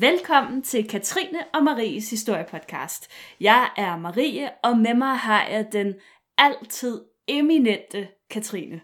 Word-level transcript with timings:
Velkommen 0.00 0.62
til 0.62 0.88
Katrine 0.88 1.38
og 1.54 1.64
Maries 1.64 2.10
historiepodcast. 2.10 3.08
Jeg 3.40 3.70
er 3.76 3.96
Marie, 3.96 4.50
og 4.64 4.78
med 4.78 4.94
mig 4.94 5.16
har 5.16 5.46
jeg 5.46 5.68
den 5.72 5.94
altid 6.38 7.04
eminente 7.26 8.08
Katrine. 8.30 8.80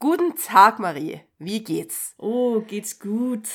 Guten 0.00 0.36
Tag, 0.36 0.72
Marie. 0.80 1.22
Wie 1.40 1.64
geht's? 1.70 2.14
Oh, 2.18 2.62
geht's 2.66 2.98
gut. 3.00 3.48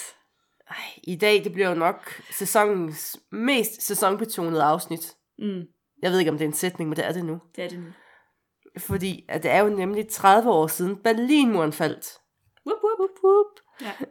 I 1.03 1.15
dag 1.15 1.43
det 1.43 1.53
bliver 1.53 1.69
jo 1.69 1.75
nok 1.75 2.21
sæsonens 2.31 3.17
mest 3.31 3.81
sæsonbetonede 3.81 4.63
afsnit. 4.63 5.13
Mm, 5.39 5.61
Jeg 6.01 6.11
ved 6.11 6.19
ikke, 6.19 6.31
om 6.31 6.37
det 6.37 6.45
er 6.45 6.49
en 6.49 6.53
sætning, 6.53 6.89
men 6.89 6.97
det 6.97 7.05
er 7.05 7.11
det 7.11 7.25
nu. 7.25 7.39
det 7.55 7.63
er 7.63 7.69
det 7.69 7.79
nu. 7.79 7.85
Fordi 8.77 9.25
at 9.29 9.43
det 9.43 9.51
er 9.51 9.59
jo 9.59 9.69
nemlig 9.69 10.07
30 10.07 10.51
år 10.51 10.67
siden 10.67 10.95
Berlinmuren 10.97 11.73
faldt. 11.73 12.17
Whoop, 12.67 12.79
whoop, 12.83 12.99
whoop, 12.99 13.23
whoop. 13.23 13.59
Ja. 13.81 14.05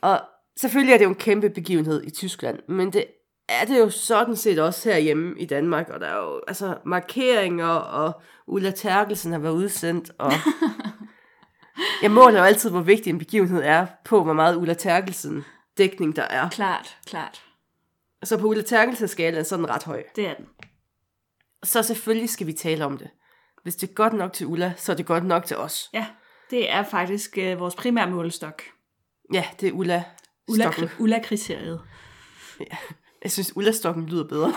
Og 0.00 0.20
selvfølgelig 0.60 0.92
er 0.92 0.98
det 0.98 1.04
jo 1.04 1.08
en 1.08 1.14
kæmpe 1.14 1.50
begivenhed 1.50 2.02
i 2.04 2.10
Tyskland, 2.10 2.58
men 2.68 2.92
det 2.92 3.04
er 3.48 3.64
det 3.64 3.78
jo 3.78 3.90
sådan 3.90 4.36
set 4.36 4.58
også 4.58 4.90
herhjemme 4.90 5.40
i 5.40 5.46
Danmark, 5.46 5.88
og 5.88 6.00
der 6.00 6.06
er 6.06 6.16
jo 6.16 6.40
altså 6.48 6.78
markeringer, 6.84 7.66
og 7.68 8.22
Ulla 8.46 8.70
Terkelsen 8.70 9.32
har 9.32 9.38
været 9.38 9.52
udsendt, 9.52 10.10
og 10.18 10.32
jeg 12.02 12.10
måler 12.10 12.38
jo 12.38 12.44
altid, 12.44 12.70
hvor 12.70 12.80
vigtig 12.80 13.10
en 13.10 13.18
begivenhed 13.18 13.62
er 13.62 13.86
på, 14.04 14.24
hvor 14.24 14.32
meget 14.32 14.56
Ulla 14.56 14.74
Terkelsen 14.74 15.44
dækning 15.78 16.16
der 16.16 16.22
er. 16.22 16.48
Klart, 16.48 16.98
klart. 17.06 17.42
Så 18.22 18.38
på 18.38 18.46
Ulla 18.46 18.62
Terkelsen 18.62 19.08
skalaen 19.08 19.44
så 19.44 19.54
er 19.54 19.56
den 19.56 19.70
ret 19.70 19.84
høj. 19.84 20.02
Det 20.16 20.26
er 20.26 20.34
den. 20.34 20.46
Så 21.62 21.82
selvfølgelig 21.82 22.30
skal 22.30 22.46
vi 22.46 22.52
tale 22.52 22.84
om 22.84 22.98
det. 22.98 23.10
Hvis 23.62 23.76
det 23.76 23.90
er 23.90 23.94
godt 23.94 24.12
nok 24.12 24.32
til 24.32 24.46
Ulla, 24.46 24.72
så 24.76 24.92
er 24.92 24.96
det 24.96 25.06
godt 25.06 25.24
nok 25.24 25.44
til 25.44 25.56
os. 25.56 25.90
Ja, 25.94 26.06
det 26.50 26.70
er 26.70 26.82
faktisk 26.82 27.38
øh, 27.38 27.60
vores 27.60 27.74
primære 27.74 28.10
målestok. 28.10 28.62
Ja, 29.32 29.44
det 29.60 29.68
er 29.68 29.72
Ulla. 29.72 30.04
Ulla- 30.50 30.62
Stokken. 30.62 30.88
Ulla-kriteriet. 30.98 31.80
Jeg 33.22 33.30
synes, 33.30 33.52
Ulla-stokken 33.56 34.06
lyder 34.06 34.24
bedre. 34.24 34.48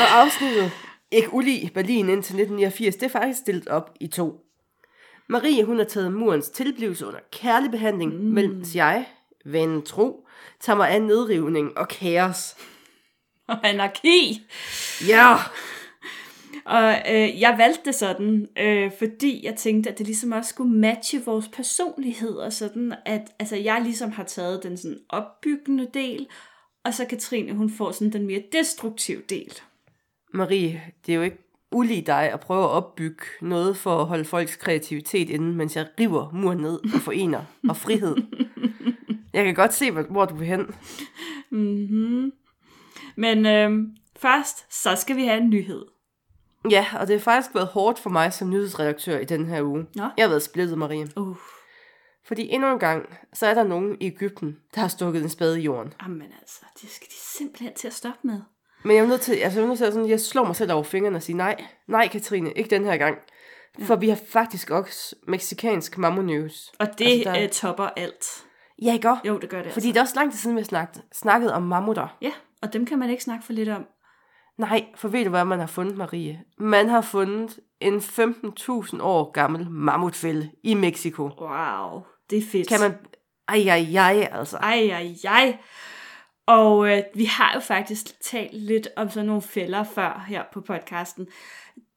og 0.00 0.20
afsnittet 0.20 0.72
Ikke 1.10 1.32
Uli 1.34 1.70
Berlin 1.74 1.98
indtil 2.08 2.16
1989, 2.16 2.94
det 2.96 3.02
er 3.02 3.08
faktisk 3.08 3.38
stillet 3.38 3.68
op 3.68 3.90
i 4.00 4.06
to. 4.06 4.40
Marie, 5.28 5.64
hun 5.64 5.78
har 5.78 5.84
taget 5.84 6.12
murens 6.12 6.48
tilblivelse 6.48 7.06
under 7.06 7.20
kærlig 7.32 7.70
behandling, 7.70 8.14
mm. 8.14 8.20
mens 8.20 8.76
jeg, 8.76 9.06
vanen 9.44 9.82
tro, 9.82 10.26
tager 10.60 10.76
mig 10.76 10.90
af 10.90 11.02
nedrivning 11.02 11.78
og 11.78 11.88
kaos. 11.88 12.56
Og 13.48 13.58
anarki. 13.68 14.42
Ja! 15.08 15.36
Og 16.68 16.94
øh, 17.10 17.40
jeg 17.40 17.54
valgte 17.58 17.82
det 17.84 17.94
sådan, 17.94 18.48
øh, 18.58 18.90
fordi 18.98 19.46
jeg 19.46 19.54
tænkte, 19.54 19.90
at 19.90 19.98
det 19.98 20.06
ligesom 20.06 20.32
også 20.32 20.48
skulle 20.48 20.74
matche 20.74 21.24
vores 21.24 21.48
personlighed, 21.48 22.32
og 22.32 22.52
sådan, 22.52 22.94
at 23.04 23.22
altså, 23.38 23.56
jeg 23.56 23.80
ligesom 23.82 24.10
har 24.10 24.24
taget 24.24 24.62
den 24.62 24.76
sådan 24.76 24.98
opbyggende 25.08 25.88
del, 25.94 26.26
og 26.84 26.94
så 26.94 27.04
Katrine, 27.04 27.52
hun 27.52 27.70
får 27.70 27.92
sådan 27.92 28.12
den 28.12 28.26
mere 28.26 28.42
destruktive 28.52 29.22
del. 29.28 29.52
Marie, 30.34 30.82
det 31.06 31.12
er 31.12 31.16
jo 31.16 31.22
ikke 31.22 31.38
ulig 31.72 32.06
dig 32.06 32.32
at 32.32 32.40
prøve 32.40 32.64
at 32.64 32.70
opbygge 32.70 33.24
noget 33.42 33.76
for 33.76 34.00
at 34.00 34.06
holde 34.06 34.24
folks 34.24 34.56
kreativitet 34.56 35.30
inde, 35.30 35.52
mens 35.54 35.76
jeg 35.76 35.86
river 36.00 36.30
muren 36.32 36.58
ned 36.58 36.94
og 36.94 37.00
forener 37.00 37.44
og 37.68 37.76
frihed. 37.76 38.16
Jeg 39.32 39.44
kan 39.44 39.54
godt 39.54 39.74
se, 39.74 39.90
hvor 39.90 40.02
hvor 40.02 40.24
du 40.24 40.34
vil 40.34 40.46
hen. 40.46 40.66
Mm-hmm. 41.50 42.32
Men 43.16 43.46
øh, 43.46 43.70
først, 44.16 44.82
så 44.82 44.96
skal 44.96 45.16
vi 45.16 45.24
have 45.24 45.40
en 45.40 45.50
nyhed. 45.50 45.84
Ja, 46.70 46.86
og 47.00 47.06
det 47.06 47.14
har 47.16 47.20
faktisk 47.20 47.54
været 47.54 47.66
hårdt 47.66 47.98
for 47.98 48.10
mig 48.10 48.32
som 48.32 48.50
nyhedsredaktør 48.50 49.18
i 49.18 49.24
den 49.24 49.46
her 49.46 49.62
uge. 49.62 49.86
Nå. 49.94 50.02
Jeg 50.16 50.24
har 50.24 50.28
været 50.28 50.42
splittet, 50.42 50.78
Marie. 50.78 51.06
Uh, 51.16 51.36
Fordi 52.26 52.48
endnu 52.48 52.72
en 52.72 52.78
gang, 52.78 53.18
så 53.32 53.46
er 53.46 53.54
der 53.54 53.62
nogen 53.64 53.96
i 54.00 54.06
Ægypten, 54.06 54.56
der 54.74 54.80
har 54.80 54.88
stukket 54.88 55.22
en 55.22 55.28
spade 55.28 55.60
i 55.60 55.62
jorden. 55.64 55.92
jamen 56.02 56.28
altså, 56.40 56.60
det 56.82 56.90
skal 56.90 57.08
de 57.08 57.14
simpelthen 57.38 57.74
til 57.74 57.86
at 57.86 57.94
stoppe 57.94 58.18
med. 58.22 58.40
Men 58.84 58.96
jeg 58.96 59.02
er 59.02 59.08
nødt 59.08 59.20
til, 59.20 59.32
altså 59.34 59.58
jeg 59.58 59.64
er 59.64 59.68
nødt 59.68 59.78
til 59.78 59.84
at 59.84 59.92
sådan, 59.92 60.08
jeg 60.08 60.20
slår 60.20 60.44
mig 60.44 60.56
selv 60.56 60.72
over 60.72 60.82
fingrene 60.82 61.16
og 61.16 61.22
sige, 61.22 61.36
nej, 61.36 61.64
nej 61.88 62.08
Katrine, 62.08 62.52
ikke 62.52 62.70
den 62.70 62.84
her 62.84 62.96
gang. 62.96 63.18
For 63.82 63.96
vi 63.96 64.08
har 64.08 64.18
faktisk 64.28 64.70
også 64.70 65.16
meksikansk 65.28 65.98
mammo 65.98 66.22
news. 66.22 66.72
Og 66.78 66.86
det 66.98 67.04
Altså, 67.04 67.28
altså, 67.28 67.32
der- 67.32 67.42
øh, 67.42 67.48
topper 67.48 67.84
alt. 67.96 68.24
Ja, 68.82 68.92
ikke 68.92 69.10
også? 69.10 69.22
Jo, 69.24 69.38
det 69.38 69.48
gør 69.48 69.62
det 69.62 69.72
Fordi 69.72 69.88
altså. 69.88 69.92
det 69.92 69.96
er 69.96 70.00
også 70.02 70.14
lang 70.16 70.30
tid 70.32 70.38
siden, 70.38 70.56
vi 70.56 70.60
har 70.60 70.64
snakket, 70.66 71.02
snakket 71.12 71.52
om 71.52 71.62
mammutter. 71.62 72.16
Ja, 72.22 72.32
og 72.62 72.72
dem 72.72 72.86
kan 72.86 72.98
man 72.98 73.10
ikke 73.10 73.22
snakke 73.22 73.44
for 73.46 73.52
lidt 73.52 73.68
om. 73.68 73.84
Nej, 74.58 74.84
for 74.96 75.08
ved 75.08 75.24
du, 75.24 75.30
hvad 75.30 75.44
man 75.44 75.58
har 75.58 75.66
fundet, 75.66 75.96
Marie? 75.96 76.40
Man 76.58 76.88
har 76.88 77.00
fundet 77.00 77.58
en 77.80 77.96
15.000 77.96 79.02
år 79.02 79.30
gammel 79.32 79.70
mammutfælde 79.70 80.50
i 80.62 80.74
Mexico. 80.74 81.22
Wow, 81.40 82.02
det 82.30 82.38
er 82.38 82.42
fedt. 82.52 82.68
Kan 82.68 82.80
man... 82.80 82.94
Ej, 83.48 83.56
ej, 83.68 83.86
ej, 83.94 84.28
altså. 84.32 84.56
Ej, 84.56 84.88
ej, 84.92 85.14
ej. 85.24 85.56
Og 86.46 86.90
øh, 86.96 87.02
vi 87.14 87.24
har 87.24 87.52
jo 87.54 87.60
faktisk 87.60 88.20
talt 88.20 88.54
lidt 88.54 88.88
om 88.96 89.10
sådan 89.10 89.26
nogle 89.26 89.42
fælder 89.42 89.84
før 89.84 90.24
her 90.28 90.42
på 90.52 90.60
podcasten. 90.60 91.26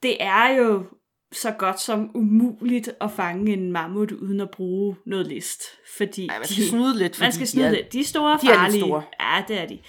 Det 0.03 0.23
er 0.23 0.47
jo 0.49 0.83
så 1.31 1.51
godt 1.51 1.79
som 1.79 2.11
umuligt 2.15 2.89
at 3.01 3.11
fange 3.11 3.53
en 3.53 3.71
mammut 3.71 4.11
uden 4.11 4.41
at 4.41 4.51
bruge 4.51 4.95
noget 5.05 5.27
list. 5.27 5.63
Fordi 5.97 6.27
Ej, 6.27 6.37
man 6.37 6.47
skal 6.47 6.63
snyde 6.63 6.97
lidt, 6.97 7.19
man 7.19 7.31
skal 7.31 7.45
de 7.45 7.51
snyde 7.51 7.67
er- 7.67 7.71
lidt. 7.71 7.93
De 7.93 7.99
er 7.99 8.03
store 8.03 8.33
og 8.33 8.41
de 8.41 8.47
er 8.47 8.53
farlige. 8.55 8.81
store. 8.81 9.03
Ja, 9.19 9.43
det 9.47 9.61
er 9.61 9.65
de. 9.65 9.79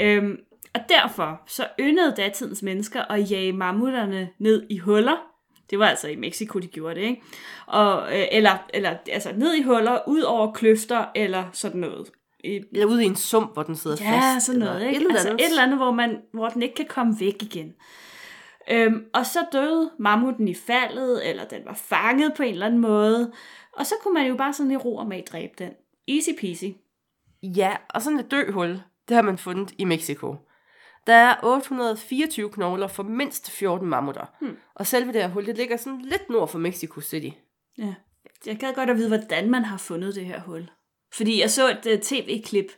Øhm, 0.00 0.36
og 0.78 0.88
derfor 0.88 1.40
så 1.46 1.66
yndede 1.80 2.14
datidens 2.16 2.62
mennesker 2.62 3.02
at 3.02 3.30
jage 3.30 3.52
mammutterne 3.52 4.28
ned 4.38 4.66
i 4.70 4.78
huller. 4.78 5.16
Det 5.70 5.78
var 5.78 5.86
altså 5.86 6.08
i 6.08 6.16
Mexico, 6.16 6.58
de 6.58 6.66
gjorde 6.66 6.94
det, 6.94 7.00
ikke? 7.00 7.22
Og, 7.66 8.18
øh, 8.18 8.26
eller, 8.32 8.56
eller 8.74 8.94
altså 9.12 9.32
ned 9.36 9.54
i 9.54 9.62
huller, 9.62 9.98
ud 10.08 10.20
over 10.20 10.52
kløfter 10.52 11.04
eller 11.14 11.44
sådan 11.52 11.80
noget. 11.80 12.10
I, 12.44 12.60
Eller 12.72 12.86
ude 12.86 13.02
i 13.04 13.06
en 13.06 13.16
sump, 13.16 13.52
hvor 13.52 13.62
den 13.62 13.76
sidder 13.76 13.96
Ja, 14.00 14.20
fast. 14.34 14.46
sådan 14.46 14.58
noget, 14.58 14.74
eller 14.74 14.88
ikke? 14.88 14.96
Et 15.00 15.02
eller 15.02 15.14
altså 15.14 15.32
et 15.32 15.44
eller 15.50 15.62
andet, 15.62 15.78
hvor, 15.78 15.90
man, 15.90 16.18
hvor 16.32 16.48
den 16.48 16.62
ikke 16.62 16.74
kan 16.74 16.86
komme 16.86 17.16
væk 17.20 17.42
igen. 17.42 17.72
Øhm, 18.70 19.04
og 19.14 19.26
så 19.26 19.38
døde 19.52 19.90
mammuten 19.98 20.48
i 20.48 20.54
faldet, 20.54 21.28
eller 21.30 21.44
den 21.44 21.60
var 21.64 21.74
fanget 21.74 22.32
på 22.36 22.42
en 22.42 22.52
eller 22.52 22.66
anden 22.66 22.80
måde. 22.80 23.32
Og 23.72 23.86
så 23.86 23.94
kunne 24.02 24.14
man 24.14 24.26
jo 24.26 24.36
bare 24.36 24.52
sådan 24.52 24.72
i 24.72 24.76
ro 24.76 24.96
og 24.96 25.06
mag 25.06 25.24
dræbe 25.32 25.52
den. 25.58 25.70
Easy 26.08 26.30
peasy. 26.40 26.64
Ja, 27.42 27.76
og 27.90 28.02
sådan 28.02 28.18
et 28.18 28.30
døhul, 28.30 28.80
det 29.08 29.14
har 29.14 29.22
man 29.22 29.38
fundet 29.38 29.72
i 29.78 29.84
Mexico. 29.84 30.36
Der 31.08 31.14
er 31.14 31.36
824 31.42 32.50
knogler 32.50 32.86
for 32.86 33.02
mindst 33.02 33.50
14 33.50 33.88
mammutter. 33.88 34.26
Hmm. 34.40 34.56
Og 34.74 34.86
selve 34.86 35.12
det 35.12 35.22
her 35.22 35.28
hul, 35.28 35.46
det 35.46 35.56
ligger 35.56 35.76
sådan 35.76 36.00
lidt 36.02 36.30
nord 36.30 36.48
for 36.48 36.58
Mexico 36.58 37.00
City. 37.00 37.36
Ja. 37.78 37.94
Jeg 38.46 38.56
gad 38.56 38.74
godt 38.74 38.90
at 38.90 38.96
vide, 38.96 39.08
hvordan 39.08 39.50
man 39.50 39.64
har 39.64 39.76
fundet 39.78 40.14
det 40.14 40.26
her 40.26 40.40
hul. 40.40 40.70
Fordi 41.14 41.40
jeg 41.40 41.50
så 41.50 41.68
et 41.70 41.86
uh, 41.94 42.00
tv-klip 42.02 42.72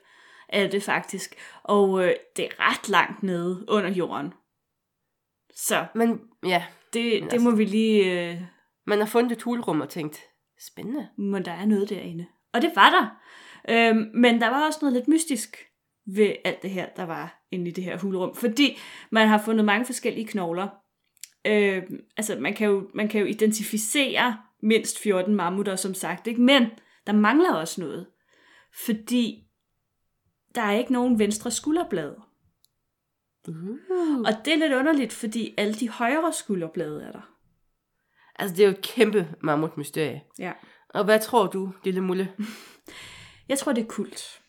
af 0.49 0.71
det 0.71 0.83
faktisk, 0.83 1.35
og 1.63 1.91
uh, 1.91 2.05
det 2.37 2.45
er 2.45 2.71
ret 2.71 2.89
langt 2.89 3.23
nede 3.23 3.65
under 3.69 3.91
jorden. 3.91 4.33
Så 5.55 5.87
Men 5.95 6.21
ja, 6.47 6.65
det, 6.93 7.23
det 7.23 7.23
altså- 7.23 7.39
må 7.39 7.51
vi 7.51 7.65
lige... 7.65 8.31
Uh, 8.33 8.43
man 8.87 8.99
har 8.99 9.07
fundet 9.07 9.33
et 9.33 9.43
hulrum 9.43 9.81
og 9.81 9.89
tænkt, 9.89 10.21
spændende. 10.61 11.09
men 11.19 11.45
der 11.45 11.53
er 11.53 11.67
noget 11.67 11.89
derinde. 11.91 12.27
Og 12.53 12.63
det 12.63 12.73
var 12.75 12.91
der. 12.91 13.21
Øhm, 13.69 14.11
men 14.15 14.41
der 14.41 14.49
var 14.49 14.67
også 14.67 14.79
noget 14.83 14.93
lidt 14.93 15.09
mystisk 15.09 15.57
ved 16.07 16.33
alt 16.45 16.63
det 16.63 16.71
her, 16.71 16.89
der 16.97 17.05
var 17.05 17.40
inde 17.51 17.69
i 17.69 17.73
det 17.73 17.85
her 17.85 17.99
hulrum. 17.99 18.35
Fordi 18.35 18.79
man 19.11 19.29
har 19.29 19.43
fundet 19.45 19.65
mange 19.65 19.87
forskellige 19.87 20.27
knogler. 20.27 20.69
Øhm, 21.47 22.01
altså, 22.17 22.37
man 22.41 22.55
kan, 22.55 22.69
jo, 22.69 22.91
man 22.95 23.09
kan 23.09 23.21
jo 23.21 23.27
identificere 23.27 24.37
mindst 24.63 24.99
14 24.99 25.35
mammutter, 25.35 25.77
som 25.77 25.95
sagt. 25.95 26.27
Ikke? 26.27 26.41
Men 26.41 26.67
der 27.07 27.13
mangler 27.13 27.55
også 27.55 27.81
noget. 27.81 28.07
Fordi 28.85 29.45
der 30.55 30.63
er 30.63 30.73
ikke 30.73 30.93
nogen 30.93 31.19
venstre 31.19 31.51
skulderblade. 31.51 32.17
Uh. 33.49 33.77
Og 34.19 34.33
det 34.45 34.53
er 34.53 34.59
lidt 34.59 34.73
underligt, 34.73 35.13
fordi 35.13 35.55
alle 35.59 35.75
de 35.75 35.89
højre 35.89 36.33
skulderblade 36.33 37.03
er 37.03 37.13
der. 37.13 37.37
Altså, 38.39 38.57
det 38.57 38.63
er 38.63 38.67
jo 38.67 38.75
et 38.75 38.83
kæmpe 38.83 39.29
mammutmysterie. 39.43 40.23
Ja. 40.39 40.53
Og 40.89 41.05
hvad 41.05 41.21
tror 41.21 41.47
du, 41.47 41.73
lille 41.85 42.01
mulle? 42.01 42.33
Jeg 43.49 43.59
tror, 43.59 43.73
det 43.73 43.83
er 43.83 43.89
kult. 43.89 44.41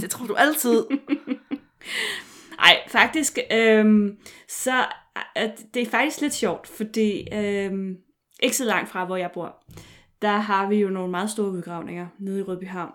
Det 0.00 0.10
tror 0.10 0.26
du 0.26 0.34
altid. 0.34 0.86
Nej, 2.56 2.76
faktisk, 2.88 3.38
øhm, 3.52 4.18
så 4.48 4.84
at 5.34 5.60
det 5.74 5.82
er 5.82 5.90
faktisk 5.90 6.20
lidt 6.20 6.34
sjovt, 6.34 6.66
fordi 6.66 7.28
øhm, 7.32 7.96
ikke 8.42 8.56
så 8.56 8.64
langt 8.64 8.90
fra, 8.90 9.04
hvor 9.04 9.16
jeg 9.16 9.30
bor, 9.34 9.64
der 10.22 10.36
har 10.36 10.68
vi 10.68 10.76
jo 10.76 10.90
nogle 10.90 11.10
meget 11.10 11.30
store 11.30 11.50
udgravninger 11.50 12.06
nede 12.18 12.38
i 12.38 12.42
Rødbyhavn. 12.42 12.92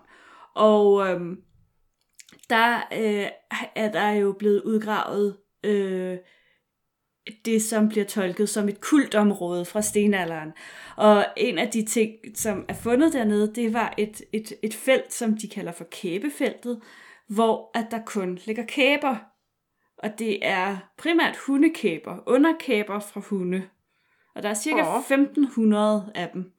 Og 0.54 1.08
øhm, 1.08 1.36
der 2.50 2.76
øh, 2.76 3.26
er 3.74 3.92
der 3.92 4.10
jo 4.10 4.32
blevet 4.38 4.62
udgravet 4.62 5.36
øh, 5.64 6.18
det, 7.44 7.62
som 7.62 7.88
bliver 7.88 8.04
tolket 8.06 8.48
som 8.48 8.68
et 8.68 8.80
kultområde 8.80 9.64
fra 9.64 9.82
stenalderen. 9.82 10.52
Og 10.96 11.26
en 11.36 11.58
af 11.58 11.68
de 11.68 11.84
ting, 11.84 12.12
som 12.34 12.64
er 12.68 12.74
fundet 12.74 13.12
dernede, 13.12 13.54
det 13.54 13.72
var 13.72 13.94
et, 13.98 14.22
et, 14.32 14.52
et 14.62 14.74
felt, 14.74 15.12
som 15.12 15.36
de 15.36 15.48
kalder 15.48 15.72
for 15.72 15.86
kæbefeltet, 15.90 16.80
hvor 17.28 17.70
at 17.74 17.86
der 17.90 18.04
kun 18.06 18.38
ligger 18.46 18.64
kæber. 18.64 19.16
Og 19.98 20.18
det 20.18 20.46
er 20.46 20.76
primært 20.98 21.36
hundekæber, 21.36 22.18
underkæber 22.26 22.98
fra 22.98 23.20
hunde. 23.20 23.68
Og 24.34 24.42
der 24.42 24.48
er 24.48 24.54
cirka 24.54 24.82
Åh. 24.82 24.98
1500 24.98 26.12
af 26.14 26.30
dem. 26.34 26.52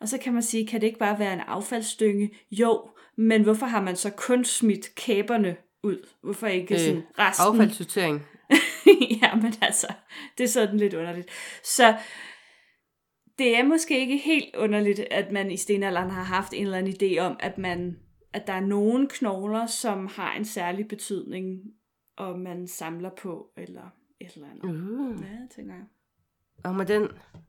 Og 0.00 0.08
så 0.08 0.18
kan 0.18 0.32
man 0.32 0.42
sige, 0.42 0.66
kan 0.66 0.80
det 0.80 0.86
ikke 0.86 0.98
bare 0.98 1.18
være 1.18 1.32
en 1.32 1.40
affaldsstynge? 1.40 2.30
Jo, 2.50 2.90
men 3.16 3.42
hvorfor 3.42 3.66
har 3.66 3.82
man 3.82 3.96
så 3.96 4.10
kun 4.10 4.44
smidt 4.44 4.94
kæberne 4.94 5.56
ud? 5.82 6.08
Hvorfor 6.22 6.46
ikke 6.46 6.74
øh, 6.74 6.80
sådan 6.80 7.02
resten? 7.18 7.46
Affaldssortering. 7.46 8.26
ja, 9.22 9.34
men 9.34 9.54
altså, 9.62 9.86
det 10.38 10.44
er 10.44 10.48
sådan 10.48 10.76
lidt 10.76 10.94
underligt. 10.94 11.28
Så 11.62 11.96
det 13.38 13.58
er 13.58 13.62
måske 13.62 14.00
ikke 14.00 14.16
helt 14.16 14.56
underligt, 14.56 15.00
at 15.10 15.32
man 15.32 15.50
i 15.50 15.56
stenalderen 15.56 16.10
har 16.10 16.22
haft 16.22 16.52
en 16.52 16.62
eller 16.62 16.78
anden 16.78 16.94
idé 17.02 17.18
om, 17.18 17.36
at 17.40 17.58
man 17.58 17.96
at 18.32 18.46
der 18.46 18.52
er 18.52 18.60
nogle 18.60 19.08
knogler, 19.08 19.66
som 19.66 20.06
har 20.06 20.34
en 20.34 20.44
særlig 20.44 20.88
betydning, 20.88 21.60
og 22.16 22.38
man 22.38 22.68
samler 22.68 23.10
på, 23.10 23.50
eller 23.56 23.90
et 24.20 24.34
eller 24.34 24.48
andet. 24.50 24.64
Uh. 24.64 25.22
Ja, 25.22 25.28
det 25.28 25.50
tænker 25.56 25.74
jeg. 25.74 25.84
Og 26.64 26.74
med 26.74 26.86
den 26.86 27.08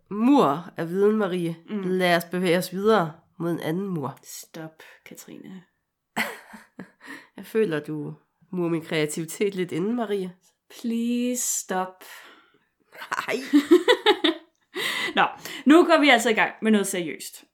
mur 0.10 0.74
af 0.78 0.90
viden, 0.90 1.16
Marie, 1.16 1.56
mm. 1.70 1.82
lad 1.82 2.16
os 2.16 2.26
bevæge 2.26 2.58
os 2.58 2.74
videre 2.74 3.14
mod 3.40 3.52
en 3.52 3.60
anden 3.60 3.88
mur. 3.88 4.20
Stop, 4.24 4.84
Katrine. 5.06 5.64
Jeg 7.38 7.46
føler, 7.46 7.80
du 7.80 8.14
murer 8.52 8.70
min 8.70 8.82
kreativitet 8.82 9.56
lidt 9.56 9.72
inden, 9.72 9.96
Marie. 9.96 10.36
Please 10.70 11.42
stop. 11.60 12.04
Nej. 13.12 13.36
Nå, 15.16 15.24
nu 15.66 15.86
går 15.86 16.00
vi 16.00 16.10
altså 16.10 16.30
i 16.30 16.34
gang 16.34 16.54
med 16.62 16.72
noget 16.72 16.88
seriøst. 16.88 17.46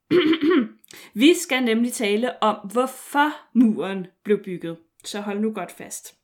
vi 1.14 1.34
skal 1.34 1.64
nemlig 1.64 1.94
tale 1.94 2.44
om, 2.44 2.70
hvorfor 2.72 3.32
muren 3.54 4.08
blev 4.24 4.44
bygget. 4.44 4.78
Så 5.04 5.22
hold 5.22 5.40
nu 5.40 5.54
godt 5.54 5.72
fast. 5.72 6.16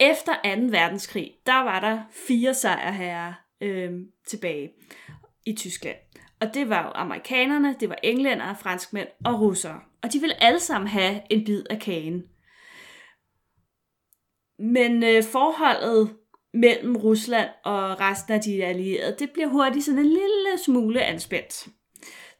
Efter 0.00 0.32
2. 0.32 0.62
verdenskrig, 0.62 1.32
der 1.46 1.62
var 1.62 1.80
der 1.80 2.02
fire 2.26 2.54
sejrherrer 2.54 3.32
øh, 3.60 3.92
tilbage 4.26 4.72
i 5.46 5.52
Tyskland. 5.52 5.96
Og 6.40 6.54
det 6.54 6.68
var 6.68 6.82
jo 6.82 6.90
amerikanerne, 6.94 7.76
det 7.80 7.88
var 7.88 7.98
englænder, 8.02 8.54
franskmænd 8.54 9.08
og 9.24 9.40
russere. 9.40 9.80
Og 10.02 10.12
de 10.12 10.18
ville 10.18 10.42
alle 10.42 10.60
sammen 10.60 10.88
have 10.88 11.22
en 11.30 11.44
bid 11.44 11.64
af 11.70 11.80
kagen. 11.80 12.22
Men 14.58 15.02
øh, 15.02 15.22
forholdet 15.22 16.16
mellem 16.54 16.96
Rusland 16.96 17.50
og 17.64 18.00
resten 18.00 18.34
af 18.34 18.40
de 18.40 18.64
allierede, 18.64 19.16
det 19.18 19.30
bliver 19.30 19.48
hurtigt 19.48 19.84
sådan 19.84 19.98
en 20.00 20.06
lille 20.06 20.58
smule 20.64 21.02
anspændt. 21.02 21.68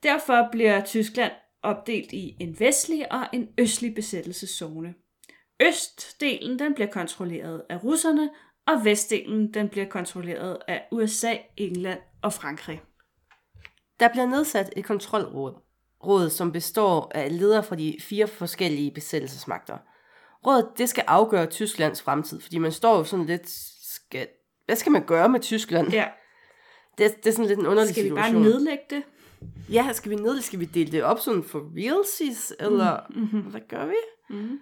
Derfor 0.02 0.48
bliver 0.52 0.84
Tyskland 0.84 1.32
opdelt 1.62 2.12
i 2.12 2.36
en 2.40 2.60
vestlig 2.60 3.12
og 3.12 3.26
en 3.32 3.48
østlig 3.58 3.94
besættelseszone. 3.94 4.94
Østdelen 5.62 6.58
den 6.58 6.74
bliver 6.74 6.90
kontrolleret 6.90 7.62
af 7.68 7.84
russerne, 7.84 8.30
og 8.66 8.84
vestdelen 8.84 9.54
den 9.54 9.68
bliver 9.68 9.86
kontrolleret 9.86 10.58
af 10.68 10.82
USA, 10.92 11.36
England 11.56 12.00
og 12.22 12.32
Frankrig. 12.32 12.82
Der 14.00 14.08
bliver 14.08 14.26
nedsat 14.26 14.72
et 14.76 14.84
kontrolråd, 14.84 15.54
råd, 16.06 16.30
som 16.30 16.52
består 16.52 17.12
af 17.14 17.38
ledere 17.38 17.62
fra 17.62 17.76
de 17.76 17.96
fire 18.00 18.26
forskellige 18.26 18.90
besættelsesmagter. 18.90 19.78
Rådet 20.46 20.68
det 20.78 20.88
skal 20.88 21.04
afgøre 21.06 21.46
Tysklands 21.46 22.02
fremtid, 22.02 22.40
fordi 22.40 22.58
man 22.58 22.72
står 22.72 22.96
jo 22.96 23.04
sådan 23.04 23.26
lidt, 23.26 23.73
skal, 24.14 24.28
hvad 24.64 24.76
skal 24.76 24.92
man 24.92 25.06
gøre 25.06 25.28
med 25.28 25.40
Tyskland? 25.40 25.92
Ja. 25.92 26.06
Det, 26.98 27.16
det 27.16 27.26
er 27.26 27.32
sådan 27.32 27.46
lidt 27.46 27.58
en 27.58 27.66
underlig 27.66 27.94
Skal 27.94 28.04
vi 28.04 28.10
bare 28.10 28.24
situation. 28.24 28.42
nedlægge 28.42 28.84
det? 28.90 29.02
Ja, 29.72 29.92
skal 29.92 30.10
vi 30.10 30.16
ned, 30.16 30.40
skal 30.40 30.60
vi 30.60 30.64
dele 30.64 30.92
det 30.92 31.02
op 31.02 31.18
sådan 31.18 31.44
for 31.44 31.58
realsies, 31.76 32.52
eller 32.60 33.00
Mm-hmm. 33.10 33.40
hvad 33.40 33.60
gør 33.68 33.86
vi? 33.86 33.94
Mm-hmm. 34.30 34.60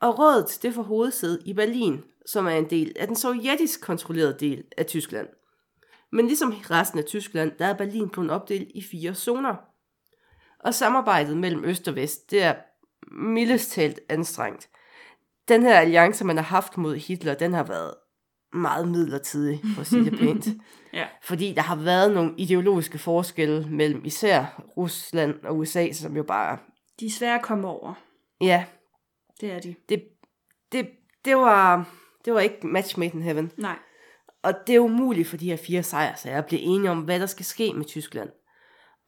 Og 0.00 0.18
rådet, 0.18 0.58
det 0.62 0.74
får 0.74 0.82
hovedsæde 0.82 1.38
i 1.46 1.52
Berlin, 1.54 2.02
som 2.26 2.46
er 2.46 2.50
en 2.50 2.70
del 2.70 2.92
af 2.96 3.06
den 3.06 3.16
sovjetisk 3.16 3.80
kontrollerede 3.80 4.36
del 4.40 4.64
af 4.78 4.86
Tyskland. 4.86 5.28
Men 6.12 6.26
ligesom 6.26 6.50
resten 6.70 6.98
af 6.98 7.04
Tyskland, 7.04 7.52
der 7.58 7.66
er 7.66 7.74
Berlin 7.74 8.08
blevet 8.08 8.30
opdelt 8.30 8.68
i 8.74 8.82
fire 8.82 9.14
zoner. 9.14 9.54
Og 10.60 10.74
samarbejdet 10.74 11.36
mellem 11.36 11.64
øst 11.64 11.88
og 11.88 11.94
vest, 11.96 12.30
det 12.30 12.42
er 12.42 12.54
mildest 13.12 13.72
talt 13.72 14.00
anstrengt. 14.08 14.68
Den 15.48 15.62
her 15.62 15.74
alliance, 15.80 16.24
man 16.24 16.36
har 16.36 16.44
haft 16.44 16.76
mod 16.76 16.96
Hitler, 16.96 17.34
den 17.34 17.52
har 17.54 17.64
været 17.64 17.94
meget 18.52 18.88
midlertidig, 18.88 19.60
for 19.74 19.80
at 19.80 19.86
sige 19.86 20.04
det 20.04 20.18
pænt. 20.18 20.48
Ja. 20.92 21.06
Fordi 21.22 21.52
der 21.52 21.62
har 21.62 21.76
været 21.76 22.14
nogle 22.14 22.34
ideologiske 22.36 22.98
forskelle 22.98 23.66
mellem 23.70 24.04
især 24.04 24.62
Rusland 24.76 25.34
og 25.44 25.58
USA, 25.58 25.92
som 25.92 26.16
jo 26.16 26.22
bare, 26.22 26.58
De 27.00 27.06
er 27.06 27.10
svære 27.10 27.34
at 27.34 27.42
komme 27.42 27.68
over. 27.68 27.94
ja, 28.40 28.64
Det 29.40 29.52
er 29.52 29.60
de. 29.60 29.74
det, 29.88 30.02
det, 30.72 30.88
det, 31.24 31.36
var, 31.36 31.88
det 32.24 32.32
var 32.34 32.40
ikke 32.40 32.66
match 32.66 32.98
made 32.98 33.10
in 33.14 33.22
heaven. 33.22 33.52
Nej. 33.56 33.76
Og 34.42 34.54
det 34.66 34.74
er 34.74 34.80
umuligt 34.80 35.28
for 35.28 35.36
de 35.36 35.50
her 35.50 35.56
fire 35.56 35.82
sejrsager 35.82 36.38
at 36.38 36.46
blive 36.46 36.60
enige 36.60 36.90
om, 36.90 37.00
hvad 37.00 37.20
der 37.20 37.26
skal 37.26 37.44
ske 37.46 37.72
med 37.72 37.84
Tyskland. 37.84 38.30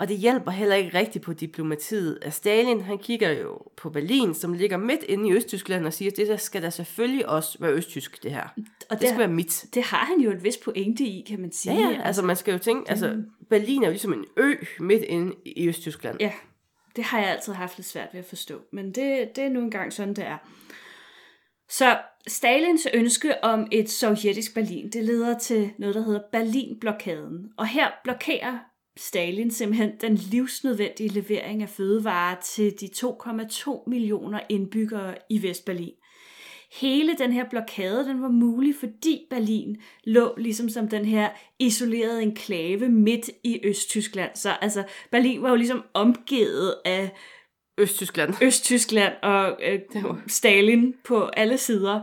Og 0.00 0.08
det 0.08 0.16
hjælper 0.16 0.50
heller 0.50 0.76
ikke 0.76 0.98
rigtigt 0.98 1.24
på 1.24 1.32
diplomatiet 1.32 2.18
af 2.22 2.32
Stalin. 2.32 2.80
Han 2.80 2.98
kigger 2.98 3.30
jo 3.30 3.58
på 3.76 3.90
Berlin, 3.90 4.34
som 4.34 4.52
ligger 4.52 4.76
midt 4.76 5.02
inde 5.02 5.28
i 5.28 5.32
Østtyskland, 5.32 5.86
og 5.86 5.92
siger, 5.92 6.10
at 6.10 6.16
det 6.16 6.28
der 6.28 6.36
skal 6.36 6.62
da 6.62 6.70
selvfølgelig 6.70 7.28
også 7.28 7.58
være 7.60 7.72
østtysk, 7.72 8.22
det 8.22 8.30
her. 8.30 8.42
Og 8.42 8.56
Det 8.90 9.00
det, 9.00 9.08
skal 9.08 9.18
være 9.18 9.28
mit. 9.28 9.66
det 9.74 9.82
har 9.82 10.04
han 10.04 10.20
jo 10.20 10.30
et 10.30 10.44
vis 10.44 10.56
pointe 10.56 11.04
i, 11.04 11.24
kan 11.28 11.40
man 11.40 11.52
sige. 11.52 11.74
Ja, 11.74 11.88
ja, 11.88 12.02
altså 12.02 12.22
man 12.22 12.36
skal 12.36 12.52
jo 12.52 12.58
tænke, 12.58 12.90
altså 12.90 13.22
Berlin 13.50 13.82
er 13.82 13.86
jo 13.86 13.90
ligesom 13.90 14.12
en 14.12 14.24
ø 14.36 14.54
midt 14.80 15.02
inde 15.02 15.34
i 15.44 15.68
Østtyskland. 15.68 16.16
Ja, 16.20 16.32
det 16.96 17.04
har 17.04 17.18
jeg 17.20 17.30
altid 17.30 17.52
haft 17.52 17.78
lidt 17.78 17.86
svært 17.86 18.08
ved 18.12 18.20
at 18.20 18.26
forstå. 18.26 18.60
Men 18.72 18.86
det, 18.86 19.28
det 19.36 19.44
er 19.44 19.48
nu 19.48 19.60
engang 19.60 19.92
sådan, 19.92 20.14
det 20.14 20.24
er. 20.26 20.36
Så 21.68 21.98
Stalins 22.26 22.86
ønske 22.94 23.44
om 23.44 23.66
et 23.72 23.90
sovjetisk 23.90 24.54
Berlin, 24.54 24.90
det 24.90 25.04
leder 25.04 25.38
til 25.38 25.70
noget, 25.78 25.94
der 25.94 26.02
hedder 26.02 26.20
Berlinblokaden. 26.32 27.52
Og 27.56 27.66
her 27.66 27.88
blokerer 28.04 28.58
Stalin 29.00 29.50
simpelthen 29.50 29.92
den 30.00 30.14
livsnødvendige 30.14 31.08
levering 31.08 31.62
af 31.62 31.68
fødevarer 31.68 32.36
til 32.40 32.80
de 32.80 32.88
2,2 32.96 33.84
millioner 33.86 34.40
indbyggere 34.48 35.14
i 35.30 35.42
Vestberlin. 35.42 35.92
Hele 36.72 37.16
den 37.18 37.32
her 37.32 37.44
blokade, 37.50 38.04
den 38.04 38.22
var 38.22 38.28
mulig, 38.28 38.74
fordi 38.80 39.26
Berlin 39.30 39.76
lå 40.04 40.34
ligesom 40.38 40.68
som 40.68 40.88
den 40.88 41.04
her 41.04 41.28
isolerede 41.58 42.22
enklave 42.22 42.88
midt 42.88 43.30
i 43.44 43.60
Østtyskland. 43.64 44.30
Så 44.34 44.50
altså, 44.60 44.84
Berlin 45.10 45.42
var 45.42 45.48
jo 45.48 45.56
ligesom 45.56 45.84
omgivet 45.94 46.74
af 46.84 47.10
Østtyskland. 47.78 48.34
Østtyskland 48.42 49.12
og 49.22 49.58
øh, 49.62 49.80
Stalin 50.26 50.94
på 51.04 51.22
alle 51.22 51.58
sider. 51.58 52.00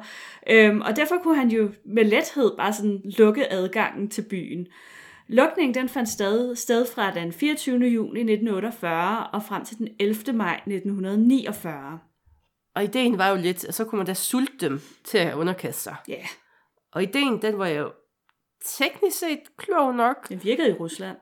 Øhm, 0.50 0.82
og 0.82 0.96
derfor 0.96 1.16
kunne 1.24 1.38
han 1.38 1.50
jo 1.50 1.72
med 1.86 2.04
lethed 2.04 2.58
bare 2.58 2.74
sådan 2.74 3.02
lukke 3.18 3.54
adgangen 3.54 4.10
til 4.10 4.22
byen. 4.22 4.68
Lukningen 5.28 5.74
den 5.74 5.90
fandt 5.90 6.10
sted, 6.10 6.56
sted 6.56 6.86
fra 6.96 7.14
den 7.14 7.32
24. 7.34 7.78
juni 7.88 8.20
1948 8.20 9.28
og 9.28 9.44
frem 9.44 9.66
til 9.66 9.78
den 9.78 9.88
11. 10.00 10.34
maj 10.34 10.56
1949. 10.68 12.00
Og 12.76 12.84
ideen 12.84 13.18
var 13.18 13.28
jo 13.30 13.36
lidt, 13.36 13.66
at 13.66 13.74
så 13.76 13.86
kunne 13.86 13.98
man 13.98 14.06
da 14.06 14.14
sulte 14.14 14.70
dem 14.70 14.82
til 15.04 15.18
at 15.18 15.34
underkaste 15.36 15.82
sig. 15.82 15.96
Ja, 16.08 16.26
Og 16.92 17.04
ideen, 17.04 17.42
den 17.42 17.58
var 17.60 17.68
jo 17.68 17.92
teknisk 18.66 19.20
set 19.20 19.40
klog 19.58 19.96
nok. 19.96 20.30
den 20.30 20.44
virkede 20.44 20.70
i 20.70 20.74
Rusland. 20.74 21.18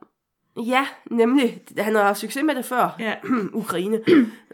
Ja, 0.66 0.88
nemlig. 1.12 1.62
Han 1.78 1.96
har 1.96 2.04
haft 2.04 2.20
succes 2.20 2.44
med 2.44 2.56
det 2.56 2.66
før, 2.66 2.96
Ja. 3.00 3.16
Ukraine. 3.54 4.04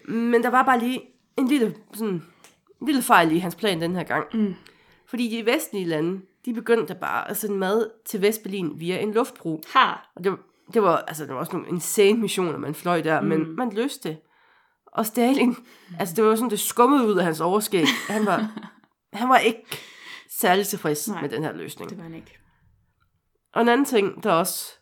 Men 0.05 0.43
der 0.43 0.49
var 0.49 0.63
bare 0.63 0.79
lige 0.79 1.01
en 1.37 1.47
lille, 1.47 1.75
sådan, 1.93 2.13
en 2.81 2.87
lille 2.87 3.01
fejl 3.01 3.31
i 3.31 3.37
hans 3.39 3.55
plan 3.55 3.81
den 3.81 3.95
her 3.95 4.03
gang. 4.03 4.27
Mm. 4.33 4.53
Fordi 5.07 5.37
de 5.37 5.45
vestlige 5.45 5.85
lande, 5.85 6.21
de 6.45 6.53
begyndte 6.53 6.95
bare 6.95 7.29
at 7.29 7.37
sende 7.37 7.57
mad 7.57 7.89
til 8.05 8.21
Vestberlin 8.21 8.79
via 8.79 8.99
en 8.99 9.13
luftbro. 9.13 9.61
Har. 9.73 10.11
Og 10.15 10.23
det 10.23 10.31
var, 10.31 10.39
det 10.73 10.83
var, 10.83 10.97
altså, 10.97 11.25
det 11.25 11.33
var 11.33 11.39
også 11.39 11.53
nogle 11.53 11.67
insane 11.69 12.19
missioner, 12.19 12.57
man 12.57 12.75
fløj 12.75 13.01
der, 13.01 13.21
mm. 13.21 13.27
men 13.27 13.55
man 13.55 13.73
løste 13.73 14.09
det. 14.09 14.17
Og 14.85 15.05
Stalin, 15.05 15.55
altså 15.99 16.15
det 16.15 16.23
var 16.23 16.35
sådan, 16.35 16.49
det 16.49 16.59
skummede 16.59 17.07
ud 17.07 17.17
af 17.17 17.23
hans 17.23 17.39
overskæg. 17.39 17.85
Han 18.09 18.25
var, 18.25 18.51
han 19.13 19.29
var 19.29 19.37
ikke 19.37 19.77
særlig 20.29 20.67
tilfreds 20.67 21.07
Nej. 21.07 21.21
Med 21.21 21.29
den 21.29 21.43
her 21.43 21.53
løsning. 21.53 21.89
Det 21.89 21.97
var 21.97 22.03
han 22.03 22.13
ikke. 22.13 22.37
Og 23.53 23.61
en 23.61 23.69
anden 23.69 23.85
ting, 23.85 24.23
der 24.23 24.31
også 24.31 24.73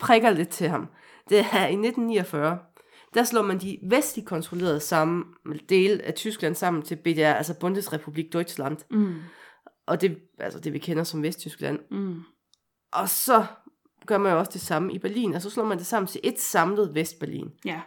prikker 0.00 0.30
lidt 0.30 0.48
til 0.48 0.68
ham, 0.68 0.88
det 1.28 1.38
er 1.38 1.66
i 1.66 1.72
1949, 1.72 2.58
der 3.14 3.24
slår 3.24 3.42
man 3.42 3.58
de 3.58 3.78
vestligt 3.82 4.28
kontrollerede 4.28 4.80
sammen, 4.80 5.24
dele 5.68 6.02
af 6.02 6.14
Tyskland 6.14 6.54
sammen 6.54 6.82
til 6.82 6.96
BDR, 6.96 7.32
altså 7.32 7.58
Bundesrepublik 7.60 8.32
Deutschland. 8.32 8.76
Mm. 8.90 9.14
Og 9.86 10.00
det, 10.00 10.18
altså 10.38 10.60
det 10.60 10.72
vi 10.72 10.78
kender 10.78 11.04
som 11.04 11.22
Vesttyskland. 11.22 11.78
Mm. 11.90 12.20
Og 12.92 13.08
så 13.08 13.46
gør 14.06 14.18
man 14.18 14.32
jo 14.32 14.38
også 14.38 14.50
det 14.52 14.60
samme 14.60 14.92
i 14.92 14.98
Berlin, 14.98 15.34
og 15.34 15.42
så 15.42 15.50
slår 15.50 15.64
man 15.64 15.78
det 15.78 15.86
sammen 15.86 16.06
til 16.08 16.20
et 16.24 16.40
samlet 16.40 16.94
Vestberlin. 16.94 17.50
Ja. 17.64 17.80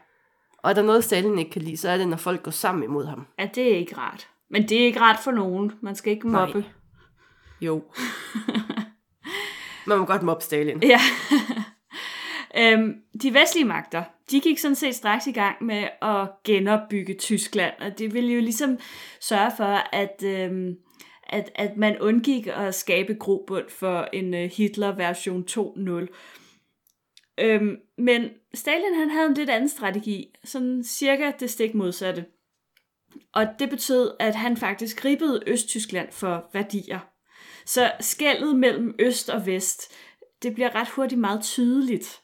Og 0.58 0.70
er 0.70 0.74
der 0.74 0.82
noget, 0.82 1.04
Stalin 1.04 1.40
ikke 1.40 1.52
kan 1.52 1.62
lide, 1.62 1.78
så 1.78 1.90
er 1.90 1.98
det, 1.98 2.08
når 2.08 2.18
folk 2.18 2.44
går 2.44 2.52
sammen 2.52 2.84
imod 2.84 3.06
ham. 3.06 3.28
ja, 3.40 3.50
det 3.56 3.74
er 3.74 3.78
ikke 3.78 3.98
rart. 3.98 4.28
Men 4.50 4.70
det 4.70 4.82
er 4.82 4.86
ikke 4.86 5.00
rart 5.02 5.20
for 5.24 5.32
nogen. 5.32 5.72
Man 5.82 5.96
skal 5.96 6.14
ikke 6.14 6.32
Nej. 6.32 6.46
mobbe. 6.46 6.66
Jo. 7.62 7.84
man 9.88 10.00
må 10.00 10.06
godt 10.06 10.24
mobbe 10.24 10.44
Stalin. 10.44 10.84
Ja. 10.94 11.00
øhm, 12.58 12.94
de 13.22 13.34
vestlige 13.34 13.66
magter, 13.66 14.04
de 14.32 14.40
gik 14.40 14.60
sådan 14.60 14.76
set 14.76 14.96
straks 14.96 15.28
i 15.28 15.32
gang 15.32 15.64
med 15.64 15.88
at 16.02 16.30
genopbygge 16.44 17.14
Tyskland, 17.14 17.74
og 17.82 17.98
det 18.00 18.14
ville 18.14 18.34
jo 18.34 18.42
ligesom 18.42 18.78
sørge 19.22 19.52
for, 19.58 19.96
at, 19.96 20.24
øhm, 20.24 20.76
at, 21.30 21.52
at 21.56 21.78
man 21.78 22.00
undgik 22.00 22.48
at 22.48 22.76
skabe 22.76 23.16
grobund 23.16 23.70
for 23.70 24.08
en 24.14 24.34
øh, 24.34 24.52
Hitler-version 24.52 25.46
2.0. 25.52 26.08
Øhm, 27.40 27.78
men 27.98 28.30
Stalin 28.54 28.96
han 28.96 29.10
havde 29.10 29.28
en 29.28 29.34
lidt 29.34 29.50
anden 29.50 29.70
strategi, 29.70 30.36
sådan 30.44 30.84
cirka 30.84 31.32
det 31.40 31.50
stik 31.50 31.74
modsatte. 31.74 32.26
Og 33.34 33.48
det 33.60 33.70
betød, 33.70 34.12
at 34.20 34.36
han 34.36 34.58
faktisk 34.58 35.02
gribede 35.02 35.44
Østtyskland 35.48 36.12
for 36.12 36.50
værdier. 36.54 37.00
Så 37.66 37.92
skældet 38.00 38.56
mellem 38.56 38.96
øst 39.00 39.30
og 39.30 39.46
vest, 39.46 39.94
det 40.44 40.54
bliver 40.54 40.76
ret 40.76 40.90
hurtigt 40.90 41.22
meget 41.22 41.44
tydeligt. 41.44 42.22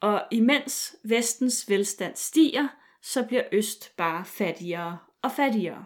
Og 0.00 0.22
imens 0.30 0.96
vestens 1.04 1.64
velstand 1.68 2.16
stiger, 2.16 2.68
så 3.02 3.22
bliver 3.22 3.42
øst 3.52 3.96
bare 3.96 4.24
fattigere 4.24 4.98
og 5.22 5.32
fattigere. 5.32 5.84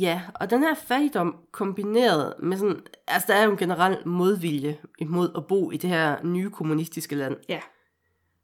Ja, 0.00 0.22
og 0.34 0.50
den 0.50 0.62
her 0.62 0.74
fattigdom 0.74 1.36
kombineret 1.52 2.34
med 2.42 2.56
sådan, 2.56 2.80
altså 3.08 3.26
der 3.32 3.38
er 3.38 3.44
jo 3.44 3.50
en 3.50 3.56
generel 3.56 4.08
modvilje 4.08 4.78
imod 4.98 5.30
at 5.36 5.46
bo 5.46 5.70
i 5.70 5.76
det 5.76 5.90
her 5.90 6.16
nye 6.24 6.50
kommunistiske 6.50 7.14
land. 7.14 7.36
Ja, 7.48 7.60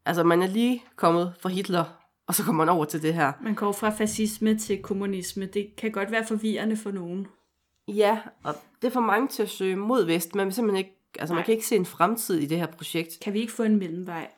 Altså 0.06 0.24
man 0.24 0.42
er 0.42 0.46
lige 0.46 0.82
kommet 0.96 1.34
fra 1.40 1.48
Hitler, 1.48 1.84
og 2.26 2.34
så 2.34 2.44
kommer 2.44 2.64
man 2.64 2.74
over 2.74 2.84
til 2.84 3.02
det 3.02 3.14
her. 3.14 3.32
man 3.42 3.54
går 3.54 3.72
fra 3.72 3.90
fascisme 3.90 4.58
til 4.58 4.82
kommunisme. 4.82 5.46
Det 5.46 5.76
kan 5.78 5.92
godt 5.92 6.10
være 6.10 6.26
forvirrende 6.26 6.76
for 6.76 6.90
nogen. 6.90 7.26
Ja, 7.88 8.18
og 8.44 8.54
det 8.82 8.92
får 8.92 9.00
mange 9.00 9.28
til 9.28 9.42
at 9.42 9.48
søge 9.48 9.76
mod 9.76 10.04
vest, 10.06 10.34
men 10.34 10.52
simpelthen 10.52 10.78
ikke, 10.84 10.96
altså 11.18 11.34
man 11.34 11.38
Nej. 11.40 11.44
kan 11.44 11.54
ikke 11.54 11.66
se 11.66 11.76
en 11.76 11.86
fremtid 11.86 12.38
i 12.38 12.46
det 12.46 12.58
her 12.58 12.66
projekt. 12.66 13.18
Kan 13.22 13.32
vi 13.32 13.40
ikke 13.40 13.52
få 13.52 13.62
en 13.62 13.76
mellemvej? 13.78 14.28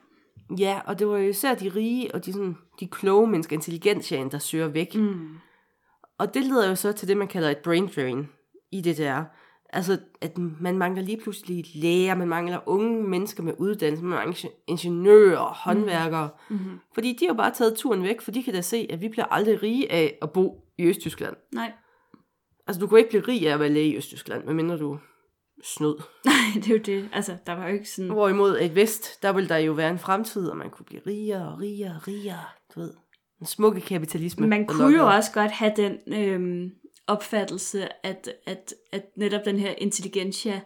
Ja, 0.58 0.80
og 0.86 0.98
det 0.98 1.08
var 1.08 1.18
jo 1.18 1.28
især 1.28 1.54
de 1.54 1.68
rige 1.68 2.14
og 2.14 2.24
de, 2.24 2.32
sådan, 2.32 2.56
de 2.80 2.86
kloge 2.88 3.26
mennesker, 3.26 3.56
intelligensjagen, 3.56 4.30
der 4.30 4.38
søger 4.38 4.68
væk. 4.68 4.94
Mm. 4.94 5.28
Og 6.22 6.34
det 6.34 6.44
leder 6.44 6.68
jo 6.68 6.74
så 6.74 6.92
til 6.92 7.08
det, 7.08 7.16
man 7.16 7.28
kalder 7.28 7.50
et 7.50 7.58
brain 7.58 7.90
drain 7.96 8.28
i 8.72 8.80
det 8.80 8.98
der. 8.98 9.24
Altså, 9.72 9.98
at 10.20 10.38
man 10.38 10.78
mangler 10.78 11.02
lige 11.02 11.20
pludselig 11.22 11.64
læger, 11.74 12.14
man 12.14 12.28
mangler 12.28 12.60
unge 12.66 13.08
mennesker 13.08 13.42
med 13.42 13.54
uddannelse, 13.58 14.04
man 14.04 14.16
mangler 14.16 14.50
ingeniører 14.66 15.38
og 15.38 15.54
håndværkere. 15.54 16.30
Mm-hmm. 16.50 16.78
Fordi 16.94 17.16
de 17.20 17.26
har 17.26 17.34
bare 17.34 17.50
taget 17.50 17.74
turen 17.76 18.02
væk, 18.02 18.20
for 18.20 18.30
de 18.30 18.42
kan 18.42 18.54
da 18.54 18.60
se, 18.60 18.86
at 18.90 19.00
vi 19.00 19.08
bliver 19.08 19.24
aldrig 19.24 19.62
rige 19.62 19.92
af 19.92 20.18
at 20.22 20.32
bo 20.32 20.64
i 20.78 20.86
Østtyskland. 20.86 21.36
Nej. 21.52 21.72
Altså, 22.66 22.80
du 22.80 22.86
kan 22.86 22.98
ikke 22.98 23.10
blive 23.10 23.22
rig 23.28 23.48
af 23.48 23.54
at 23.54 23.60
være 23.60 23.68
læge 23.68 23.92
i 23.92 23.96
Østtyskland, 23.96 24.44
medmindre 24.44 24.78
du 24.78 24.98
snød. 25.64 25.96
Nej, 26.24 26.34
det 26.54 26.66
er 26.66 26.74
jo 26.74 26.82
det. 26.82 27.08
Altså, 27.12 27.36
der 27.46 27.52
var 27.52 27.68
jo 27.68 27.74
ikke 27.74 27.90
sådan... 27.90 28.10
Hvorimod 28.10 28.58
et 28.60 28.74
vest, 28.74 29.22
der 29.22 29.32
vil 29.32 29.48
der 29.48 29.56
jo 29.56 29.72
være 29.72 29.90
en 29.90 29.98
fremtid, 29.98 30.48
og 30.48 30.56
man 30.56 30.70
kunne 30.70 30.86
blive 30.86 31.02
rigere 31.06 31.52
og 31.52 31.60
rigere 31.60 31.94
og 31.96 32.08
rigere, 32.08 32.44
du 32.74 32.80
ved. 32.80 32.92
En 33.42 33.46
smukke 33.46 33.80
kapitalisme. 33.80 34.46
Man 34.46 34.66
kunne 34.66 34.96
jo 34.96 35.06
også 35.06 35.32
godt 35.32 35.50
have 35.50 35.72
den 35.76 35.98
øhm, 36.18 36.70
opfattelse, 37.06 38.06
at, 38.06 38.28
at, 38.46 38.74
at 38.92 39.02
netop 39.16 39.40
den 39.44 39.58
her 39.58 39.70
intelligentia 39.78 40.60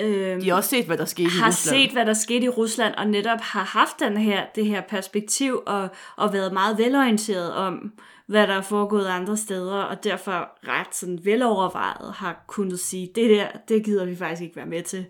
øhm, 0.00 0.40
De 0.40 0.48
har 0.48 0.56
også 0.56 0.70
set, 0.70 0.86
hvad 0.86 0.98
der 0.98 1.04
skete 1.04 1.28
i 1.28 1.38
har 1.40 1.48
Rusland. 1.48 1.76
set, 1.76 1.92
hvad 1.92 2.06
der 2.06 2.12
skete 2.14 2.44
i 2.44 2.48
Rusland, 2.48 2.94
og 2.94 3.06
netop 3.06 3.40
har 3.40 3.64
haft 3.64 4.00
den 4.00 4.16
her, 4.16 4.46
det 4.54 4.66
her 4.66 4.80
perspektiv, 4.80 5.62
og, 5.66 5.88
og 6.16 6.32
været 6.32 6.52
meget 6.52 6.78
velorienteret 6.78 7.52
om, 7.54 7.92
hvad 8.26 8.46
der 8.46 8.54
er 8.54 8.62
foregået 8.62 9.06
andre 9.06 9.36
steder, 9.36 9.82
og 9.82 10.04
derfor 10.04 10.48
ret 10.68 10.94
sådan 10.94 11.18
velovervejet 11.24 12.12
har 12.12 12.44
kunnet 12.46 12.80
sige, 12.80 13.10
det 13.14 13.30
der, 13.30 13.46
det 13.68 13.84
gider 13.84 14.04
vi 14.04 14.16
faktisk 14.16 14.42
ikke 14.42 14.56
være 14.56 14.66
med 14.66 14.82
til. 14.82 15.06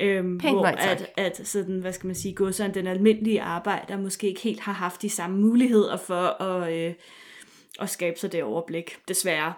Øhm, 0.00 0.38
Pænt 0.38 0.54
hvor 0.54 0.62
nej 0.62 0.76
tak. 0.80 1.00
at, 1.16 1.36
at 1.40 1.48
sådan, 1.48 1.80
hvad 1.80 1.92
skal 1.92 2.06
man 2.06 2.16
sige, 2.16 2.34
gå 2.34 2.52
sådan 2.52 2.74
den 2.74 2.86
almindelige 2.86 3.42
arbejder 3.42 3.96
måske 3.96 4.26
ikke 4.26 4.40
helt 4.40 4.60
har 4.60 4.72
haft 4.72 5.02
de 5.02 5.10
samme 5.10 5.38
muligheder 5.40 5.96
for 5.96 6.42
at, 6.42 6.72
øh, 6.72 6.94
at 7.80 7.90
skabe 7.90 8.18
sig 8.18 8.32
det 8.32 8.42
overblik, 8.42 8.98
desværre. 9.08 9.54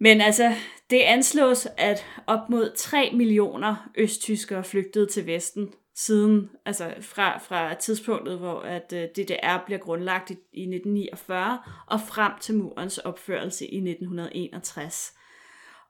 Men 0.00 0.20
altså, 0.20 0.52
det 0.90 1.00
anslås, 1.00 1.68
at 1.76 2.06
op 2.26 2.50
mod 2.50 2.72
3 2.76 3.10
millioner 3.14 3.90
østtyskere 3.96 4.64
flygtede 4.64 5.06
til 5.06 5.26
Vesten 5.26 5.72
siden, 5.96 6.50
altså 6.66 6.94
fra, 7.00 7.38
fra 7.38 7.74
tidspunktet, 7.74 8.38
hvor 8.38 8.60
at 8.60 8.92
øh, 8.92 9.02
DDR 9.02 9.64
bliver 9.66 9.78
grundlagt 9.78 10.30
i, 10.30 10.36
i 10.52 10.62
1949, 10.62 11.58
og 11.86 12.00
frem 12.00 12.32
til 12.40 12.54
murens 12.54 12.98
opførelse 12.98 13.66
i 13.66 13.76
1961. 13.76 15.12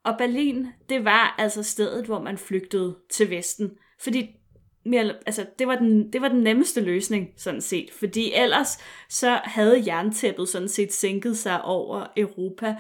Og 0.05 0.15
Berlin, 0.19 0.67
det 0.89 1.05
var 1.05 1.35
altså 1.39 1.63
stedet, 1.63 2.07
hvor 2.07 2.21
man 2.21 2.39
flygtede 2.39 2.97
til 3.11 3.31
Vesten, 3.31 3.71
fordi 4.01 4.37
mere, 4.85 5.15
altså, 5.27 5.47
det, 5.59 5.67
var 5.67 5.77
den, 5.77 6.13
det 6.13 6.21
var 6.21 6.29
den 6.29 6.43
nemmeste 6.43 6.81
løsning, 6.81 7.29
sådan 7.37 7.61
set. 7.61 7.91
Fordi 7.99 8.33
ellers 8.35 8.79
så 9.09 9.41
havde 9.45 9.83
jerntæppet 9.87 10.49
sådan 10.49 10.69
set 10.69 10.93
sænket 10.93 11.39
sig 11.39 11.63
over 11.63 12.07
Europa, 12.17 12.77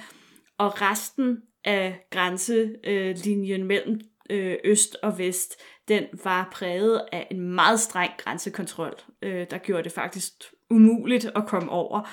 og 0.58 0.80
resten 0.82 1.38
af 1.64 2.06
grænselinjen 2.10 3.64
mellem 3.64 4.00
øh, 4.30 4.56
øst 4.64 4.96
og 5.02 5.18
vest, 5.18 5.62
den 5.88 6.04
var 6.24 6.48
præget 6.52 7.02
af 7.12 7.26
en 7.30 7.40
meget 7.40 7.80
streng 7.80 8.12
grænsekontrol, 8.18 8.94
øh, 9.22 9.46
der 9.50 9.58
gjorde 9.58 9.82
det 9.82 9.92
faktisk 9.92 10.32
umuligt 10.70 11.30
at 11.36 11.46
komme 11.46 11.70
over. 11.70 12.08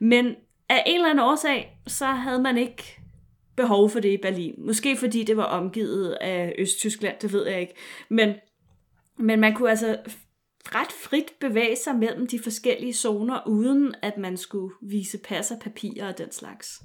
Men 0.00 0.34
af 0.68 0.82
en 0.86 0.94
eller 0.94 1.10
anden 1.10 1.24
årsag, 1.24 1.78
så 1.86 2.06
havde 2.06 2.42
man 2.42 2.58
ikke 2.58 3.00
behov 3.56 3.90
for 3.90 4.00
det 4.00 4.08
i 4.08 4.16
Berlin. 4.16 4.54
Måske 4.58 4.96
fordi 4.96 5.22
det 5.22 5.36
var 5.36 5.44
omgivet 5.44 6.10
af 6.10 6.54
Østtyskland, 6.58 7.16
det 7.22 7.32
ved 7.32 7.46
jeg 7.46 7.60
ikke. 7.60 7.74
Men, 8.08 8.34
men 9.18 9.40
man 9.40 9.54
kunne 9.54 9.70
altså 9.70 9.98
ret 10.64 10.92
frit 10.92 11.32
bevæge 11.40 11.76
sig 11.76 11.96
mellem 11.96 12.26
de 12.26 12.40
forskellige 12.42 12.94
zoner, 12.94 13.40
uden 13.46 13.94
at 14.02 14.18
man 14.18 14.36
skulle 14.36 14.74
vise 14.82 15.18
pas 15.18 15.50
og 15.50 15.58
papirer 15.58 16.08
og 16.08 16.18
den 16.18 16.32
slags. 16.32 16.82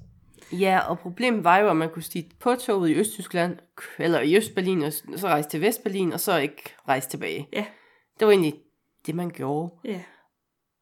Ja, 0.52 0.80
og 0.80 1.00
problemet 1.00 1.44
var 1.44 1.58
jo, 1.58 1.70
at 1.70 1.78
man 1.78 1.90
kunne 1.90 2.04
stige 2.04 2.32
på 2.40 2.56
toget 2.56 2.90
i 2.90 2.96
Østtyskland, 2.96 3.58
eller 4.00 4.22
i 4.22 4.38
Østberlin, 4.38 4.82
og 4.82 4.94
så 4.94 5.28
rejse 5.28 5.50
til 5.50 5.62
Vestberlin, 5.62 6.14
og 6.14 6.20
så 6.20 6.38
ikke 6.38 6.64
rejse 6.88 7.10
tilbage. 7.10 7.48
Ja. 7.54 7.66
Det 8.20 8.28
var 8.28 8.32
egentlig 8.32 8.54
det, 9.06 9.16
man 9.16 9.30
gjorde. 9.30 9.74
Ja. 9.86 10.02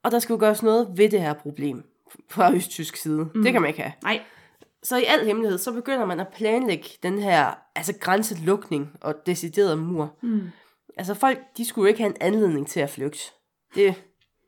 Og 0.04 0.12
der 0.12 0.20
skulle 0.20 0.40
gøres 0.40 0.64
noget 0.64 0.88
ved 0.96 1.10
det 1.10 1.22
her 1.22 1.34
problem 1.34 1.84
fra 2.30 2.54
østtysk 2.56 2.96
side. 2.96 3.30
Mm. 3.36 3.44
Det 3.44 3.52
kan 3.52 3.62
man 3.62 3.70
ikke 3.70 3.82
have. 3.82 3.94
Nej, 4.04 4.22
Så 4.84 4.98
i 4.98 5.04
al 5.04 5.26
hemmelighed, 5.26 5.58
så 5.58 5.72
begynder 5.72 6.06
man 6.06 6.20
at 6.20 6.28
planlægge 6.28 6.90
den 7.04 7.20
her 7.20 7.54
altså 7.76 7.94
grænselukning 8.00 8.90
og 9.02 9.16
decideret 9.26 9.80
mur. 9.80 10.18
Mm. 10.22 10.42
Altså 10.98 11.14
folk, 11.14 11.40
de 11.58 11.66
skulle 11.66 11.84
jo 11.84 11.88
ikke 11.88 12.00
have 12.00 12.10
en 12.10 12.22
anledning 12.22 12.68
til 12.68 12.80
at 12.80 12.90
flygte. 12.90 13.20
Det, 13.76 13.96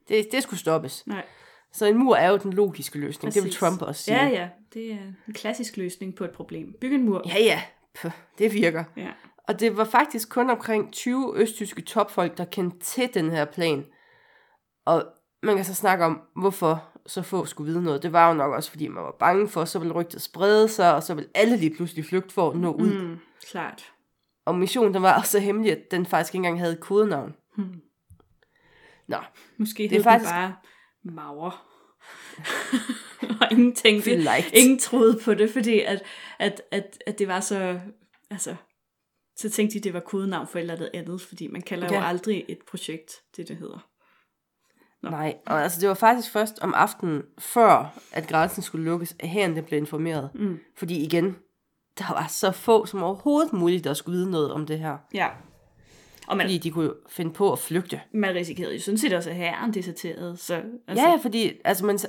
det, 0.10 0.28
det 0.32 0.44
skulle 0.44 0.60
stoppes. 0.60 1.08
nej. 1.08 1.26
Så 1.74 1.86
en 1.86 1.98
mur 1.98 2.16
er 2.16 2.30
jo 2.30 2.38
den 2.38 2.54
logiske 2.54 3.00
løsning. 3.00 3.28
Præcis. 3.30 3.42
Det 3.42 3.50
vil. 3.50 3.54
Trump 3.58 3.82
også 3.82 4.04
sige. 4.04 4.18
Ja, 4.18 4.28
ja. 4.28 4.50
Det 4.74 4.92
er 4.92 4.98
en 5.28 5.34
klassisk 5.34 5.78
løsning 5.78 6.16
på 6.16 6.24
et 6.24 6.32
problem. 6.32 6.74
Byg 6.82 6.94
en 6.94 7.04
mur. 7.06 7.22
ja. 7.26 7.40
ja. 7.40 7.62
Puh, 8.02 8.12
det 8.38 8.54
virker. 8.54 8.84
ja. 8.98 9.10
Og 9.48 9.60
det 9.60 9.78
var 9.78 9.84
faktisk 9.84 10.30
kun 10.30 10.50
omkring 10.50 10.92
20 10.94 11.34
østtyske 11.36 11.82
topfolk, 11.82 12.38
der 12.38 12.46
kendte 12.46 12.80
til 12.80 13.14
den 13.14 13.30
her 13.32 13.46
plan. 13.46 13.86
Og 14.86 15.06
man 15.44 15.56
kan 15.56 15.66
så 15.66 15.76
snakke 15.76 16.06
om, 16.06 16.22
hvorfor 16.36 16.91
så 17.08 17.22
få 17.22 17.46
skulle 17.46 17.72
vide 17.72 17.84
noget. 17.84 18.04
Det 18.04 18.14
var 18.14 18.28
jo 18.28 18.34
nok 18.34 18.54
også, 18.54 18.70
fordi 18.70 18.88
man 18.88 19.04
var 19.04 19.16
bange 19.20 19.48
for, 19.48 19.66
så 19.66 19.80
ville 19.80 19.94
rygtet 19.94 20.22
sprede 20.22 20.68
sig, 20.70 20.96
og 20.96 21.04
så 21.04 21.14
ville 21.14 21.30
alle 21.36 21.58
lige 21.58 21.76
pludselig 21.76 22.06
flygte 22.06 22.34
for 22.34 22.50
at 22.52 22.58
nå 22.58 22.72
ud. 22.74 22.94
Mm. 23.02 23.18
Klart. 23.50 23.92
Og 24.46 24.56
missionen 24.56 24.94
den 24.94 25.02
var 25.02 25.18
også 25.20 25.32
så 25.32 25.40
hemmelig, 25.40 25.72
at 25.72 25.92
den 25.92 26.06
faktisk 26.06 26.34
ikke 26.34 26.38
engang 26.38 26.60
havde 26.60 26.76
kodenavn. 26.76 27.36
Hmm. 27.58 27.82
Nå, 29.08 29.18
Måske 29.58 29.84
Det 29.84 29.98
er 29.98 30.04
faktisk- 30.04 30.32
bare 30.32 30.56
Mauer. 31.04 31.66
og 33.42 33.48
ingen 33.52 33.76
tænkte, 33.76 34.16
liked. 34.16 34.52
ingen 34.54 34.80
troede 34.80 35.20
på 35.26 35.34
det, 35.34 35.50
fordi 35.50 35.80
at, 35.80 36.04
at, 36.40 36.62
at, 36.72 36.98
at 37.08 37.20
det 37.20 37.28
var 37.28 37.40
så, 37.40 37.80
altså, 38.30 38.56
så 39.36 39.50
tænkte 39.50 39.74
de, 39.80 39.84
det 39.84 39.94
var 39.94 40.00
kodenavn 40.00 40.48
for 40.48 40.60
et 40.60 40.62
eller 40.62 40.74
andet 40.76 40.90
andet, 40.94 41.22
fordi 41.22 41.48
man 41.48 41.62
kalder. 41.62 41.88
Ja. 41.92 42.00
jo 42.00 42.06
aldrig 42.06 42.46
et 42.50 42.60
projekt, 42.68 43.12
det 43.38 43.48
det 43.48 43.58
hedder. 43.58 43.88
Nå. 45.02 45.10
nej. 45.10 45.36
Og 45.46 45.64
altså, 45.64 45.82
det 45.82 45.90
var 45.90 45.96
faktisk 45.96 46.32
først 46.32 46.60
om 46.62 46.74
aftenen, 46.74 47.24
før 47.40 48.00
at 48.12 48.28
grænsen 48.28 48.64
skulle 48.64 48.86
lukkes, 48.86 49.16
at 49.20 49.30
herren 49.30 49.56
den 49.56 49.64
blev 49.64 49.78
informeret. 49.80 50.30
Mm. 50.34 50.60
Fordi 50.78 51.04
igen, 51.06 51.36
der 51.98 52.14
var 52.14 52.28
så 52.28 52.52
få 52.52 52.86
som 52.86 53.04
overhovedet 53.04 53.54
muligt, 53.54 53.84
der 53.84 53.94
skulle 53.94 54.18
vide 54.18 54.32
noget 54.32 54.52
om 54.52 54.66
det 54.66 54.80
her. 54.80 54.98
Ja. 55.14 55.28
Og 56.28 56.38
man, 56.38 56.46
Fordi 56.46 56.58
de 56.58 56.72
kunne 56.72 56.94
finde 57.10 57.34
på 57.34 57.52
at 57.52 57.60
flygte. 57.60 58.02
man 58.14 58.36
risikerede 58.36 58.74
jo 58.74 58.82
sådan 58.82 58.98
set 58.98 59.14
også, 59.14 59.30
at 59.30 59.36
herren 59.36 59.74
deserterede. 59.74 60.38
Så, 60.38 60.64
Altså, 60.88 61.06
ja, 61.08 61.16
fordi 61.22 61.52
altså, 61.66 61.86
man, 61.86 62.00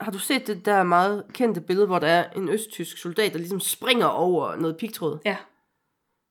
har 0.00 0.12
du 0.12 0.18
set 0.18 0.46
det 0.46 0.64
der 0.66 0.82
meget 0.82 1.24
kendte 1.32 1.60
billede, 1.60 1.86
hvor 1.86 1.98
der 1.98 2.06
er 2.06 2.30
en 2.36 2.48
østtysk 2.48 2.96
soldat, 2.98 3.32
der 3.32 3.38
ligesom 3.38 3.60
springer 3.60 4.06
over 4.06 4.56
noget 4.56 4.76
pigtråd? 4.76 5.18
Ja, 5.24 5.36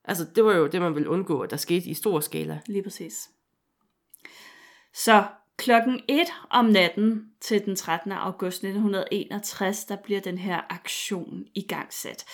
Altså, 0.06 0.26
det 0.36 0.46
var 0.46 0.54
jo 0.56 0.68
det, 0.68 0.82
man 0.82 0.96
ville 0.96 1.10
undgå, 1.10 1.40
at 1.42 1.52
der 1.52 1.58
skete 1.58 1.90
i 1.90 1.94
stor 1.94 2.20
skala. 2.20 2.60
lige 2.66 2.84
præcis. 2.84 3.30
Så 4.94 5.24
klokken 5.60 6.01
1 6.08 6.28
om 6.50 6.66
natten 6.66 7.25
til 7.42 7.66
den 7.66 7.75
13. 7.75 8.12
august 8.12 8.58
1961, 8.58 9.86
der 9.86 9.96
bliver 9.96 10.22
den 10.22 10.38
her 10.38 10.62
aktion 10.70 11.46
igangsat. 11.56 12.25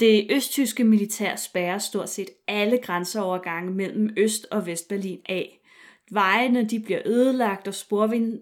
Det 0.00 0.26
østtyske 0.30 0.84
militær 0.84 1.36
spærrer 1.36 1.78
stort 1.78 2.08
set 2.08 2.28
alle 2.48 2.78
grænseovergange 2.78 3.70
mellem 3.70 4.10
Øst- 4.16 4.46
og 4.50 4.66
Vestberlin 4.66 5.20
af. 5.28 5.60
Vejene 6.10 6.64
de 6.64 6.80
bliver 6.80 7.00
ødelagt, 7.04 7.68
og 7.68 7.74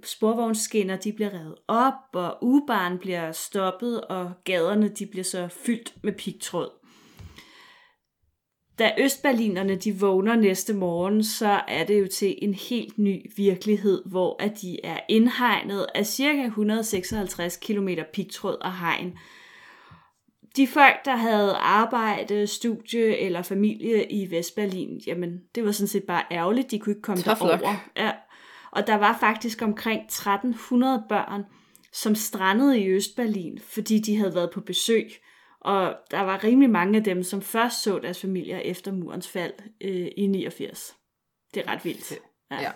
sporvognsskinner 0.04 0.96
de 0.96 1.12
bliver 1.12 1.34
revet 1.34 1.54
op, 1.68 1.92
og 2.14 2.38
ubaren 2.42 2.98
bliver 2.98 3.32
stoppet, 3.32 4.00
og 4.00 4.32
gaderne 4.44 4.88
de 4.88 5.06
bliver 5.06 5.24
så 5.24 5.48
fyldt 5.48 5.94
med 6.02 6.12
pigtråd 6.12 6.85
da 8.78 8.92
Østberlinerne 8.98 9.76
de 9.76 10.00
vågner 10.00 10.36
næste 10.36 10.74
morgen, 10.74 11.24
så 11.24 11.60
er 11.68 11.84
det 11.84 12.00
jo 12.00 12.06
til 12.06 12.34
en 12.42 12.54
helt 12.54 12.98
ny 12.98 13.30
virkelighed, 13.36 14.02
hvor 14.06 14.42
at 14.42 14.60
de 14.62 14.84
er 14.84 15.00
indhegnet 15.08 15.86
af 15.94 16.06
ca. 16.06 16.44
156 16.44 17.56
km 17.56 17.88
pigtråd 18.12 18.56
og 18.60 18.78
hegn. 18.78 19.18
De 20.56 20.66
folk, 20.66 21.04
der 21.04 21.16
havde 21.16 21.52
arbejde, 21.52 22.46
studie 22.46 23.18
eller 23.18 23.42
familie 23.42 24.12
i 24.12 24.30
Vestberlin, 24.30 25.00
jamen 25.06 25.40
det 25.54 25.64
var 25.64 25.72
sådan 25.72 25.88
set 25.88 26.04
bare 26.04 26.22
ærgerligt, 26.30 26.70
de 26.70 26.78
kunne 26.78 26.90
ikke 26.90 27.02
komme 27.02 27.22
Tough 27.22 27.38
derover. 27.38 27.56
luck. 27.56 27.90
Ja. 27.96 28.12
Og 28.70 28.86
der 28.86 28.94
var 28.94 29.16
faktisk 29.20 29.62
omkring 29.62 30.02
1300 30.04 31.02
børn, 31.08 31.44
som 31.92 32.14
strandede 32.14 32.80
i 32.80 32.88
Østberlin, 32.88 33.58
fordi 33.68 33.98
de 33.98 34.16
havde 34.16 34.34
været 34.34 34.50
på 34.50 34.60
besøg. 34.60 35.10
Og 35.66 35.96
der 36.10 36.20
var 36.20 36.44
rimelig 36.44 36.70
mange 36.70 36.98
af 36.98 37.04
dem, 37.04 37.22
som 37.22 37.42
først 37.42 37.82
så 37.82 37.98
deres 37.98 38.20
familier 38.20 38.58
efter 38.58 38.92
murens 38.92 39.28
fald 39.28 39.52
øh, 39.80 40.08
i 40.16 40.26
89. 40.26 40.94
Det 41.54 41.62
er 41.66 41.72
ret 41.72 41.84
vildt. 41.84 42.12
Ja. 42.50 42.60
ja. 42.60 42.70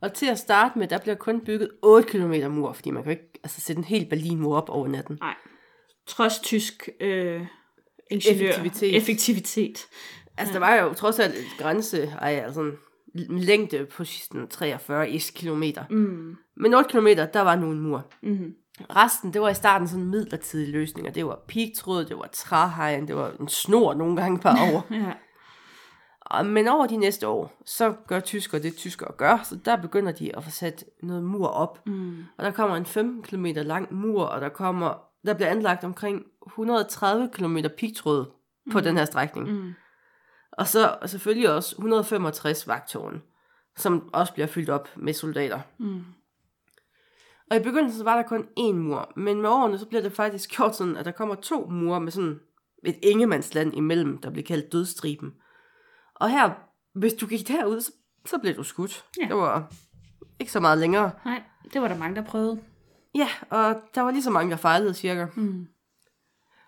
Og 0.00 0.14
til 0.14 0.26
at 0.26 0.38
starte 0.38 0.78
med, 0.78 0.88
der 0.88 0.98
bliver 0.98 1.14
kun 1.14 1.40
bygget 1.40 1.70
8 1.82 2.08
km 2.08 2.50
mur, 2.50 2.72
fordi 2.72 2.90
man 2.90 3.02
kan 3.02 3.12
ikke 3.12 3.40
altså, 3.44 3.60
sætte 3.60 3.78
en 3.78 3.84
hel 3.84 4.06
Berlin-mur 4.08 4.56
op 4.56 4.68
over 4.68 4.88
natten. 4.88 5.18
Nej. 5.20 5.34
Trods 6.06 6.40
tysk 6.40 6.88
øh, 7.00 7.46
ingeniør. 8.10 8.48
Effektivitet. 8.48 8.96
Effektivitet. 8.96 9.86
Altså, 10.36 10.54
der 10.54 10.60
var 10.60 10.74
jo 10.74 10.92
trods 10.92 11.18
alt 11.18 11.34
et 11.34 11.46
grænse, 11.58 12.02
ej, 12.02 12.42
altså 12.44 12.72
en 13.14 13.38
længde 13.38 13.86
på 13.86 14.04
sådan 14.04 14.48
43 14.48 15.10
is 15.10 15.30
kilometer. 15.30 15.84
Mm. 15.90 16.36
Men 16.56 16.74
8 16.74 16.90
km, 16.90 17.06
der 17.06 17.40
var 17.40 17.56
nu 17.56 17.70
en 17.70 17.80
mur. 17.80 18.12
Mm-hmm. 18.22 18.54
Resten, 18.80 19.32
det 19.32 19.40
var 19.40 19.48
i 19.48 19.54
starten 19.54 19.88
sådan 19.88 20.04
midlertidige 20.06 20.72
løsninger. 20.72 21.12
Det 21.12 21.26
var 21.26 21.38
pigtråd, 21.48 22.04
det 22.04 22.16
var 22.18 22.28
træhegn, 22.32 23.08
det 23.08 23.16
var 23.16 23.30
en 23.40 23.48
snor 23.48 23.94
nogle 23.94 24.16
gange 24.16 24.38
per 24.38 24.50
år. 24.50 24.86
Ja. 24.94 25.12
Og- 26.20 26.46
Men 26.46 26.68
over 26.68 26.86
de 26.86 26.96
næste 26.96 27.28
år, 27.28 27.62
så 27.66 27.94
gør 28.06 28.20
tyskere 28.20 28.62
det, 28.62 28.76
tyskere 28.76 29.12
gør. 29.16 29.38
Så 29.44 29.56
der 29.64 29.76
begynder 29.76 30.12
de 30.12 30.36
at 30.36 30.44
få 30.44 30.50
sat 30.50 30.84
noget 31.02 31.22
mur 31.24 31.46
op. 31.48 31.86
Mm. 31.86 32.24
Og 32.38 32.44
der 32.44 32.50
kommer 32.50 32.76
en 32.76 32.86
15 32.86 33.22
km 33.22 33.46
lang 33.56 33.94
mur, 33.94 34.24
og 34.24 34.40
der 34.40 34.48
kommer 34.48 35.08
der 35.26 35.34
bliver 35.34 35.48
anlagt 35.48 35.84
omkring 35.84 36.22
130 36.46 37.30
km 37.32 37.56
pigtråd 37.78 38.26
på 38.72 38.80
den 38.80 38.96
her 38.96 39.04
strækning. 39.04 39.48
Mm. 39.52 39.72
Og 40.52 40.66
så 40.68 40.96
selvfølgelig 41.06 41.50
også 41.54 41.74
165 41.78 42.68
vagtårn, 42.68 43.22
som 43.76 44.10
også 44.12 44.32
bliver 44.32 44.46
fyldt 44.46 44.70
op 44.70 44.88
med 44.96 45.12
soldater. 45.12 45.60
Mm. 45.78 46.04
Og 47.52 47.58
i 47.58 47.62
begyndelsen 47.62 47.98
så 47.98 48.04
var 48.04 48.16
der 48.16 48.22
kun 48.22 48.46
én 48.58 48.72
mur, 48.72 49.12
men 49.16 49.40
med 49.40 49.50
årene 49.50 49.78
så 49.78 49.86
bliver 49.86 50.02
det 50.02 50.12
faktisk 50.12 50.50
gjort 50.56 50.76
sådan, 50.76 50.96
at 50.96 51.04
der 51.04 51.10
kommer 51.10 51.34
to 51.34 51.66
mure 51.70 52.00
med 52.00 52.12
sådan 52.12 52.40
et 52.84 52.98
ingemandsland 53.02 53.76
imellem, 53.76 54.18
der 54.18 54.30
bliver 54.30 54.46
kaldt 54.46 54.72
dødstriben. 54.72 55.32
Og 56.14 56.30
her, 56.30 56.50
hvis 56.94 57.12
du 57.12 57.26
gik 57.26 57.48
derud, 57.48 57.80
så, 57.80 57.92
så 58.26 58.38
blev 58.38 58.56
du 58.56 58.62
skudt. 58.62 59.04
Ja. 59.20 59.26
Det 59.26 59.36
var 59.36 59.72
ikke 60.40 60.52
så 60.52 60.60
meget 60.60 60.78
længere. 60.78 61.10
Nej, 61.24 61.42
det 61.72 61.82
var 61.82 61.88
der 61.88 61.98
mange, 61.98 62.16
der 62.16 62.24
prøvede. 62.24 62.60
Ja, 63.14 63.28
og 63.50 63.74
der 63.94 64.00
var 64.00 64.10
lige 64.10 64.22
så 64.22 64.30
mange, 64.30 64.50
der 64.50 64.56
fejlede 64.56 64.94
cirka. 64.94 65.26
Mm. 65.34 65.66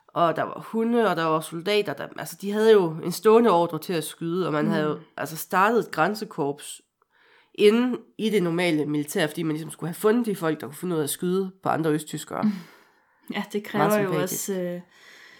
Og 0.09 0.37
der 0.37 0.43
var 0.43 0.61
hunde, 0.61 1.11
og 1.11 1.17
der 1.17 1.25
var 1.25 1.41
soldater. 1.41 1.93
Der, 1.93 2.09
altså, 2.19 2.39
de 2.41 2.53
havde 2.53 2.73
jo 2.73 2.91
en 2.91 3.13
stående 3.13 3.51
ordre 3.51 3.79
til 3.79 3.93
at 3.93 4.05
skyde, 4.05 4.47
og 4.47 4.53
man 4.53 4.65
mm. 4.65 4.71
havde 4.71 4.87
jo 4.87 4.99
altså 5.17 5.37
startet 5.37 5.79
et 5.79 5.91
grænsekorps 5.91 6.83
inden 7.55 7.99
i 8.19 8.31
det 8.31 8.43
normale 8.43 8.87
militær, 8.87 9.27
fordi 9.27 9.43
man 9.43 9.53
ligesom 9.53 9.71
skulle 9.71 9.89
have 9.89 9.95
fundet 9.95 10.27
de 10.27 10.37
folk, 10.37 10.61
der 10.61 10.67
kunne 10.67 10.77
finde 10.77 10.95
ud 10.95 11.01
af 11.01 11.05
at 11.05 11.11
skyde 11.11 11.53
på 11.63 11.69
andre 11.69 11.91
østtyskere. 11.91 12.43
Mm. 12.43 12.51
Ja, 13.35 13.45
det 13.53 13.65
kræver 13.65 13.99
jo 13.99 14.15
også 14.23 14.61
øh, 14.61 14.81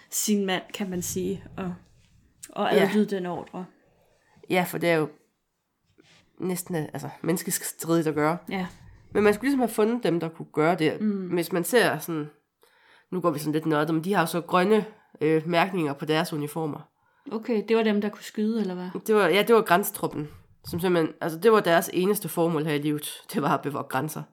sin 0.09 0.45
mand, 0.45 0.63
kan 0.73 0.89
man 0.89 1.01
sige, 1.01 1.43
og, 1.57 1.73
og 2.49 2.69
Ja. 2.73 2.83
adlyde 2.83 3.05
den 3.15 3.25
ordre. 3.25 3.65
Ja, 4.49 4.65
for 4.67 4.77
det 4.77 4.89
er 4.89 4.95
jo 4.95 5.09
næsten 6.39 6.75
altså, 6.75 7.09
menneskestridigt 7.21 8.07
at 8.07 8.15
gøre. 8.15 8.37
Ja. 8.49 8.67
Men 9.11 9.23
man 9.23 9.33
skulle 9.33 9.45
ligesom 9.47 9.59
have 9.59 9.69
fundet 9.69 10.03
dem, 10.03 10.19
der 10.19 10.29
kunne 10.29 10.47
gøre 10.53 10.75
det. 10.75 11.01
Mm. 11.01 11.27
Hvis 11.27 11.51
man 11.51 11.63
ser 11.63 11.99
sådan, 11.99 12.29
nu 13.11 13.21
går 13.21 13.31
vi 13.31 13.39
sådan 13.39 13.53
lidt 13.53 13.65
nørdet, 13.65 13.93
men 13.95 14.03
de 14.03 14.13
har 14.13 14.21
jo 14.21 14.25
så 14.27 14.41
grønne 14.41 14.85
øh, 15.21 15.47
mærkninger 15.47 15.93
på 15.93 16.05
deres 16.05 16.33
uniformer. 16.33 16.89
Okay, 17.31 17.63
det 17.67 17.77
var 17.77 17.83
dem, 17.83 18.01
der 18.01 18.09
kunne 18.09 18.23
skyde, 18.23 18.61
eller 18.61 18.73
hvad? 18.75 18.89
Det 19.07 19.15
var, 19.15 19.27
ja, 19.27 19.41
det 19.43 19.55
var 19.55 19.61
grænsetruppen. 19.61 20.29
Som 20.69 20.79
simpelthen, 20.79 21.13
altså 21.21 21.39
det 21.39 21.51
var 21.51 21.59
deres 21.59 21.89
eneste 21.93 22.29
formål 22.29 22.65
her 22.65 22.73
i 22.73 22.77
livet. 22.81 23.21
Det 23.33 23.41
var 23.41 23.53
at 23.57 23.61
bevogte 23.61 23.89
grænser. 23.89 24.23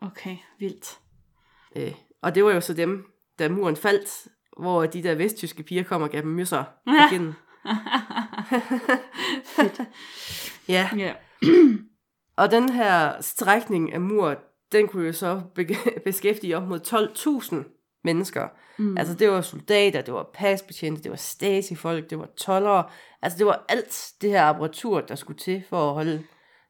Okay, 0.00 0.36
vildt. 0.58 0.98
Øh, 1.76 1.94
og 2.22 2.34
det 2.34 2.44
var 2.44 2.52
jo 2.52 2.60
så 2.60 2.74
dem, 2.74 3.04
da 3.38 3.48
muren 3.48 3.76
faldt, 3.76 4.28
hvor 4.60 4.86
de 4.86 5.02
der 5.02 5.14
vesttyske 5.14 5.62
piger 5.62 5.82
kom 5.82 6.02
og 6.02 6.10
gav 6.10 6.20
dem 6.22 6.30
mysser 6.30 6.64
på 6.86 6.92
Ja. 6.92 7.08
kinden. 7.10 7.34
ja, 10.68 10.90
Ja. 10.96 11.12
og 12.42 12.50
den 12.50 12.68
her 12.68 13.20
strækning 13.20 13.92
af 13.92 14.00
mur, 14.00 14.36
den 14.72 14.88
kunne 14.88 15.06
jo 15.06 15.12
så 15.12 15.42
be- 15.54 15.76
beskæftige 16.04 16.56
op 16.56 16.68
mod 16.68 16.80
12.000 16.80 17.73
mennesker. 18.04 18.48
Mm. 18.78 18.98
Altså 18.98 19.14
det 19.14 19.30
var 19.30 19.40
soldater, 19.40 20.00
det 20.00 20.14
var 20.14 20.30
pasbetjente, 20.34 21.02
det 21.02 21.10
var 21.10 21.16
stasi-folk, 21.16 22.10
det 22.10 22.18
var 22.18 22.28
tollere. 22.36 22.84
Altså 23.22 23.38
det 23.38 23.46
var 23.46 23.64
alt 23.68 24.12
det 24.20 24.30
her 24.30 24.42
apparatur, 24.42 25.00
der 25.00 25.14
skulle 25.14 25.38
til 25.38 25.64
for 25.68 25.88
at 25.88 25.94
holde, 25.94 26.22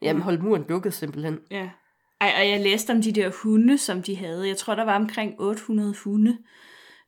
jamen, 0.02 0.22
holde 0.22 0.42
muren 0.42 0.64
lukket 0.68 0.94
simpelthen. 0.94 1.38
Ja. 1.50 1.70
Ej, 2.20 2.32
og 2.38 2.48
jeg 2.48 2.60
læste 2.60 2.90
om 2.90 3.02
de 3.02 3.12
der 3.12 3.30
hunde, 3.42 3.78
som 3.78 4.02
de 4.02 4.16
havde. 4.16 4.48
Jeg 4.48 4.56
tror, 4.56 4.74
der 4.74 4.84
var 4.84 4.96
omkring 4.96 5.34
800 5.38 5.94
hunde. 6.04 6.38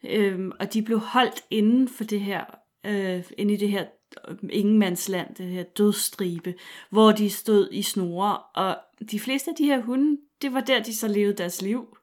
Øhm, 0.04 0.52
og 0.60 0.74
de 0.74 0.82
blev 0.82 0.98
holdt 0.98 1.44
inden 1.50 1.88
for 1.88 2.04
det 2.04 2.20
her, 2.20 2.44
øh, 2.86 3.24
inde 3.38 3.54
i 3.54 3.56
det 3.56 3.68
her 3.68 3.84
øh, 4.28 4.36
ingenmandsland, 4.50 5.34
det 5.34 5.46
her 5.46 5.62
dødstribe, 5.62 6.54
hvor 6.90 7.12
de 7.12 7.30
stod 7.30 7.68
i 7.72 7.82
snore. 7.82 8.38
Og 8.38 8.76
de 9.10 9.20
fleste 9.20 9.50
af 9.50 9.56
de 9.56 9.64
her 9.64 9.80
hunde, 9.80 10.20
det 10.42 10.54
var 10.54 10.60
der, 10.60 10.82
de 10.82 10.96
så 10.96 11.08
levede 11.08 11.36
deres 11.36 11.62
liv. 11.62 11.96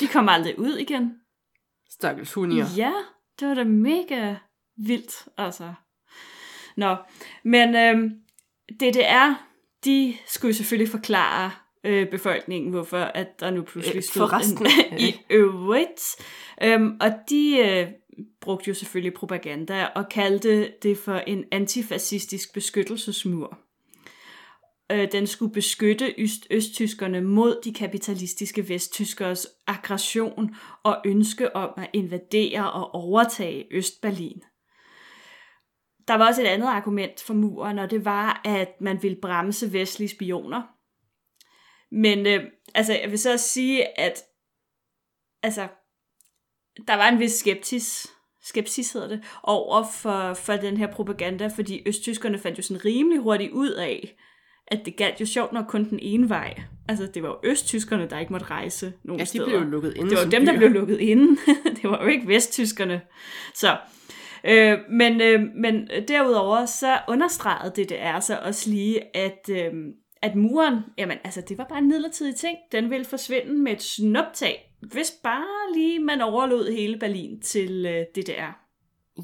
De 0.00 0.06
kom 0.06 0.28
aldrig 0.28 0.58
ud 0.58 0.76
igen. 0.76 1.19
Stakkels 1.90 2.32
hundier. 2.32 2.66
Ja, 2.76 2.92
det 3.40 3.48
var 3.48 3.54
da 3.54 3.64
mega 3.64 4.34
vildt, 4.76 5.28
altså. 5.38 5.72
Nå, 6.76 6.96
men 7.44 7.74
øhm, 7.76 8.10
DDR, 8.80 9.46
de 9.84 10.14
skulle 10.26 10.54
selvfølgelig 10.54 10.90
forklare 10.90 11.50
øh, 11.84 12.10
befolkningen, 12.10 12.70
hvorfor 12.70 12.98
at 12.98 13.40
der 13.40 13.50
nu 13.50 13.62
pludselig 13.62 13.96
Øh, 13.96 14.02
stod 14.02 14.28
forresten. 14.28 14.66
en, 14.92 14.98
i 15.08 15.14
øvrigt. 15.30 16.16
Øhm, 16.62 16.96
og 17.00 17.10
de 17.30 17.58
øh, 17.58 17.88
brugte 18.40 18.68
jo 18.68 18.74
selvfølgelig 18.74 19.14
propaganda 19.14 19.86
og 19.86 20.08
kaldte 20.08 20.72
det 20.82 20.98
for 20.98 21.14
en 21.16 21.44
antifascistisk 21.52 22.54
beskyttelsesmur. 22.54 23.58
Øh, 24.90 25.12
den 25.12 25.26
skulle 25.26 25.52
beskytte 25.52 26.14
øst- 26.18 26.46
østtyskerne 26.50 27.20
mod 27.20 27.60
de 27.64 27.74
kapitalistiske 27.74 28.68
vesttyskers 28.68 29.46
aggression 29.66 30.56
og 30.82 31.02
ønske 31.04 31.56
om 31.56 31.70
at 31.76 31.90
invadere 31.92 32.72
og 32.72 32.94
overtage 32.94 33.66
Østberlin. 33.70 34.42
Der 36.08 36.14
var 36.14 36.26
også 36.26 36.42
et 36.42 36.46
andet 36.46 36.66
argument 36.66 37.22
for 37.22 37.34
muren, 37.34 37.78
og 37.78 37.90
det 37.90 38.04
var, 38.04 38.40
at 38.44 38.80
man 38.80 39.02
ville 39.02 39.18
bremse 39.22 39.72
vestlige 39.72 40.08
spioner. 40.08 40.62
Men 41.90 42.26
øh, 42.26 42.44
altså, 42.74 42.92
jeg 42.92 43.10
vil 43.10 43.18
så 43.18 43.32
også 43.32 43.48
sige, 43.48 44.00
at 44.00 44.22
altså, 45.42 45.68
der 46.86 46.94
var 46.94 47.08
en 47.08 47.18
vis 47.18 47.32
skeptis, 47.32 48.06
skepsis 48.42 48.92
hedder 48.92 49.08
det, 49.08 49.24
over 49.42 49.84
for, 49.92 50.34
for 50.34 50.52
den 50.52 50.76
her 50.76 50.92
propaganda, 50.92 51.46
fordi 51.46 51.82
østtyskerne 51.86 52.38
fandt 52.38 52.58
jo 52.58 52.62
sådan 52.62 52.84
rimelig 52.84 53.18
hurtigt 53.20 53.52
ud 53.52 53.70
af, 53.70 54.16
at 54.70 54.80
det 54.84 54.96
galt 54.96 55.20
jo 55.20 55.26
sjovt 55.26 55.52
nok 55.52 55.64
kun 55.68 55.90
den 55.90 55.98
ene 56.02 56.28
vej. 56.28 56.54
Altså, 56.88 57.06
det 57.14 57.22
var 57.22 57.28
jo 57.28 57.36
østtyskerne, 57.50 58.06
der 58.10 58.18
ikke 58.18 58.32
måtte 58.32 58.46
rejse 58.46 58.92
nogen 59.04 59.18
Ja, 59.18 59.24
de 59.24 59.28
steder. 59.28 59.44
blev 59.44 59.58
jo 59.58 59.64
lukket 59.64 59.94
inde 59.96 60.10
Det 60.10 60.18
var 60.18 60.30
dem, 60.30 60.46
der 60.46 60.56
blev 60.56 60.70
lukket 60.70 60.98
inde. 61.00 61.36
det 61.82 61.90
var 61.90 62.02
jo 62.02 62.08
ikke 62.08 62.28
vesttyskerne. 62.28 63.00
Så, 63.54 63.76
øh, 64.44 64.78
men, 64.90 65.20
øh, 65.20 65.40
men 65.56 65.88
derudover 66.08 66.66
så 66.66 66.98
understregede 67.08 67.72
det, 67.76 67.88
det 67.88 68.02
er 68.02 68.20
så 68.20 68.38
også 68.44 68.70
lige, 68.70 69.16
at, 69.16 69.48
øh, 69.50 69.72
at 70.22 70.34
muren, 70.36 70.76
jamen 70.98 71.18
altså, 71.24 71.40
det 71.48 71.58
var 71.58 71.64
bare 71.64 71.78
en 71.78 71.88
midlertidig 71.88 72.36
ting. 72.36 72.56
Den 72.72 72.90
ville 72.90 73.04
forsvinde 73.04 73.52
med 73.52 73.72
et 73.72 73.82
snuptag, 73.82 74.74
hvis 74.92 75.10
bare 75.22 75.74
lige 75.74 75.98
man 75.98 76.20
overlod 76.20 76.72
hele 76.72 76.98
Berlin 76.98 77.40
til 77.40 77.86
øh, 77.86 78.22
DDR. 78.22 78.69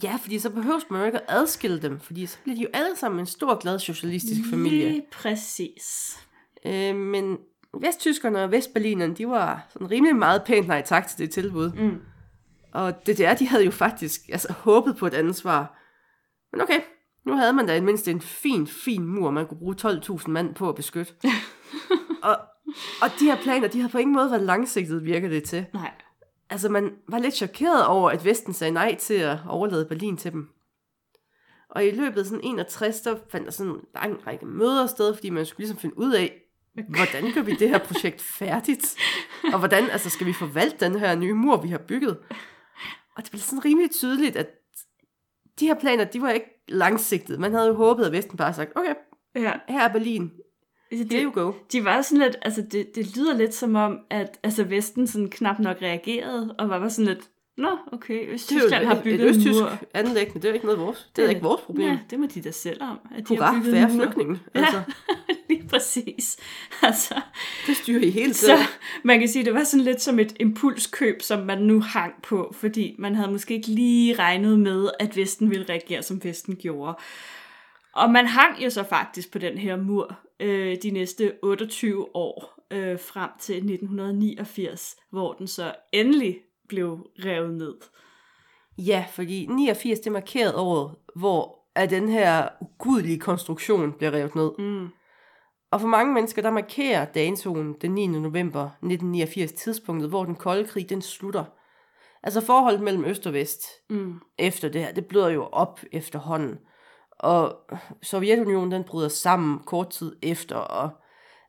Ja, 0.02 0.16
fordi 0.22 0.38
så 0.38 0.50
behøves 0.50 0.90
man 0.90 1.00
jo 1.00 1.06
ikke 1.06 1.18
at 1.18 1.24
adskille 1.28 1.82
dem, 1.82 2.00
fordi 2.00 2.26
så 2.26 2.38
bliver 2.42 2.56
de 2.56 2.62
jo 2.62 2.68
alle 2.72 2.96
sammen 2.96 3.20
en 3.20 3.26
stor, 3.26 3.58
glad 3.58 3.78
socialistisk 3.78 4.40
familie. 4.50 4.88
Lige 4.88 5.06
præcis. 5.12 6.18
Øh, 6.66 6.96
men 6.96 7.38
vesttyskerne 7.80 8.44
og 8.44 8.50
vestberlinerne, 8.50 9.14
de 9.14 9.28
var 9.28 9.66
sådan 9.70 9.90
rimelig 9.90 10.16
meget 10.16 10.42
pænt 10.46 10.66
nej 10.66 10.82
tak 10.82 11.06
til 11.06 11.18
det 11.18 11.30
tilbud. 11.30 11.72
Mm. 11.72 12.00
Og 12.72 13.06
DDR, 13.06 13.34
de 13.34 13.48
havde 13.48 13.64
jo 13.64 13.70
faktisk 13.70 14.20
altså, 14.28 14.52
håbet 14.52 14.96
på 14.96 15.06
et 15.06 15.14
andet 15.14 15.36
svar. 15.36 15.78
Men 16.52 16.60
okay, 16.60 16.80
nu 17.26 17.36
havde 17.36 17.52
man 17.52 17.66
da 17.66 17.72
i 17.72 17.76
det 17.76 17.84
mindste 17.84 18.10
en 18.10 18.20
fin, 18.20 18.66
fin 18.66 19.06
mur, 19.06 19.30
man 19.30 19.46
kunne 19.46 19.58
bruge 19.58 19.76
12.000 19.80 20.30
mand 20.30 20.54
på 20.54 20.68
at 20.68 20.74
beskytte. 20.74 21.12
og, 22.22 22.36
og 23.02 23.08
de 23.20 23.24
her 23.24 23.36
planer, 23.42 23.68
de 23.68 23.80
har 23.80 23.88
på 23.88 23.98
ingen 23.98 24.14
måde 24.16 24.30
været 24.30 24.42
langsigtet, 24.42 25.04
virker 25.04 25.28
det 25.28 25.44
til. 25.44 25.66
Nej. 25.74 25.90
Altså, 26.50 26.68
man 26.68 26.92
var 27.08 27.18
lidt 27.18 27.34
chokeret 27.34 27.86
over, 27.86 28.10
at 28.10 28.24
Vesten 28.24 28.52
sagde 28.52 28.72
nej 28.72 28.94
til 28.94 29.14
at 29.14 29.38
overlade 29.48 29.86
Berlin 29.86 30.16
til 30.16 30.32
dem. 30.32 30.48
Og 31.70 31.86
i 31.86 31.90
løbet 31.90 32.20
af 32.20 32.26
sådan 32.26 32.44
61, 32.44 33.00
der 33.00 33.16
fandt 33.28 33.46
der 33.46 33.52
sådan 33.52 33.72
en 33.72 33.80
lang 33.94 34.26
række 34.26 34.46
møder 34.46 34.86
sted, 34.86 35.14
fordi 35.14 35.30
man 35.30 35.46
skulle 35.46 35.64
ligesom 35.64 35.78
finde 35.78 35.98
ud 35.98 36.12
af, 36.12 36.42
hvordan 36.88 37.32
gør 37.34 37.42
vi 37.42 37.54
det 37.54 37.68
her 37.68 37.78
projekt 37.78 38.20
færdigt? 38.22 38.96
Og 39.52 39.58
hvordan 39.58 39.90
altså, 39.90 40.10
skal 40.10 40.26
vi 40.26 40.32
forvalte 40.32 40.84
den 40.84 40.98
her 40.98 41.14
nye 41.14 41.34
mur, 41.34 41.56
vi 41.56 41.68
har 41.68 41.78
bygget? 41.78 42.18
Og 43.16 43.22
det 43.22 43.30
blev 43.30 43.40
sådan 43.40 43.64
rimelig 43.64 43.90
tydeligt, 43.90 44.36
at 44.36 44.46
de 45.60 45.66
her 45.66 45.74
planer, 45.74 46.04
de 46.04 46.22
var 46.22 46.30
ikke 46.30 46.64
langsigtede. 46.68 47.38
Man 47.38 47.52
havde 47.52 47.66
jo 47.66 47.74
håbet, 47.74 48.04
at 48.04 48.12
Vesten 48.12 48.36
bare 48.36 48.54
sagt, 48.54 48.72
okay, 48.76 48.94
Ja. 49.34 49.52
her 49.68 49.88
er 49.88 49.92
Berlin, 49.92 50.32
Det, 50.90 51.12
here 51.12 51.22
you 51.24 51.30
go. 51.30 51.52
de 51.72 51.84
var 51.84 52.02
sådan 52.02 52.22
lidt, 52.24 52.36
altså 52.42 52.62
det, 52.72 52.94
det 52.94 53.16
lyder 53.16 53.36
lidt 53.36 53.54
som 53.54 53.74
om, 53.74 53.98
at 54.10 54.38
altså 54.42 54.64
Vesten 54.64 55.06
sådan 55.06 55.28
knap 55.30 55.58
nok 55.58 55.76
reagerede, 55.82 56.54
og 56.58 56.68
var 56.68 56.78
bare 56.78 56.90
sådan 56.90 57.04
lidt, 57.06 57.28
nå, 57.56 57.68
okay, 57.92 58.14
Det 58.20 58.28
er 58.28 58.32
Østtyskland 58.34 58.82
jo 58.82 58.88
har 58.88 58.94
et, 58.94 58.98
et 58.98 59.04
bygget 59.04 59.20
en 59.20 59.28
østtysk 59.28 59.60
mur. 59.60 59.78
anlæg, 59.94 60.30
men 60.34 60.42
det 60.42 60.48
er 60.50 60.54
ikke 60.54 60.66
noget 60.66 60.80
vores. 60.80 61.08
Det 61.16 61.24
er 61.24 61.28
ikke 61.28 61.42
vores 61.42 61.60
problem. 61.60 61.88
Ja, 61.88 61.98
det 62.10 62.20
må 62.20 62.26
de 62.34 62.40
da 62.42 62.50
selv 62.50 62.82
om, 62.82 62.98
at 63.16 63.28
de 63.28 63.34
Hurra, 63.36 63.52
har 63.52 63.60
bygget 63.60 63.74
færre 63.74 63.90
flygtninge. 63.90 64.38
Ja, 64.54 64.60
Altså, 64.60 64.82
lige 65.48 65.68
præcis. 65.68 66.36
Altså, 66.82 67.14
det 67.66 67.76
styrer 67.76 68.00
I 68.02 68.10
hele 68.10 68.32
tiden. 68.32 68.58
så 68.58 68.64
man 69.02 69.18
kan 69.18 69.28
sige, 69.28 69.44
det 69.44 69.54
var 69.54 69.64
sådan 69.64 69.84
lidt 69.84 70.02
som 70.02 70.18
et 70.18 70.36
impulskøb, 70.40 71.22
som 71.22 71.46
man 71.46 71.58
nu 71.62 71.80
hang 71.80 72.14
på, 72.22 72.54
fordi 72.56 72.94
man 72.98 73.14
havde 73.14 73.32
måske 73.32 73.54
ikke 73.54 73.68
lige 73.68 74.14
regnet 74.14 74.58
med, 74.58 74.88
at 75.00 75.16
Vesten 75.16 75.50
ville 75.50 75.66
reagere, 75.68 76.02
som 76.02 76.24
Vesten 76.24 76.56
gjorde. 76.56 76.94
Og 77.96 78.10
man 78.10 78.26
hang 78.26 78.64
jo 78.64 78.70
så 78.70 78.82
faktisk 78.82 79.32
på 79.32 79.38
den 79.38 79.58
her 79.58 79.76
mur 79.76 80.18
øh, 80.40 80.76
de 80.82 80.90
næste 80.90 81.32
28 81.42 82.16
år 82.16 82.54
øh, 82.70 83.00
frem 83.00 83.30
til 83.40 83.56
1989, 83.56 84.96
hvor 85.10 85.32
den 85.32 85.46
så 85.46 85.74
endelig 85.92 86.38
blev 86.68 87.10
revet 87.24 87.54
ned. 87.54 87.74
Ja, 88.78 89.04
fordi 89.10 89.46
89, 89.46 90.00
det 90.00 90.12
markerede 90.12 90.56
året, 90.56 90.94
hvor 91.14 91.58
at 91.74 91.90
den 91.90 92.08
her 92.08 92.48
ugudelige 92.60 93.18
konstruktion 93.18 93.92
blev 93.92 94.10
revet 94.10 94.34
ned. 94.34 94.50
Mm. 94.58 94.88
Og 95.70 95.80
for 95.80 95.88
mange 95.88 96.14
mennesker, 96.14 96.42
der 96.42 96.50
markerer 96.50 97.04
datoen 97.04 97.74
den 97.82 97.90
9. 97.94 98.06
november 98.06 98.64
1989 98.64 99.52
tidspunktet, 99.52 100.08
hvor 100.08 100.24
den 100.24 100.34
kolde 100.34 100.64
krig, 100.64 100.90
den 100.90 101.02
slutter. 101.02 101.44
Altså 102.22 102.40
forholdet 102.40 102.80
mellem 102.82 103.04
øst 103.04 103.26
og 103.26 103.32
vest 103.32 103.62
Mm. 103.90 104.20
efter 104.38 104.68
det 104.68 104.80
her, 104.80 104.92
det 104.92 105.06
bløder 105.06 105.28
jo 105.28 105.48
op 105.52 105.80
efterhånden. 105.92 106.58
Og 107.18 107.56
Sovjetunionen, 108.02 108.72
den 108.72 108.84
bryder 108.84 109.08
sammen 109.08 109.58
kort 109.66 109.90
tid 109.90 110.16
efter, 110.22 110.56
og 110.56 110.90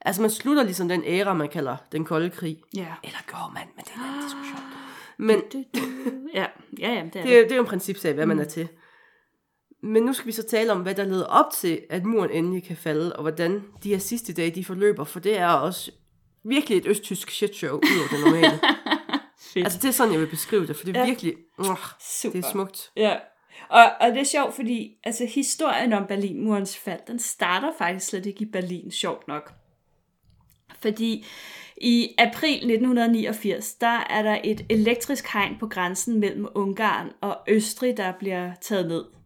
altså 0.01 0.21
man 0.21 0.31
slutter 0.31 0.63
ligesom 0.63 0.87
den 0.87 1.03
æra, 1.05 1.33
man 1.33 1.49
kalder 1.49 1.77
den 1.91 2.05
kolde 2.05 2.29
krig. 2.29 2.57
Ja. 2.75 2.93
Eller 3.03 3.19
gør 3.27 3.51
man, 3.53 3.63
men 3.75 3.85
det 3.85 3.91
er 3.95 3.99
en 3.99 4.05
anden 4.05 4.21
diskussion. 4.23 4.59
Men 5.19 5.41
Du, 5.53 5.63
du. 5.75 5.81
Ja, 6.33 6.45
ja, 6.79 6.89
ja, 6.93 6.95
det 6.95 6.99
er 6.99 7.03
det, 7.03 7.23
det. 7.23 7.43
det 7.43 7.51
er 7.51 7.55
jo 7.55 7.61
en 7.61 7.67
principsag, 7.67 8.13
hvad 8.13 8.25
man 8.25 8.39
er 8.39 8.43
til. 8.43 8.67
Men 9.83 10.03
nu 10.03 10.13
skal 10.13 10.27
vi 10.27 10.31
så 10.31 10.43
tale 10.43 10.71
om, 10.71 10.81
hvad 10.81 10.95
der 10.95 11.03
leder 11.03 11.25
op 11.25 11.45
til, 11.53 11.81
at 11.89 12.05
muren 12.05 12.29
endelig 12.31 12.63
kan 12.63 12.77
falde, 12.77 13.15
og 13.15 13.21
hvordan 13.21 13.63
de 13.83 13.89
her 13.89 13.97
sidste 13.97 14.33
dage, 14.33 14.51
de 14.51 14.65
forløber, 14.65 15.03
for 15.03 15.19
det 15.19 15.39
er 15.39 15.47
også 15.47 15.91
virkelig 16.45 16.77
et 16.77 16.87
østtysk 16.87 17.29
shitshow 17.31 17.75
ud 17.75 17.99
over 17.99 18.07
det 18.11 18.25
normale. 18.25 18.59
Altså 19.55 19.79
det 19.81 19.87
er 19.87 19.91
sådan, 19.91 20.13
jeg 20.13 20.21
vil 20.21 20.27
beskrive 20.27 20.67
det, 20.67 20.75
for 20.75 20.85
det 20.85 20.95
er 20.95 20.99
Ja. 20.99 21.05
virkelig, 21.05 21.35
uh, 21.57 21.65
Super. 21.99 22.35
det 22.35 22.45
er 22.45 22.51
smukt. 22.51 22.91
Ja, 22.95 23.15
og, 23.69 23.83
og 24.01 24.07
det 24.07 24.19
er 24.19 24.23
sjovt, 24.23 24.55
fordi 24.55 24.97
altså, 25.03 25.25
historien 25.25 25.93
om 25.93 26.07
Berlinmurens 26.07 26.77
fald, 26.77 26.99
den 27.07 27.19
starter 27.19 27.71
faktisk 27.77 28.07
slet 28.07 28.25
ikke 28.25 28.41
i 28.41 28.51
Berlin, 28.51 28.91
sjovt 28.91 29.27
nok. 29.27 29.53
Fordi 30.81 31.25
i 31.77 32.15
april 32.17 32.55
1989, 32.55 33.73
der 33.73 34.05
er 34.09 34.21
der 34.21 34.37
et 34.43 34.65
elektrisk 34.69 35.33
hegn 35.33 35.57
på 35.59 35.67
grænsen 35.67 36.19
mellem 36.19 36.47
Ungarn 36.55 37.11
og 37.21 37.37
Østrig, 37.47 37.97
der 37.97 38.11
bliver 38.19 38.51
taget 38.61 38.87
ned. 38.87 39.16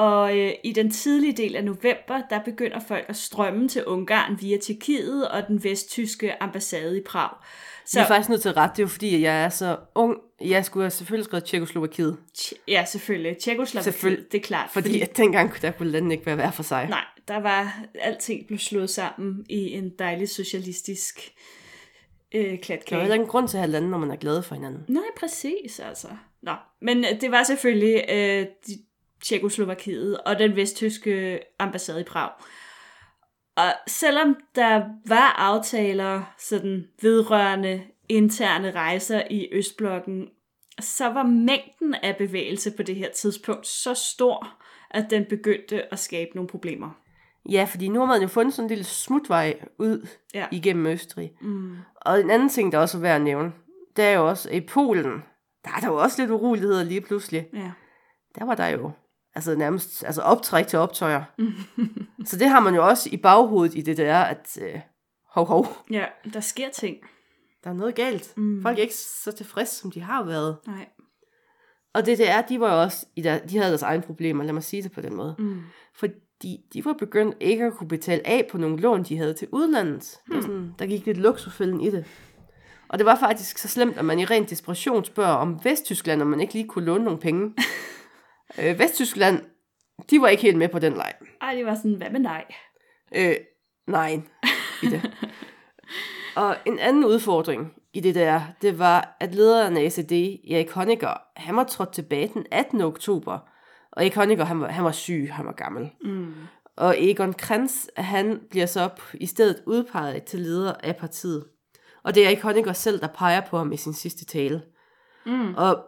Og 0.00 0.38
øh, 0.38 0.52
i 0.64 0.72
den 0.72 0.90
tidlige 0.90 1.32
del 1.32 1.56
af 1.56 1.64
november, 1.64 2.22
der 2.30 2.40
begynder 2.44 2.80
folk 2.88 3.04
at 3.08 3.16
strømme 3.16 3.68
til 3.68 3.84
Ungarn 3.84 4.36
via 4.40 4.58
Tjekkiet 4.58 5.28
og 5.28 5.48
den 5.48 5.64
vesttyske 5.64 6.42
ambassade 6.42 6.98
i 6.98 7.02
Prag. 7.06 7.30
Så 7.86 7.98
jeg 7.98 8.04
er 8.04 8.08
faktisk 8.08 8.28
nødt 8.28 8.42
til 8.42 8.48
at 8.48 8.56
rette, 8.56 8.72
det 8.76 8.78
er 8.78 8.84
jo 8.84 8.88
fordi, 8.88 9.20
jeg 9.22 9.44
er 9.44 9.48
så 9.48 9.76
ung. 9.94 10.16
Jeg 10.40 10.64
skulle 10.64 10.84
have 10.84 10.90
selvfølgelig 10.90 11.24
skrevet 11.24 11.44
Tjekoslovakiet, 11.44 12.16
Tj- 12.38 12.52
Ja, 12.68 12.84
selvfølgelig. 12.84 13.36
Tjekkoslovakiet, 13.38 13.94
Selvfølgelig. 13.94 14.32
det 14.32 14.38
er 14.38 14.42
klart. 14.42 14.70
fordi 14.72 15.00
at 15.00 15.16
dengang 15.16 15.52
der 15.62 15.70
kunne 15.70 15.90
landet 15.90 16.12
ikke 16.12 16.26
være 16.26 16.34
hver 16.34 16.50
for 16.50 16.62
sig. 16.62 16.86
Nej, 16.88 17.04
der 17.28 17.36
var 17.40 17.80
alting 18.00 18.46
blev 18.46 18.58
slået 18.58 18.90
sammen 18.90 19.44
i 19.48 19.72
en 19.72 19.90
dejlig 19.98 20.28
socialistisk 20.28 21.32
øh, 22.34 22.44
Der 22.44 22.52
er 22.52 22.56
klatkage. 22.62 23.00
heller 23.00 23.14
ingen 23.14 23.28
grund 23.28 23.48
til 23.48 23.56
at 23.56 23.60
have 23.62 23.70
lande, 23.72 23.90
når 23.90 23.98
man 23.98 24.10
er 24.10 24.16
glad 24.16 24.42
for 24.42 24.54
hinanden. 24.54 24.84
Nej, 24.88 25.02
præcis 25.20 25.80
altså. 25.80 26.08
Nå, 26.42 26.52
men 26.82 26.98
øh, 26.98 27.20
det 27.20 27.30
var 27.30 27.42
selvfølgelig 27.42 28.04
øh, 28.12 28.46
de, 28.66 28.72
Tjekkoslovakiet 29.22 30.18
og 30.18 30.38
den 30.38 30.56
vesttyske 30.56 31.40
ambassade 31.58 32.00
i 32.00 32.04
Prag. 32.04 32.30
Og 33.56 33.72
selvom 33.86 34.36
der 34.54 34.82
var 35.06 35.34
aftaler 35.38 36.34
sådan 36.38 36.84
vedrørende 37.02 37.82
interne 38.08 38.70
rejser 38.70 39.22
i 39.30 39.48
Østblokken, 39.52 40.28
så 40.80 41.06
var 41.06 41.22
mængden 41.22 41.94
af 41.94 42.16
bevægelse 42.16 42.70
på 42.76 42.82
det 42.82 42.96
her 42.96 43.10
tidspunkt 43.10 43.66
så 43.66 43.94
stor, 43.94 44.48
at 44.90 45.06
den 45.10 45.24
begyndte 45.24 45.92
at 45.92 45.98
skabe 45.98 46.30
nogle 46.34 46.48
problemer. 46.48 46.90
Ja, 47.50 47.66
fordi 47.70 47.88
nu 47.88 48.00
har 48.00 48.06
man 48.06 48.22
jo 48.22 48.28
fundet 48.28 48.54
sådan 48.54 48.64
en 48.64 48.68
lille 48.68 48.84
smutvej 48.84 49.60
ud 49.78 50.06
Ja. 50.34 50.46
igennem 50.50 50.86
Østrig. 50.86 51.32
Mm. 51.40 51.76
Og 51.96 52.20
en 52.20 52.30
anden 52.30 52.48
ting, 52.48 52.72
der 52.72 52.78
også 52.78 52.98
er 52.98 53.02
værd 53.02 53.16
at 53.16 53.22
nævne, 53.22 53.52
det 53.96 54.04
er 54.04 54.10
jo 54.10 54.28
også, 54.28 54.48
at 54.48 54.54
i 54.54 54.60
Polen, 54.60 55.22
der 55.64 55.70
er 55.76 55.80
der 55.80 55.86
jo 55.88 55.96
også 55.96 56.22
lidt 56.22 56.30
uroligheder 56.30 56.84
lige 56.84 57.00
pludselig. 57.00 57.46
Ja. 57.52 57.70
Der 58.38 58.44
var 58.44 58.54
der 58.54 58.66
jo 58.66 58.90
altså 59.34 59.54
nærmest 59.54 60.04
altså 60.04 60.22
optræk 60.22 60.66
til 60.66 60.78
optøjer. 60.78 61.24
så 62.28 62.38
det 62.38 62.48
har 62.48 62.60
man 62.60 62.74
jo 62.74 62.88
også 62.88 63.08
i 63.12 63.16
baghovedet 63.16 63.74
i 63.74 63.80
det 63.80 63.96
der, 63.96 64.18
at 64.18 64.58
øh, 64.62 64.80
hov, 65.34 65.46
hov, 65.46 65.66
ja, 65.90 66.04
der 66.34 66.40
sker 66.40 66.68
ting. 66.70 66.96
der 67.64 67.70
er 67.70 67.74
noget 67.74 67.94
galt. 67.94 68.36
Mm. 68.36 68.62
Folk 68.62 68.78
er 68.78 68.82
ikke 68.82 68.94
så 68.94 69.32
tilfredse, 69.32 69.76
som 69.76 69.90
de 69.90 70.00
har 70.00 70.22
været. 70.22 70.56
Nej. 70.66 70.88
Og 71.94 72.02
DDR, 72.06 72.40
de 72.48 72.60
var 72.60 72.74
jo 72.74 72.82
også, 72.82 73.06
i 73.16 73.22
der, 73.22 73.38
de 73.38 73.58
havde 73.58 73.70
deres 73.70 73.82
egne 73.82 74.02
problemer, 74.02 74.44
lad 74.44 74.52
mig 74.52 74.62
sige 74.62 74.82
det 74.82 74.92
på 74.92 75.00
den 75.00 75.16
måde. 75.16 75.34
Mm. 75.38 75.60
Fordi 75.94 76.60
de 76.72 76.84
var 76.84 76.92
begyndt 76.92 77.36
ikke 77.40 77.64
at 77.64 77.72
kunne 77.74 77.88
betale 77.88 78.26
af 78.26 78.48
på 78.50 78.58
nogle 78.58 78.76
lån, 78.76 79.02
de 79.02 79.16
havde 79.16 79.34
til 79.34 79.48
udlandet. 79.52 80.16
Det 80.26 80.36
var 80.36 80.40
sådan, 80.40 80.74
der 80.78 80.86
gik 80.86 81.06
lidt 81.06 81.18
luksusfælden 81.18 81.80
i 81.80 81.90
det. 81.90 82.04
Og 82.88 82.98
det 82.98 83.06
var 83.06 83.16
faktisk 83.16 83.58
så 83.58 83.68
slemt, 83.68 83.98
at 83.98 84.04
man 84.04 84.18
i 84.18 84.24
ren 84.24 84.44
desperation 84.44 85.04
spørger 85.04 85.32
om 85.32 85.60
Vesttyskland, 85.64 86.22
om 86.22 86.28
man 86.28 86.40
ikke 86.40 86.52
lige 86.52 86.68
kunne 86.68 86.84
låne 86.84 87.04
nogle 87.04 87.20
penge. 87.20 87.54
øh, 88.58 88.78
Vesttyskland, 88.78 89.42
de 90.10 90.20
var 90.20 90.28
ikke 90.28 90.42
helt 90.42 90.58
med 90.58 90.68
på 90.68 90.78
den 90.78 90.92
leg. 90.92 91.12
Ej, 91.40 91.54
det 91.54 91.66
var 91.66 91.74
sådan, 91.74 91.94
hvad 91.94 92.10
med 92.10 92.20
nej? 92.20 92.44
Øh, 93.14 93.36
nej, 93.86 94.20
i 94.82 94.86
det. 94.86 95.10
Og 96.36 96.56
en 96.66 96.78
anden 96.78 97.04
udfordring 97.04 97.72
i 97.92 98.00
det 98.00 98.14
der, 98.14 98.42
det 98.62 98.78
var, 98.78 99.16
at 99.20 99.34
lederen 99.34 99.76
af 99.76 99.92
SED, 99.92 100.38
Erik 100.50 100.70
Honecker, 100.70 101.14
han 101.36 101.56
var 101.56 101.64
trådt 101.64 101.92
tilbage 101.92 102.30
den 102.34 102.46
18. 102.50 102.80
oktober. 102.80 103.38
Og 103.92 104.02
Erik 104.02 104.14
Honecker, 104.14 104.44
han 104.44 104.60
var, 104.60 104.68
han 104.68 104.84
var 104.84 104.92
syg, 104.92 105.28
han 105.32 105.46
var 105.46 105.52
gammel. 105.52 105.90
Mm. 106.04 106.34
Og 106.76 106.94
Egon 106.98 107.32
Krenz, 107.32 107.86
han 107.96 108.40
bliver 108.50 108.66
så 108.66 108.80
op 108.80 109.02
i 109.14 109.26
stedet 109.26 109.62
udpeget 109.66 110.24
til 110.24 110.40
leder 110.40 110.72
af 110.82 110.96
partiet. 110.96 111.44
Og 112.02 112.14
det 112.14 112.22
er 112.22 112.26
Erik 112.26 112.40
Honecker 112.40 112.72
selv, 112.72 113.00
der 113.00 113.06
peger 113.06 113.40
på 113.40 113.58
ham 113.58 113.72
i 113.72 113.76
sin 113.76 113.92
sidste 113.92 114.24
tale. 114.24 114.62
Mm. 115.26 115.54
Og 115.54 115.84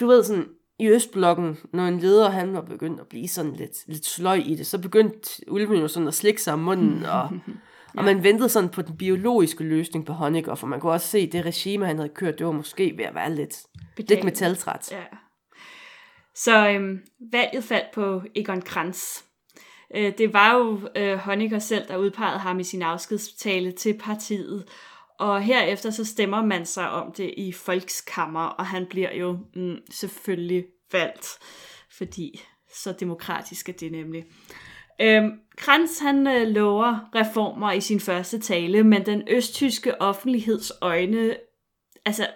du 0.00 0.06
ved 0.06 0.24
sådan, 0.24 0.48
i 0.78 0.88
Østblokken, 0.88 1.58
når 1.72 1.86
en 1.86 1.98
leder 1.98 2.30
han 2.30 2.54
var 2.54 2.60
begyndt 2.60 3.00
at 3.00 3.06
blive 3.06 3.28
sådan 3.28 3.52
lidt, 3.52 3.76
lidt 3.86 4.06
sløj 4.06 4.42
i 4.46 4.54
det, 4.54 4.66
så 4.66 4.78
begyndte 4.78 5.50
ulven 5.50 5.80
jo 5.80 5.88
sådan 5.88 6.08
at 6.08 6.14
slikke 6.14 6.42
sig 6.42 6.52
om 6.52 6.58
munden, 6.58 7.04
og, 7.16 7.30
og 7.96 8.04
man 8.04 8.22
ventede 8.22 8.48
sådan 8.48 8.68
på 8.68 8.82
den 8.82 8.96
biologiske 8.96 9.64
løsning 9.64 10.06
på 10.06 10.12
Honecker, 10.12 10.54
for 10.54 10.66
man 10.66 10.80
kunne 10.80 10.92
også 10.92 11.06
se, 11.06 11.18
at 11.18 11.32
det 11.32 11.46
regime, 11.46 11.86
han 11.86 11.96
havde 11.96 12.12
kørt, 12.14 12.38
det 12.38 12.46
var 12.46 12.52
måske 12.52 12.94
ved 12.96 13.04
at 13.04 13.14
være 13.14 13.34
lidt, 13.34 13.56
lidt 13.96 14.24
metaltræt. 14.24 14.92
Ja. 14.92 15.02
Så 16.34 16.68
øhm, 16.68 17.00
valget 17.32 17.64
faldt 17.64 17.90
på 17.94 18.22
Egon 18.34 18.62
Kranz. 18.62 19.22
Øh, 19.96 20.12
det 20.18 20.32
var 20.32 20.54
jo 20.54 20.80
øh, 20.96 21.16
Honecker 21.18 21.58
selv, 21.58 21.88
der 21.88 21.96
udpegede 21.96 22.38
ham 22.38 22.60
i 22.60 22.64
sin 22.64 22.82
afskedstale 22.82 23.72
til 23.72 23.98
partiet. 23.98 24.64
Og 25.18 25.42
herefter 25.42 25.90
så 25.90 26.04
stemmer 26.04 26.44
man 26.44 26.66
sig 26.66 26.90
om 26.90 27.12
det 27.12 27.34
i 27.36 27.52
Folkskammer, 27.52 28.44
og 28.44 28.66
han 28.66 28.86
bliver 28.86 29.14
jo 29.14 29.38
mm, 29.54 29.76
selvfølgelig 29.90 30.64
valgt, 30.92 31.28
fordi 31.98 32.40
så 32.74 32.92
demokratisk 32.92 33.68
er 33.68 33.72
det 33.72 33.92
nemlig. 33.92 34.24
Øhm, 35.00 35.30
Kranz 35.56 35.98
han 35.98 36.26
øh, 36.26 36.48
lover 36.48 37.10
reformer 37.14 37.72
i 37.72 37.80
sin 37.80 38.00
første 38.00 38.38
tale, 38.38 38.84
men 38.84 39.06
den 39.06 39.22
østtyske 39.30 40.00
offentligheds 40.00 40.72
øjne, 40.80 41.36
altså, 42.04 42.26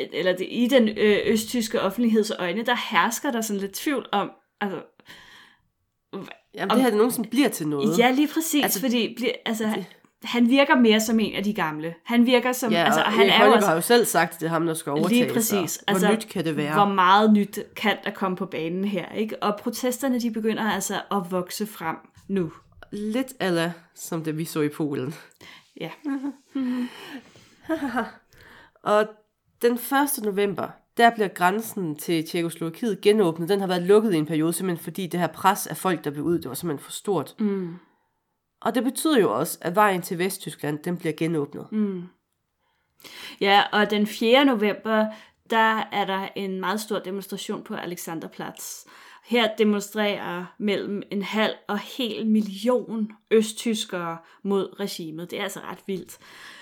øh, 0.00 0.06
eller 0.12 0.36
det, 0.36 0.46
i 0.50 0.66
den 0.66 0.88
øh, 0.88 1.18
østtyske 1.24 1.80
offentligheds 1.80 2.30
øjne, 2.30 2.66
der 2.66 2.76
hersker 2.90 3.30
der 3.30 3.40
sådan 3.40 3.60
lidt 3.60 3.72
tvivl 3.72 4.08
om, 4.12 4.30
altså, 4.60 4.82
Jamen, 6.54 6.70
det 6.70 6.82
her 6.82 6.90
det 6.90 6.96
nogensinde 6.96 7.28
bliver 7.28 7.48
til 7.48 7.68
noget. 7.68 7.98
ja 7.98 8.10
lige 8.10 8.28
præcis, 8.34 8.62
Altså, 8.62 8.80
fordi 8.80 9.14
bliver, 9.16 9.32
altså, 9.46 9.66
han, 9.66 9.84
han 10.24 10.48
virker 10.48 10.74
mere 10.74 11.00
som 11.00 11.20
en 11.20 11.34
af 11.34 11.44
de 11.44 11.54
gamle. 11.54 11.94
Han 12.04 12.26
virker 12.26 12.52
som, 12.52 12.72
Ja, 12.72 12.84
altså 12.84 13.00
og 13.00 13.12
han 13.12 13.28
Erik 13.28 13.40
er 13.40 13.46
jo 13.46 13.52
også, 13.52 13.68
har 13.68 13.74
jo 13.74 13.80
selv 13.80 14.04
sagt, 14.04 14.34
at 14.34 14.40
det 14.40 14.46
er 14.46 14.50
ham, 14.50 14.66
der 14.66 14.74
skal 14.74 14.92
overtage. 14.92 15.22
Lige 15.22 15.34
præcis. 15.34 15.70
Så 15.70 15.80
hvor 15.88 16.12
nyt 16.12 16.26
kan 16.30 16.44
det 16.44 16.56
være? 16.56 16.74
Hvor 16.74 16.94
meget 16.94 17.32
nyt 17.32 17.58
kan 17.76 17.96
der 18.04 18.10
komme 18.10 18.36
på 18.36 18.46
banen 18.46 18.84
her, 18.84 19.12
ikke? 19.12 19.42
Og 19.42 19.56
protesterne, 19.56 20.20
de 20.20 20.30
begynder 20.30 20.70
altså 20.70 20.94
at 21.10 21.22
vokse 21.30 21.66
frem 21.66 21.96
nu. 22.28 22.52
Lidt 22.92 23.32
ala, 23.40 23.72
som 23.94 24.24
det 24.24 24.38
vi 24.38 24.44
så 24.44 24.60
i 24.60 24.68
Polen. 24.68 25.14
Ja. 25.80 25.90
Og 28.82 29.06
den 29.62 29.72
1. 29.72 29.80
november, 30.24 30.68
der 30.96 31.10
bliver 31.10 31.28
grænsen 31.28 31.96
til 31.96 32.26
Tjekoslovakiet 32.26 33.00
genåbnet. 33.00 33.48
Den 33.48 33.60
har 33.60 33.66
været 33.66 33.82
lukket 33.82 34.14
i 34.14 34.16
en 34.16 34.26
periode, 34.26 34.52
simpelthen 34.52 34.84
fordi 34.84 35.06
det 35.06 35.20
her 35.20 35.26
pres 35.26 35.66
af 35.66 35.76
folk, 35.76 36.04
der 36.04 36.10
blev 36.10 36.24
ud, 36.24 36.38
det 36.38 36.48
var 36.48 36.54
simpelthen 36.54 36.84
for 36.84 36.92
stort. 36.92 37.34
Mm. 37.38 37.74
Og 38.60 38.74
det 38.74 38.84
betyder 38.84 39.18
jo 39.20 39.38
også, 39.38 39.58
at 39.60 39.74
vejen 39.74 40.02
til 40.02 40.18
Vesttyskland, 40.18 40.78
den 40.78 40.96
bliver 40.96 41.12
genåbnet. 41.16 41.66
Mm. 41.72 42.02
Ja, 43.40 43.62
og 43.72 43.90
den 43.90 44.06
4. 44.06 44.44
november, 44.44 45.06
der 45.50 45.76
er 45.92 46.04
der 46.06 46.28
en 46.36 46.60
meget 46.60 46.80
stor 46.80 46.98
demonstration 46.98 47.64
på 47.64 47.74
Alexanderplatz. 47.74 48.84
Her 49.24 49.48
demonstrerer 49.58 50.44
mellem 50.58 51.02
en 51.10 51.22
halv 51.22 51.54
og 51.68 51.78
hel 51.78 52.26
million 52.26 53.10
østtyskere 53.30 54.18
mod 54.42 54.80
regimet. 54.80 55.30
Det 55.30 55.38
er 55.38 55.42
altså 55.42 55.60
ret 55.70 55.78
vildt. 55.86 56.18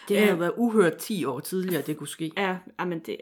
Det 0.09 0.19
har 0.19 0.27
jo 0.27 0.33
Øh. 0.33 0.41
været 0.41 0.53
uhørt 0.57 0.97
10 0.97 1.25
år 1.25 1.41
tidligere, 1.41 1.83
det 1.83 1.97
kunne 1.97 2.09
ske. 2.09 2.33
Ja, 2.37 2.57
jamen 2.81 2.99
det, 2.99 3.17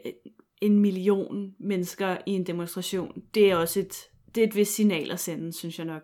en 0.61 0.79
million 0.79 1.53
mennesker 1.59 2.17
i 2.25 2.31
en 2.31 2.45
demonstration, 2.45 3.21
det 3.33 3.51
er 3.51 3.55
også 3.55 3.79
et, 3.79 3.97
det 4.35 4.43
er 4.43 4.47
et 4.47 4.55
vist 4.55 4.75
signal 4.75 5.11
at 5.11 5.19
sende, 5.19 5.53
synes 5.53 5.77
jeg 5.77 5.85
nok. 5.85 6.01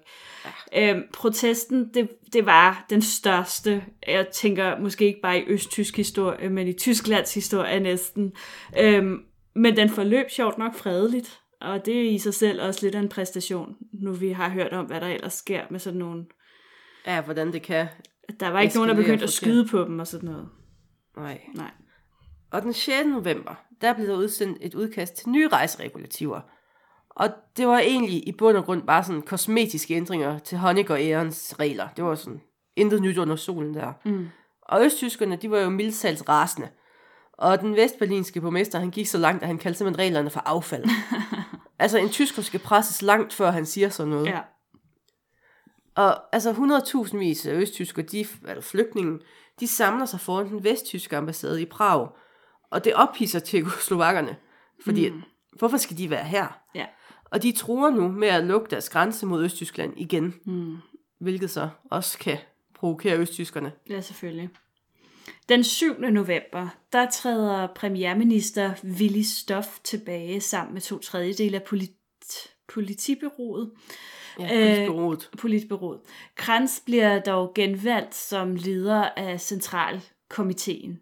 Ja. 0.73 0.91
Øhm, 0.91 1.03
protesten, 1.13 1.93
det, 1.93 2.09
det 2.33 2.45
var 2.45 2.85
den 2.89 3.01
største, 3.01 3.83
jeg 4.07 4.27
tænker 4.27 4.79
måske 4.79 5.05
ikke 5.05 5.21
bare 5.21 5.39
i 5.39 5.43
østtysk 5.47 5.97
historie, 5.97 6.49
men 6.49 6.67
i 6.67 6.73
Tysklands 6.73 7.33
historie 7.33 7.79
næsten. 7.79 8.33
Øhm, 8.79 9.19
men 9.55 9.77
den 9.77 9.89
forløb 9.89 10.29
sjovt 10.29 10.57
nok 10.57 10.75
fredeligt, 10.75 11.39
og 11.61 11.85
det 11.85 12.05
er 12.05 12.09
i 12.09 12.17
sig 12.17 12.33
selv 12.33 12.61
også 12.61 12.79
lidt 12.85 12.95
af 12.95 12.99
en 12.99 13.09
præstation, 13.09 13.75
nu 13.93 14.11
vi 14.11 14.29
har 14.31 14.49
hørt 14.49 14.73
om, 14.73 14.85
hvad 14.85 15.01
der 15.01 15.07
ellers 15.07 15.33
sker 15.33 15.61
med 15.69 15.79
sådan 15.79 15.99
nogle... 15.99 16.25
Ja, 17.07 17.21
hvordan 17.21 17.53
det 17.53 17.61
kan. 17.61 17.87
Der 18.39 18.49
var 18.49 18.59
ikke 18.59 18.75
nogen, 18.75 18.89
der 18.89 18.95
begyndte 18.95 19.23
at 19.23 19.29
skyde 19.29 19.67
på 19.67 19.83
dem 19.83 19.99
og 19.99 20.07
sådan 20.07 20.29
noget. 20.29 20.49
Nej. 21.17 21.41
Nej. 21.55 21.71
Og 22.51 22.61
den 22.61 22.73
6. 22.73 23.05
november, 23.05 23.55
der 23.81 23.93
blev 23.93 24.07
der 24.07 24.15
udsendt 24.15 24.57
et 24.61 24.75
udkast 24.75 25.15
til 25.15 25.29
nye 25.29 25.47
rejseregulativer. 25.47 26.41
Og 27.15 27.29
det 27.57 27.67
var 27.67 27.79
egentlig 27.79 28.27
i 28.27 28.31
bund 28.31 28.57
og 28.57 28.65
grund 28.65 28.83
bare 28.83 29.03
sådan 29.03 29.21
kosmetiske 29.21 29.93
ændringer 29.93 30.39
til 30.39 30.57
Honecker 30.57 30.97
ærens 30.97 31.55
regler. 31.59 31.87
Det 31.95 32.03
var 32.03 32.15
sådan 32.15 32.41
intet 32.75 33.01
nyt 33.01 33.17
under 33.17 33.35
solen 33.35 33.73
der. 33.73 33.93
Mm. 34.05 34.27
Og 34.61 34.85
østtyskerne, 34.85 35.35
de 35.35 35.51
var 35.51 35.59
jo 35.59 35.69
mildsals 35.69 36.29
rasende. 36.29 36.69
Og 37.33 37.61
den 37.61 37.75
vestberlinske 37.75 38.41
borgmester, 38.41 38.79
han 38.79 38.91
gik 38.91 39.07
så 39.07 39.17
langt, 39.17 39.43
at 39.43 39.47
han 39.47 39.57
kaldte 39.57 39.77
simpelthen 39.77 40.05
reglerne 40.05 40.29
for 40.29 40.39
affald. 40.39 40.85
altså 41.79 41.97
en 41.97 42.09
tysker 42.09 42.41
skal 42.41 42.59
presses 42.59 43.01
langt, 43.01 43.33
før 43.33 43.51
han 43.51 43.65
siger 43.65 43.89
sådan 43.89 44.09
noget. 44.09 44.25
Ja. 44.25 44.39
Og 45.95 46.35
altså 46.35 46.51
100.000 47.11 47.17
vis 47.17 47.45
af 47.45 47.53
østtyskere, 47.53 48.05
de, 48.05 48.25
eller 48.47 48.61
flygtninge, 48.61 49.19
de 49.59 49.67
samler 49.67 50.05
sig 50.05 50.19
foran 50.19 50.49
den 50.49 50.63
vesttyske 50.63 51.17
ambassade 51.17 51.61
i 51.61 51.65
Prag. 51.65 52.09
Og 52.71 52.83
det 52.83 52.93
ophidser 52.93 53.39
tjekoslovakkerne. 53.39 54.35
Fordi, 54.83 55.09
mm. 55.09 55.21
hvorfor 55.57 55.77
skal 55.77 55.97
de 55.97 56.09
være 56.09 56.23
her? 56.23 56.59
Ja. 56.75 56.85
Og 57.33 57.43
de 57.43 57.51
tror 57.51 57.89
nu 57.89 58.07
med 58.07 58.27
at 58.27 58.43
lukke 58.43 58.67
deres 58.69 58.89
grænse 58.89 59.25
mod 59.25 59.43
Østtyskland 59.43 59.93
igen. 59.97 60.33
Mm. 60.45 60.77
Hvilket 61.19 61.49
så 61.49 61.69
også 61.91 62.17
kan 62.19 62.37
provokere 62.75 63.17
østtyskerne. 63.19 63.71
Ja, 63.89 64.01
selvfølgelig. 64.01 64.49
Den 65.49 65.63
7. 65.63 65.99
november, 65.99 66.67
der 66.93 67.09
træder 67.09 67.67
premierminister 67.75 68.73
Willy 68.83 69.21
Stoff 69.21 69.67
tilbage 69.83 70.41
sammen 70.41 70.73
med 70.73 70.81
to 70.81 70.97
tredjedele 70.99 71.57
af 71.57 71.63
polit- 71.73 72.55
politibyrået. 72.73 73.71
Ja, 74.39 74.81
Øh, 74.89 75.17
politbyrået. 75.37 75.99
Kranz 76.35 76.79
bliver 76.85 77.19
dog 77.19 77.51
genvalgt 77.55 78.15
som 78.15 78.55
leder 78.55 79.09
af 79.17 79.41
centralkomiteen. 79.41 80.99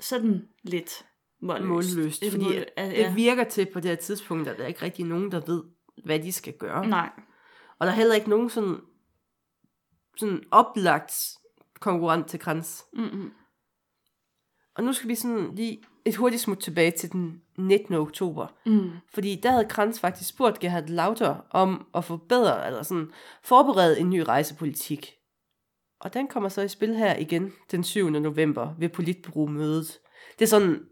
Sådan 0.00 0.48
lidt 0.62 1.04
målløst. 1.42 1.96
Målløst. 1.96 2.24
Fordi 2.30 2.44
mål- 2.44 2.64
ja. 2.78 3.08
det 3.08 3.16
virker 3.16 3.44
til 3.44 3.66
på 3.72 3.80
det 3.80 3.88
her 3.90 3.96
tidspunkt, 3.96 4.48
at 4.48 4.56
der 4.58 4.62
er 4.64 4.68
ikke 4.68 4.82
rigtig 4.82 5.04
nogen, 5.04 5.32
der 5.32 5.40
ved, 5.46 5.62
hvad 6.04 6.18
de 6.18 6.32
skal 6.32 6.52
gøre. 6.52 6.86
Nej. 6.86 7.10
Og 7.78 7.86
der 7.86 7.92
er 7.92 7.96
heller 7.96 8.14
ikke 8.14 8.30
nogen 8.30 8.50
sådan, 8.50 8.76
sådan 10.16 10.42
oplagt 10.50 11.14
konkurrent 11.80 12.26
til 12.26 12.40
Kranz. 12.40 12.82
Mm-mm. 12.92 13.32
Og 14.74 14.84
nu 14.84 14.92
skal 14.92 15.08
vi 15.08 15.14
sådan 15.14 15.54
lige 15.54 15.82
et 16.04 16.16
hurtigt 16.16 16.42
smut 16.42 16.58
tilbage 16.58 16.90
til 16.90 17.12
den 17.12 17.42
19. 17.58 17.94
oktober. 17.94 18.46
Mm. 18.66 18.90
Fordi 19.14 19.40
der 19.42 19.50
havde 19.50 19.68
Kranz 19.68 20.00
faktisk 20.00 20.30
spurgt 20.30 20.58
Gerhard 20.58 20.88
Lauter 20.88 21.36
om 21.50 21.86
at 21.94 22.04
forbedre, 22.04 22.66
eller 22.66 22.82
sådan 22.82 23.12
forberede 23.42 24.00
en 24.00 24.10
ny 24.10 24.20
rejsepolitik. 24.20 25.12
Og 26.00 26.14
den 26.14 26.28
kommer 26.28 26.48
så 26.48 26.62
i 26.62 26.68
spil 26.68 26.96
her 26.96 27.16
igen 27.16 27.52
den 27.70 27.84
7. 27.84 28.10
november 28.10 28.74
ved 28.78 28.88
politbureau-mødet. 28.88 29.98
Det 30.38 30.44
er 30.44 30.48
sådan, 30.48 30.86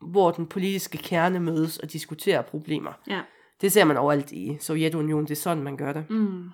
hvor 0.00 0.30
den 0.30 0.46
politiske 0.46 0.98
kerne 0.98 1.40
mødes 1.40 1.78
og 1.78 1.92
diskuterer 1.92 2.42
problemer. 2.42 2.92
Ja. 3.06 3.22
Det 3.64 3.72
ser 3.72 3.84
man 3.84 3.96
overalt 3.96 4.32
i 4.32 4.56
Sovjetunionen, 4.60 5.26
det 5.26 5.30
er 5.30 5.40
sådan, 5.40 5.62
man 5.62 5.76
gør 5.76 5.92
det. 5.92 6.10
Mm. 6.10 6.48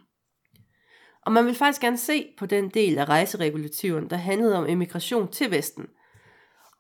Og 1.26 1.32
man 1.32 1.46
vil 1.46 1.54
faktisk 1.54 1.80
gerne 1.80 1.98
se 1.98 2.26
på 2.38 2.46
den 2.46 2.68
del 2.68 2.98
af 2.98 3.04
rejseregulativen, 3.04 4.10
der 4.10 4.16
handlede 4.16 4.56
om 4.56 4.66
emigration 4.68 5.28
til 5.28 5.50
Vesten. 5.50 5.86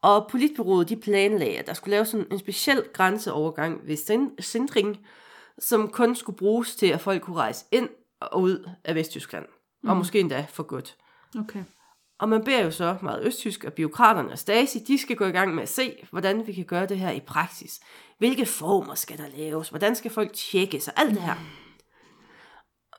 Og 0.02 0.28
politbyrådet 0.30 0.88
de 0.88 0.96
planlagde, 0.96 1.58
at 1.58 1.66
der 1.66 1.72
skulle 1.72 1.90
laves 1.90 2.08
sådan 2.08 2.26
en 2.30 2.38
speciel 2.38 2.82
grænseovergang 2.92 3.80
ved 3.86 3.96
Sin- 3.96 4.30
Sindring, 4.38 5.06
som 5.58 5.88
kun 5.88 6.16
skulle 6.16 6.38
bruges 6.38 6.76
til, 6.76 6.86
at 6.86 7.00
folk 7.00 7.22
kunne 7.22 7.36
rejse 7.36 7.64
ind 7.72 7.88
og 8.20 8.40
ud 8.40 8.70
af 8.84 8.94
Vesttyskland. 8.94 9.46
Mm. 9.82 9.90
Og 9.90 9.96
måske 9.96 10.20
endda 10.20 10.46
for 10.48 10.62
godt. 10.62 10.96
Okay. 11.38 11.64
Og 12.18 12.28
man 12.28 12.44
beder 12.44 12.64
jo 12.64 12.70
så 12.70 12.96
meget 13.02 13.24
østtysk, 13.24 13.64
og 13.64 13.72
byråkraterne 13.72 14.32
og 14.32 14.38
Stasi, 14.38 14.78
de 14.78 14.98
skal 14.98 15.16
gå 15.16 15.24
i 15.24 15.30
gang 15.30 15.54
med 15.54 15.62
at 15.62 15.68
se, 15.68 16.06
hvordan 16.10 16.46
vi 16.46 16.52
kan 16.52 16.64
gøre 16.64 16.86
det 16.86 16.98
her 16.98 17.10
i 17.10 17.20
praksis. 17.20 17.80
Hvilke 18.20 18.46
former 18.46 18.94
skal 18.94 19.18
der 19.18 19.24
laves? 19.36 19.68
Hvordan 19.68 19.94
skal 19.94 20.10
folk 20.10 20.32
tjekkes? 20.32 20.88
Og 20.88 20.94
alt 20.96 21.10
det 21.10 21.22
her. 21.22 21.34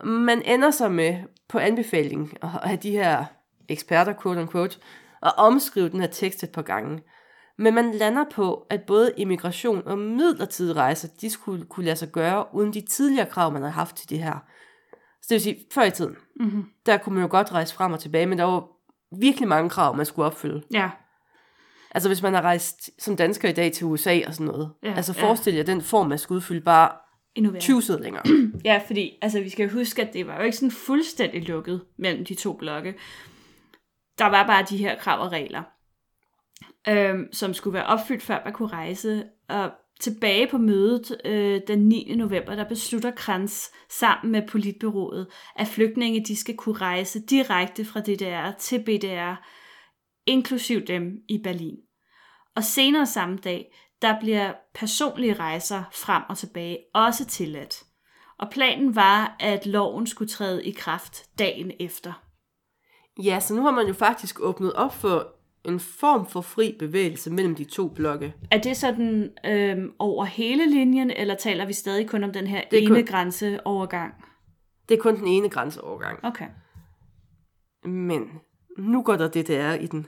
Man 0.05 0.41
ender 0.41 0.71
så 0.71 0.89
med, 0.89 1.15
på 1.49 1.59
anbefaling 1.59 2.33
af 2.41 2.79
de 2.79 2.91
her 2.91 3.25
eksperter, 3.69 4.13
quote 4.21 4.41
unquote, 4.41 4.77
at 5.23 5.33
omskrive 5.37 5.89
den 5.89 5.99
her 5.99 6.07
tekst 6.07 6.43
et 6.43 6.51
par 6.51 6.61
gange. 6.61 7.01
Men 7.57 7.73
man 7.73 7.91
lander 7.91 8.25
på, 8.31 8.65
at 8.69 8.81
både 8.87 9.13
immigration 9.17 9.87
og 9.87 9.97
midlertidige 9.97 10.75
rejser, 10.75 11.07
de 11.21 11.29
skulle 11.29 11.65
kunne 11.65 11.85
lade 11.85 11.95
sig 11.95 12.09
gøre, 12.11 12.45
uden 12.53 12.73
de 12.73 12.81
tidligere 12.81 13.29
krav, 13.29 13.51
man 13.51 13.61
havde 13.61 13.73
haft 13.73 13.95
til 13.95 14.09
det 14.09 14.19
her. 14.19 14.37
Så 15.21 15.25
det 15.29 15.35
vil 15.35 15.41
sige, 15.41 15.65
før 15.73 15.83
i 15.83 15.91
tiden, 15.91 16.15
Mm-hmm. 16.35 16.65
der 16.85 16.97
kunne 16.97 17.15
man 17.15 17.23
jo 17.23 17.27
godt 17.31 17.51
rejse 17.51 17.75
frem 17.75 17.93
og 17.93 17.99
tilbage, 17.99 18.25
men 18.25 18.37
der 18.37 18.43
var 18.43 18.67
virkelig 19.19 19.47
mange 19.47 19.69
krav, 19.69 19.95
man 19.95 20.05
skulle 20.05 20.25
opfylde. 20.25 20.63
Ja. 20.71 20.89
Altså 21.91 22.09
hvis 22.09 22.21
man 22.21 22.33
har 22.33 22.41
rejst 22.41 22.89
som 22.99 23.15
dansker 23.15 23.49
i 23.49 23.51
dag 23.51 23.71
til 23.71 23.85
USA 23.85 24.19
og 24.27 24.33
sådan 24.33 24.45
noget. 24.45 24.71
Ja, 24.83 24.93
altså 24.93 25.13
forestil 25.13 25.53
jer 25.53 25.63
den 25.63 25.81
form, 25.81 26.07
man 26.07 26.17
skal 26.17 26.33
udfylde 26.33 26.61
bare 26.61 26.91
Endnu 27.35 27.51
værre. 27.51 27.61
20 27.61 27.81
sider 27.81 27.99
længere. 27.99 28.23
Ja, 28.65 28.81
fordi 28.87 29.17
altså, 29.21 29.41
vi 29.41 29.49
skal 29.49 29.69
huske, 29.69 30.01
at 30.01 30.13
det 30.13 30.27
var 30.27 30.37
jo 30.37 30.43
ikke 30.43 30.57
sådan 30.57 30.71
fuldstændig 30.71 31.47
lukket 31.47 31.81
mellem 31.97 32.25
de 32.25 32.35
to 32.35 32.53
blokke. 32.53 32.93
Der 34.17 34.25
var 34.25 34.47
bare 34.47 34.65
de 34.69 34.77
her 34.77 34.99
krav 34.99 35.21
og 35.21 35.31
regler, 35.31 35.63
øhm, 36.87 37.33
som 37.33 37.53
skulle 37.53 37.73
være 37.73 37.85
opfyldt, 37.85 38.23
før 38.23 38.41
man 38.45 38.53
kunne 38.53 38.67
rejse. 38.67 39.23
Og 39.49 39.71
tilbage 39.99 40.47
på 40.47 40.57
mødet 40.57 41.17
øh, 41.25 41.61
den 41.67 41.79
9. 41.79 42.15
november, 42.15 42.55
der 42.55 42.63
beslutter 42.63 43.11
Kranz 43.11 43.67
sammen 43.89 44.31
med 44.31 44.41
politbyrået, 44.47 45.27
at 45.55 45.67
flygtninge 45.67 46.25
de 46.25 46.35
skal 46.35 46.57
kunne 46.57 46.77
rejse 46.77 47.21
direkte 47.29 47.85
fra 47.85 47.99
DDR 47.99 48.51
til 48.59 48.79
BDR, 48.79 49.35
inklusiv 50.25 50.81
dem 50.85 51.17
i 51.29 51.37
Berlin. 51.43 51.77
Og 52.55 52.63
senere 52.63 53.05
samme 53.05 53.37
dag, 53.37 53.73
der 54.01 54.19
bliver 54.19 54.53
personlige 54.73 55.33
rejser 55.33 55.83
frem 55.93 56.23
og 56.29 56.37
tilbage 56.37 56.77
også 56.93 57.25
tilladt. 57.25 57.83
Og 58.39 58.49
planen 58.51 58.95
var, 58.95 59.35
at 59.39 59.65
loven 59.65 60.07
skulle 60.07 60.29
træde 60.29 60.65
i 60.65 60.71
kraft 60.71 61.39
dagen 61.39 61.71
efter. 61.79 62.23
ja, 63.23 63.39
så 63.39 63.53
nu 63.55 63.61
har 63.61 63.71
man 63.71 63.87
jo 63.87 63.93
faktisk 63.93 64.39
åbnet 64.41 64.73
op 64.73 64.93
for 64.93 65.27
en 65.65 65.79
form 65.79 66.25
for 66.25 66.41
fri 66.41 66.75
bevægelse 66.79 67.31
mellem 67.31 67.55
de 67.55 67.63
to 67.63 67.87
blokke. 67.87 68.33
Er 68.51 68.57
det 68.57 68.77
sådan 68.77 69.29
øhm, 69.45 69.91
over 69.99 70.25
hele 70.25 70.69
linjen, 70.71 71.11
eller 71.11 71.35
taler 71.35 71.65
vi 71.65 71.73
stadig 71.73 72.09
kun 72.09 72.23
om 72.23 72.33
den 72.33 72.47
her 72.47 72.57
er 72.57 72.63
ene 72.71 72.87
kun- 72.95 73.05
grænseovergang? 73.05 74.13
Det 74.89 74.97
er 74.97 75.01
kun 75.01 75.15
den 75.15 75.27
ene 75.27 75.49
grænseovergang. 75.49 76.19
Okay. 76.25 76.47
Men 77.83 78.29
nu 78.77 79.01
går 79.03 79.15
der 79.15 79.27
DDR 79.27 79.73
i 79.73 79.87
den. 79.87 80.07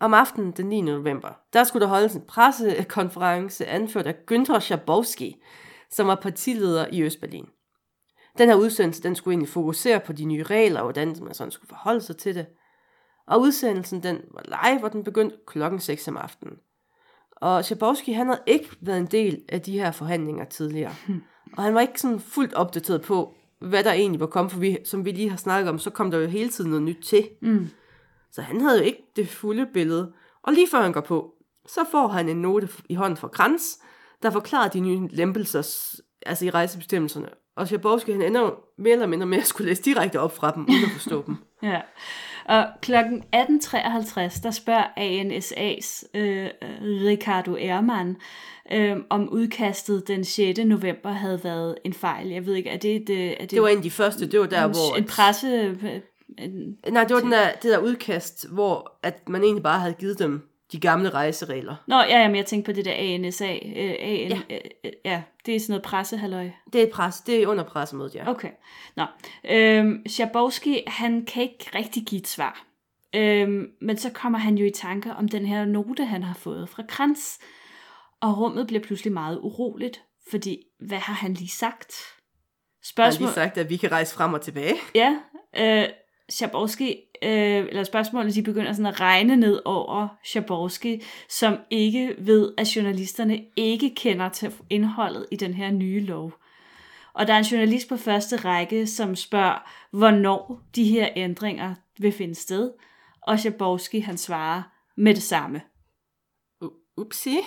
Om 0.00 0.14
aftenen 0.14 0.52
den 0.52 0.66
9. 0.66 0.80
november, 0.80 1.28
der 1.52 1.64
skulle 1.64 1.80
der 1.80 1.88
holdes 1.88 2.14
en 2.14 2.26
pressekonference 2.28 3.66
anført 3.66 4.06
af 4.06 4.14
Günther 4.32 4.60
Schabowski, 4.60 5.42
som 5.90 6.06
var 6.06 6.14
partileder 6.14 6.86
i 6.92 7.02
Østberlin. 7.02 7.46
Den 8.38 8.48
her 8.48 8.56
udsendelse, 8.56 9.02
den 9.02 9.14
skulle 9.14 9.32
egentlig 9.32 9.48
fokusere 9.48 10.00
på 10.00 10.12
de 10.12 10.24
nye 10.24 10.42
regler, 10.42 10.80
og 10.80 10.84
hvordan 10.84 11.16
man 11.22 11.34
sådan 11.34 11.50
skulle 11.50 11.68
forholde 11.68 12.00
sig 12.00 12.16
til 12.16 12.34
det. 12.34 12.46
Og 13.26 13.40
udsendelsen 13.40 14.02
den 14.02 14.20
var 14.30 14.42
live, 14.44 14.84
og 14.84 14.92
den 14.92 15.04
begyndte 15.04 15.36
klokken 15.46 15.80
6 15.80 16.08
om 16.08 16.16
aftenen. 16.16 16.56
Og 17.36 17.64
Schabowski, 17.64 18.12
han 18.12 18.26
havde 18.26 18.42
ikke 18.46 18.68
været 18.80 18.98
en 18.98 19.06
del 19.06 19.44
af 19.48 19.62
de 19.62 19.78
her 19.78 19.90
forhandlinger 19.90 20.44
tidligere. 20.44 20.94
Og 21.56 21.62
han 21.62 21.74
var 21.74 21.80
ikke 21.80 22.00
sådan 22.00 22.20
fuldt 22.20 22.54
opdateret 22.54 23.02
på, 23.02 23.34
hvad 23.60 23.84
der 23.84 23.92
egentlig 23.92 24.20
var 24.20 24.26
kommet, 24.26 24.52
for 24.52 24.60
vi, 24.60 24.78
som 24.84 25.04
vi 25.04 25.10
lige 25.10 25.30
har 25.30 25.36
snakket 25.36 25.68
om, 25.68 25.78
så 25.78 25.90
kom 25.90 26.10
der 26.10 26.18
jo 26.18 26.26
hele 26.26 26.48
tiden 26.48 26.70
noget 26.70 26.82
nyt 26.82 27.04
til. 27.04 27.28
Mm. 27.42 27.68
Så 28.32 28.42
han 28.42 28.60
havde 28.60 28.78
jo 28.78 28.84
ikke 28.84 29.02
det 29.16 29.28
fulde 29.28 29.66
billede. 29.74 30.12
Og 30.42 30.52
lige 30.52 30.68
før 30.70 30.82
han 30.82 30.92
går 30.92 31.00
på, 31.00 31.32
så 31.66 31.80
får 31.90 32.08
han 32.08 32.28
en 32.28 32.42
note 32.42 32.68
i 32.88 32.94
hånden 32.94 33.16
fra 33.16 33.28
Kranz, 33.28 33.62
der 34.22 34.30
forklarer 34.30 34.68
de 34.68 34.80
nye 34.80 35.08
lempelser 35.10 35.92
altså 36.26 36.44
i 36.44 36.50
rejsebestemmelserne. 36.50 37.28
Og 37.56 37.66
Schabowski, 37.66 38.12
han 38.12 38.22
ender 38.22 38.40
jo 38.40 38.54
mere 38.78 38.92
eller 38.92 39.06
mindre 39.06 39.26
med 39.26 39.38
at 39.38 39.46
skulle 39.46 39.68
læse 39.68 39.82
direkte 39.82 40.20
op 40.20 40.36
fra 40.36 40.50
dem, 40.50 40.62
uden 40.62 40.84
at 40.84 40.90
forstå 40.90 41.24
dem. 41.26 41.36
Ja. 41.62 41.80
Og 42.48 42.66
klokken 42.82 43.24
18.53, 43.36 44.42
der 44.42 44.50
spørger 44.50 44.84
ANSA's 44.98 46.18
øh, 46.18 46.48
Ricardo 46.82 47.56
Erman, 47.60 48.16
øh, 48.72 48.96
om 49.10 49.28
udkastet 49.28 50.08
den 50.08 50.24
6. 50.24 50.58
november 50.58 51.10
havde 51.10 51.44
været 51.44 51.74
en 51.84 51.92
fejl. 51.92 52.28
Jeg 52.28 52.46
ved 52.46 52.54
ikke, 52.54 52.70
er 52.70 52.76
det... 52.76 53.04
Det, 53.06 53.32
er 53.32 53.38
det, 53.38 53.50
Det 53.50 53.62
var 53.62 53.68
en 53.68 53.76
af 53.76 53.82
de 53.82 53.90
første, 53.90 54.26
det 54.30 54.40
var 54.40 54.46
der, 54.46 54.64
en, 54.64 54.70
hvor... 54.70 54.96
en 54.96 55.04
presse... 55.04 55.46
øh, 55.48 56.00
En, 56.38 56.78
Nej, 56.90 57.04
det 57.04 57.14
var 57.14 57.20
den 57.20 57.32
der, 57.32 57.52
det 57.52 57.70
der 57.70 57.78
udkast, 57.78 58.48
hvor 58.48 58.98
at 59.02 59.28
man 59.28 59.42
egentlig 59.42 59.62
bare 59.62 59.80
havde 59.80 59.94
givet 59.94 60.18
dem 60.18 60.48
de 60.72 60.80
gamle 60.80 61.10
rejseregler. 61.10 61.76
Nå, 61.86 61.96
ja, 61.96 62.18
jamen, 62.20 62.36
jeg 62.36 62.46
tænkte 62.46 62.72
på 62.72 62.76
det 62.76 62.84
der 62.84 62.92
ANSA. 62.94 63.44
Øh, 63.54 63.94
AN, 63.98 64.28
Ja. 64.28 64.40
ja. 64.50 64.58
Øh, 64.84 64.92
ja, 65.04 65.22
det 65.46 65.56
er 65.56 65.60
sådan 65.60 65.72
noget 65.72 65.82
pressehalløj. 65.82 66.50
Det 66.72 66.82
er, 66.82 66.90
pres, 66.92 67.20
det 67.20 67.42
er 67.42 67.46
under 67.46 67.64
pressemødet, 67.64 68.14
ja. 68.14 68.30
Okay. 68.30 68.50
Nå. 68.96 69.04
Øhm, 69.50 70.02
Schabowski, 70.08 70.82
han 70.86 71.24
kan 71.26 71.42
ikke 71.42 71.70
rigtig 71.74 72.02
give 72.06 72.20
et 72.20 72.28
svar. 72.28 72.66
Øhm, 73.14 73.66
men 73.80 73.96
så 73.98 74.10
kommer 74.10 74.38
han 74.38 74.54
jo 74.58 74.66
i 74.66 74.70
tanker 74.70 75.14
om 75.14 75.28
den 75.28 75.46
her 75.46 75.64
note, 75.64 76.04
han 76.04 76.22
har 76.22 76.34
fået 76.34 76.68
fra 76.68 76.82
Kranz. 76.88 77.38
Og 78.20 78.38
rummet 78.38 78.66
bliver 78.66 78.82
pludselig 78.82 79.12
meget 79.12 79.38
uroligt, 79.42 80.02
fordi 80.30 80.62
hvad 80.80 80.98
har 80.98 81.14
han 81.14 81.34
lige 81.34 81.48
sagt? 81.48 81.94
Jeg 82.96 83.04
har 83.04 83.10
Spørgsmål... 83.10 83.26
lige 83.26 83.34
sagt, 83.34 83.58
at 83.58 83.70
vi 83.70 83.76
kan 83.76 83.92
rejse 83.92 84.14
frem 84.14 84.34
og 84.34 84.40
tilbage. 84.40 84.74
Ja, 84.94 85.16
øh, 85.58 85.88
Schaborski, 86.28 87.00
øh, 87.22 87.66
eller 87.68 87.84
spørgsmålene, 87.84 88.32
de 88.32 88.42
begynder 88.42 88.72
sådan 88.72 88.86
at 88.86 89.00
regne 89.00 89.36
ned 89.36 89.60
over 89.64 90.08
Schaborski, 90.24 91.02
som 91.28 91.58
ikke 91.70 92.14
ved, 92.18 92.52
at 92.58 92.76
journalisterne 92.76 93.44
ikke 93.56 93.94
kender 93.94 94.28
til 94.28 94.52
indholdet 94.70 95.26
i 95.30 95.36
den 95.36 95.54
her 95.54 95.70
nye 95.70 96.00
lov. 96.00 96.32
Og 97.12 97.26
der 97.26 97.34
er 97.34 97.38
en 97.38 97.44
journalist 97.44 97.88
på 97.88 97.96
første 97.96 98.36
række, 98.36 98.86
som 98.86 99.16
spørger, 99.16 99.70
hvornår 99.90 100.62
de 100.74 100.84
her 100.84 101.08
ændringer 101.16 101.74
vil 101.98 102.12
finde 102.12 102.34
sted, 102.34 102.72
og 103.22 103.38
Schaborski 103.38 104.00
han 104.00 104.16
svarer 104.16 104.62
med 104.96 105.14
det 105.14 105.22
samme. 105.22 105.60
U- 106.64 106.94
Upsi. 106.96 107.38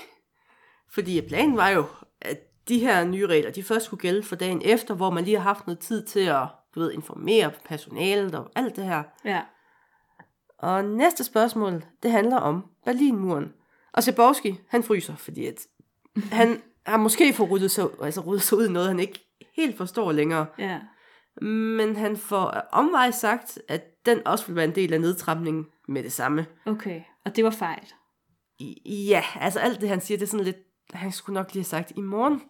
Fordi 0.91 1.21
planen 1.21 1.57
var 1.57 1.69
jo, 1.69 1.85
at 2.21 2.37
de 2.67 2.79
her 2.79 3.05
nye 3.05 3.27
regler, 3.27 3.51
de 3.51 3.63
først 3.63 3.85
skulle 3.85 4.01
gælde 4.01 4.23
for 4.23 4.35
dagen 4.35 4.61
efter, 4.65 4.93
hvor 4.93 5.09
man 5.09 5.23
lige 5.23 5.37
har 5.37 5.43
haft 5.43 5.67
noget 5.67 5.79
tid 5.79 6.05
til 6.05 6.19
at 6.19 6.47
du 6.75 6.79
ved, 6.79 6.91
informere 6.91 7.51
personalet 7.65 8.35
og 8.35 8.51
alt 8.55 8.75
det 8.75 8.83
her. 8.83 9.03
Ja. 9.25 9.41
Og 10.57 10.85
næste 10.85 11.23
spørgsmål, 11.23 11.83
det 12.03 12.11
handler 12.11 12.37
om 12.37 12.65
Berlinmuren. 12.85 13.53
Og 13.93 14.03
Sebowski, 14.03 14.59
han 14.69 14.83
fryser, 14.83 15.15
fordi 15.15 15.45
at 15.45 15.67
han 16.31 16.61
har 16.85 16.97
måske 16.97 17.33
fået 17.33 17.51
ryddet 17.51 17.71
sig, 17.71 17.85
altså 18.03 18.21
ryddet 18.21 18.43
sig 18.43 18.57
ud 18.57 18.67
i 18.67 18.71
noget, 18.71 18.87
han 18.87 18.99
ikke 18.99 19.25
helt 19.55 19.77
forstår 19.77 20.11
længere. 20.11 20.45
Ja. 20.57 20.79
Men 21.45 21.95
han 21.95 22.17
får 22.17 22.45
omvej 22.71 23.11
sagt, 23.11 23.59
at 23.67 24.05
den 24.05 24.27
også 24.27 24.47
vil 24.47 24.55
være 24.55 24.65
en 24.65 24.75
del 24.75 24.93
af 24.93 25.01
nedtrappningen 25.01 25.67
med 25.87 26.03
det 26.03 26.11
samme. 26.11 26.45
Okay, 26.65 27.01
og 27.25 27.35
det 27.35 27.43
var 27.43 27.49
fejl. 27.49 27.87
I- 28.59 29.05
Ja, 29.07 29.23
altså 29.39 29.59
alt 29.59 29.81
det, 29.81 29.89
han 29.89 30.01
siger, 30.01 30.17
det 30.17 30.25
er 30.25 30.29
sådan 30.29 30.45
lidt, 30.45 30.57
han 30.93 31.11
skulle 31.11 31.33
nok 31.33 31.53
lige 31.53 31.59
have 31.61 31.65
sagt 31.65 31.91
i 31.95 32.01
morgen. 32.01 32.41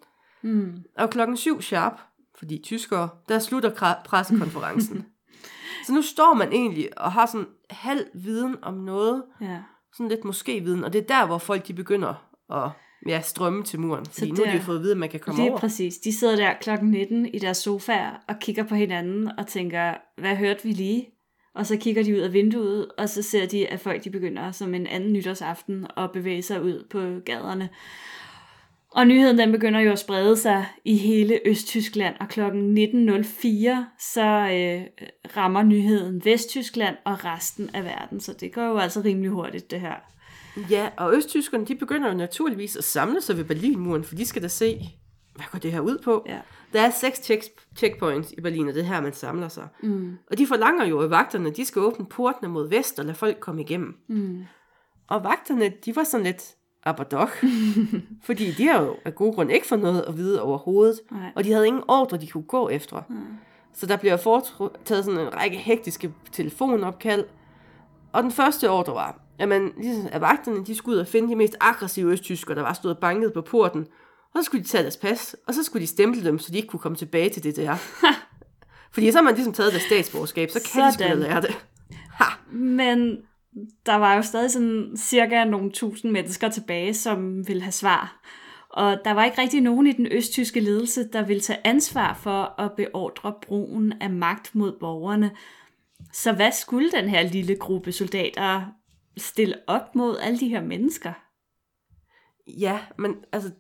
Mm. 0.42 0.84
Og 0.98 1.10
klokken 1.10 1.38
syv 1.38 1.62
sharp, 1.62 2.00
fordi 2.40 2.62
tyskere, 2.64 3.10
der 3.30 3.40
slutter 3.40 3.96
pressekonferencen. 4.06 5.06
så 5.88 5.94
nu 5.94 6.02
står 6.02 6.34
man 6.34 6.52
egentlig 6.54 7.00
og 7.00 7.12
har 7.12 7.26
sådan 7.26 7.48
halv 7.70 8.06
viden 8.14 8.56
om 8.62 8.74
noget, 8.74 9.24
Ja. 9.42 9.58
sådan 9.94 10.10
lidt 10.10 10.26
måske 10.26 10.60
viden, 10.64 10.84
og 10.84 10.94
det 10.94 11.02
er 11.02 11.08
der, 11.08 11.26
hvor 11.26 11.38
folk 11.38 11.68
de 11.68 11.74
begynder 11.74 12.14
at 12.52 12.70
ja, 13.08 13.22
strømme 13.22 13.64
til 13.64 13.80
muren, 13.80 14.06
fordi 14.06 14.32
nu 14.32 14.36
har 14.46 14.52
de 14.52 14.58
der- 14.58 14.64
fået 14.64 14.76
at 14.78 14.82
vide, 14.82 14.92
at 14.92 14.98
man 14.98 15.10
kan 15.10 15.20
komme 15.20 15.42
Lige 15.42 15.52
over. 15.52 15.60
præcis. 15.60 15.98
De 15.98 16.18
sidder 16.18 16.36
der 16.36 16.54
klokken 16.62 16.92
19 16.92 17.26
i 17.26 17.40
deres 17.40 17.58
sofaer 17.58 18.12
og 18.28 18.36
kigger 18.42 18.64
på 18.64 18.76
hinanden 18.76 19.32
og 19.40 19.48
tænker, 19.48 19.94
hvad 20.22 20.36
hørte 20.36 20.64
vi 20.64 20.72
lige? 20.72 21.10
Og 21.56 21.66
så 21.66 21.78
kigger 21.78 22.04
de 22.04 22.14
ud 22.14 22.20
af 22.20 22.34
vinduet, 22.34 22.88
og 22.98 23.10
så 23.10 23.22
ser 23.22 23.46
de, 23.48 23.68
at 23.68 23.80
folk 23.80 24.04
de 24.04 24.10
begynder 24.10 24.52
som 24.52 24.74
en 24.74 24.88
anden 24.88 25.14
nytårsaften 25.14 25.88
at 25.98 26.12
bevæge 26.12 26.42
sig 26.42 26.64
ud 26.64 26.88
på 26.90 27.00
gaderne. 27.26 27.70
Og 29.00 29.08
nyheden 29.08 29.38
den 29.38 29.52
begynder 29.52 29.80
jo 29.80 29.92
at 29.92 30.00
sprede 30.00 30.38
sig 30.38 30.66
i 30.86 30.98
hele 30.98 31.40
Østtyskland, 31.46 32.16
og 32.20 32.30
klokken 32.30 32.78
19.04 32.78 32.84
så 34.00 34.22
øh, 34.22 35.06
rammer 35.38 35.64
nyheden 35.64 36.26
Vesttyskland 36.26 36.96
og 37.06 37.26
resten 37.26 37.70
af 37.74 37.84
verden. 37.84 38.20
Så 38.20 38.34
det 38.34 38.54
går 38.54 38.64
jo 38.64 38.78
altså 38.78 39.02
rimelig 39.06 39.32
hurtigt, 39.32 39.72
det 39.72 39.82
her. 39.82 39.96
Ja, 40.70 40.90
og 40.98 41.16
østtyskerne, 41.16 41.66
de 41.66 41.76
begynder 41.76 42.10
jo 42.10 42.18
naturligvis 42.18 42.76
at 42.76 42.84
samle 42.84 43.22
sig 43.22 43.38
ved 43.38 43.44
Berlinmuren, 43.44 44.04
for 44.04 44.16
de 44.16 44.26
skal 44.26 44.42
da 44.42 44.48
se, 44.48 44.80
hvad 45.36 45.46
går 45.52 45.60
det 45.60 45.72
her 45.72 45.80
ud 45.80 45.98
på? 46.04 46.26
Ja. 46.28 46.40
Der 46.74 46.82
er 46.82 46.90
seks 46.90 47.24
checks, 47.24 47.50
checkpoints 47.76 48.32
i 48.32 48.42
Berlin, 48.42 48.68
og 48.68 48.74
det 48.74 48.82
er 48.82 48.86
her, 48.86 49.02
man 49.02 49.14
samler 49.14 49.48
sig. 49.48 49.68
Mm. 49.84 50.18
Og 50.32 50.38
de 50.38 50.48
forlanger 50.48 50.86
jo, 50.86 51.00
at 51.00 51.10
vagterne 51.10 51.52
de 51.52 51.66
skal 51.66 51.82
åbne 51.82 52.06
portene 52.06 52.50
mod 52.50 52.70
vest 52.70 53.00
og 53.00 53.06
lade 53.06 53.18
folk 53.18 53.40
komme 53.40 53.62
igennem. 53.62 53.96
Mm. 54.08 54.44
Og 55.08 55.24
vagterne, 55.24 55.74
de 55.86 55.96
var 55.96 56.04
sådan 56.04 56.26
lidt 56.26 56.56
abadok, 56.90 57.30
fordi 58.28 58.52
de 58.52 58.68
har 58.68 58.82
jo 58.82 58.96
af 59.06 59.16
gode 59.16 59.34
grund 59.34 59.52
ikke 59.52 59.68
fået 59.68 59.82
noget 59.82 60.02
at 60.02 60.18
vide 60.18 60.42
overhovedet, 60.42 61.00
Nej. 61.12 61.32
og 61.36 61.44
de 61.44 61.52
havde 61.52 61.68
ingen 61.68 61.84
ordre, 61.88 62.18
de 62.18 62.28
kunne 62.28 62.44
gå 62.44 62.70
efter. 62.70 63.02
Mm. 63.10 63.16
Så 63.74 63.86
der 63.86 63.98
bliver 63.98 64.18
foretaget 64.18 65.06
sådan 65.06 65.20
en 65.20 65.34
række 65.36 65.58
hektiske 65.58 66.14
telefonopkald, 66.32 67.26
og 68.14 68.24
den 68.24 68.32
første 68.32 68.70
ordre 68.70 68.94
var, 68.94 69.20
at, 69.40 69.50
man, 69.50 69.72
ligesom, 69.78 70.08
at 70.12 70.22
vagterne 70.22 70.66
de 70.66 70.76
skulle 70.76 70.96
ud 70.96 71.02
og 71.02 71.08
finde 71.08 71.30
de 71.30 71.36
mest 71.36 71.56
aggressive 71.62 72.12
østtyskere, 72.12 72.56
der 72.56 72.62
var 72.62 72.74
stået 72.74 72.98
banket 72.98 73.34
på 73.34 73.42
porten, 73.42 73.88
og 74.34 74.40
så 74.40 74.44
skulle 74.44 74.64
de 74.64 74.68
tage 74.68 74.84
deres 74.84 74.98
pas, 74.98 75.36
og 75.48 75.54
så 75.54 75.64
skulle 75.64 75.82
de 75.82 75.88
stemple 75.88 76.24
dem, 76.24 76.40
så 76.40 76.52
de 76.52 76.58
ikke 76.58 76.70
kunne 76.70 76.80
komme 76.80 76.96
tilbage 76.96 77.30
til 77.30 77.44
det 77.44 77.56
der. 77.56 77.76
Fordi 78.94 79.12
så 79.12 79.18
har 79.18 79.24
man 79.24 79.36
ligesom 79.36 79.54
taget 79.54 79.72
deres 79.72 79.84
statsborgerskab, 79.84 80.50
så 80.50 80.72
kan 80.74 80.84
de 80.84 80.94
sgu 80.94 81.04
Sådan. 81.04 81.20
lære 81.20 81.42
det. 81.42 81.66
Ha! 82.12 82.26
Men 82.52 83.18
der 83.86 83.96
var 83.96 84.16
jo 84.16 84.22
stadig 84.22 84.52
sådan 84.52 84.94
cirka 84.98 85.44
nogle 85.44 85.72
tusind 85.72 86.12
mennesker 86.12 86.50
tilbage, 86.50 86.94
som 86.94 87.48
ville 87.48 87.62
have 87.62 87.72
svar. 87.72 88.22
Og 88.70 88.98
der 89.06 89.12
var 89.12 89.26
ikke 89.26 89.42
rigtig 89.42 89.62
nogen 89.62 89.88
i 89.88 89.92
den 89.92 90.08
østtyske 90.12 90.60
ledelse, 90.60 91.10
der 91.14 91.26
ville 91.26 91.42
tage 91.42 91.68
ansvar 91.68 92.14
for 92.14 92.62
at 92.62 92.72
beordre 92.78 93.34
brugen 93.42 93.94
af 94.02 94.10
magt 94.10 94.56
mod 94.56 94.80
borgerne. 94.80 95.32
Så 96.14 96.34
hvad 96.34 96.52
skulle 96.52 96.92
den 96.92 97.10
her 97.10 97.24
lille 97.24 97.56
gruppe 97.56 97.92
soldater 97.92 98.66
stille 99.18 99.56
op 99.68 99.96
mod 99.96 100.18
alle 100.22 100.40
de 100.40 100.48
her 100.48 100.64
mennesker? 100.64 101.14
Ja, 102.48 102.80
men 102.98 103.16
altså, 103.32 103.52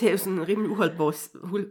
det 0.00 0.06
er 0.08 0.10
jo 0.10 0.16
sådan 0.16 0.38
en 0.38 0.48
rimelig 0.48 0.70
uholdbar, 0.70 1.14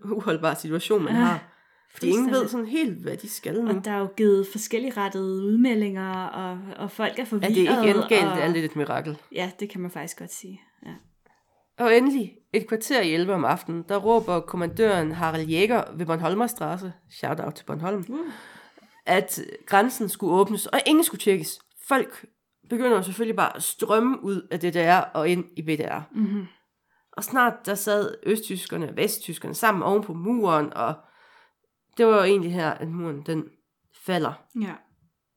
uholdbar 0.04 0.54
situation, 0.54 1.04
man 1.04 1.14
Ja, 1.14 1.20
har. 1.20 1.53
Fordi 1.94 2.08
ingen 2.10 2.32
ved 2.32 2.48
sådan 2.48 2.66
helt, 2.66 3.02
hvad 3.02 3.18
de 3.18 3.30
skal 3.30 3.64
nu. 3.64 3.70
Og 3.78 3.86
der 3.86 3.92
er 3.92 4.00
jo 4.00 4.08
givet 4.18 4.48
forskellige 4.52 4.94
rettede 4.98 5.24
udmeldinger, 5.44 6.12
og, 6.26 6.60
og 6.78 6.92
folk 6.92 7.12
er 7.12 7.16
Ja, 7.18 7.24
forvirret. 7.24 7.56
det 7.56 7.68
er 7.68 7.78
ikke 7.88 7.90
endgalt, 8.00 8.26
og... 8.28 8.36
det 8.36 8.44
er 8.44 8.48
lidt 8.48 8.66
et 8.66 8.76
mirakel. 8.76 9.18
Ja, 9.32 9.52
det 9.60 9.70
kan 9.70 9.82
man 9.82 9.92
faktisk 9.92 10.20
godt 10.20 10.34
sige. 10.34 10.62
Ja. 10.86 10.92
Og 11.80 11.98
endelig, 11.98 12.34
et 12.54 12.68
kvarter 12.68 13.02
i 13.02 13.14
11 13.14 13.34
om 13.34 13.46
aftenen, 13.46 13.84
der 13.90 13.98
råber 13.98 14.40
kommandøren 14.40 15.12
Harald 15.12 15.48
Jæger 15.48 15.84
ved 15.98 16.06
Bornholmerstrasse, 16.06 16.94
shout 17.12 17.40
out 17.40 17.54
til 17.56 17.64
Bornholm, 17.64 18.06
Uh. 18.10 18.20
at 19.06 19.42
grænsen 19.66 20.10
skulle 20.10 20.34
åbnes, 20.34 20.66
og 20.66 20.80
ingen 20.86 21.04
skulle 21.04 21.22
tjekkes. 21.22 21.60
Folk 21.88 22.26
begynder 22.70 23.02
selvfølgelig 23.02 23.36
bare 23.36 23.56
at 23.56 23.64
strømme 23.64 24.24
ud 24.24 24.48
af 24.52 24.60
DDR 24.60 25.00
og 25.14 25.30
ind 25.30 25.46
i 25.58 25.62
BDR. 25.62 26.00
Mm-hmm. 26.12 26.46
Og 27.18 27.24
snart 27.24 27.54
der 27.66 27.76
sad 27.76 28.16
østtyskerne 28.24 28.90
og 28.90 28.98
vesttyskerne 28.98 29.54
sammen 29.54 29.84
oven 29.84 30.04
på 30.04 30.14
muren, 30.14 30.74
og 30.74 30.94
det 31.98 32.06
var 32.08 32.16
jo 32.18 32.24
egentlig 32.24 32.54
her, 32.54 32.72
at 32.72 32.88
muren 32.88 33.22
den 33.26 33.44
falder, 34.06 34.34
Ja. 34.62 34.74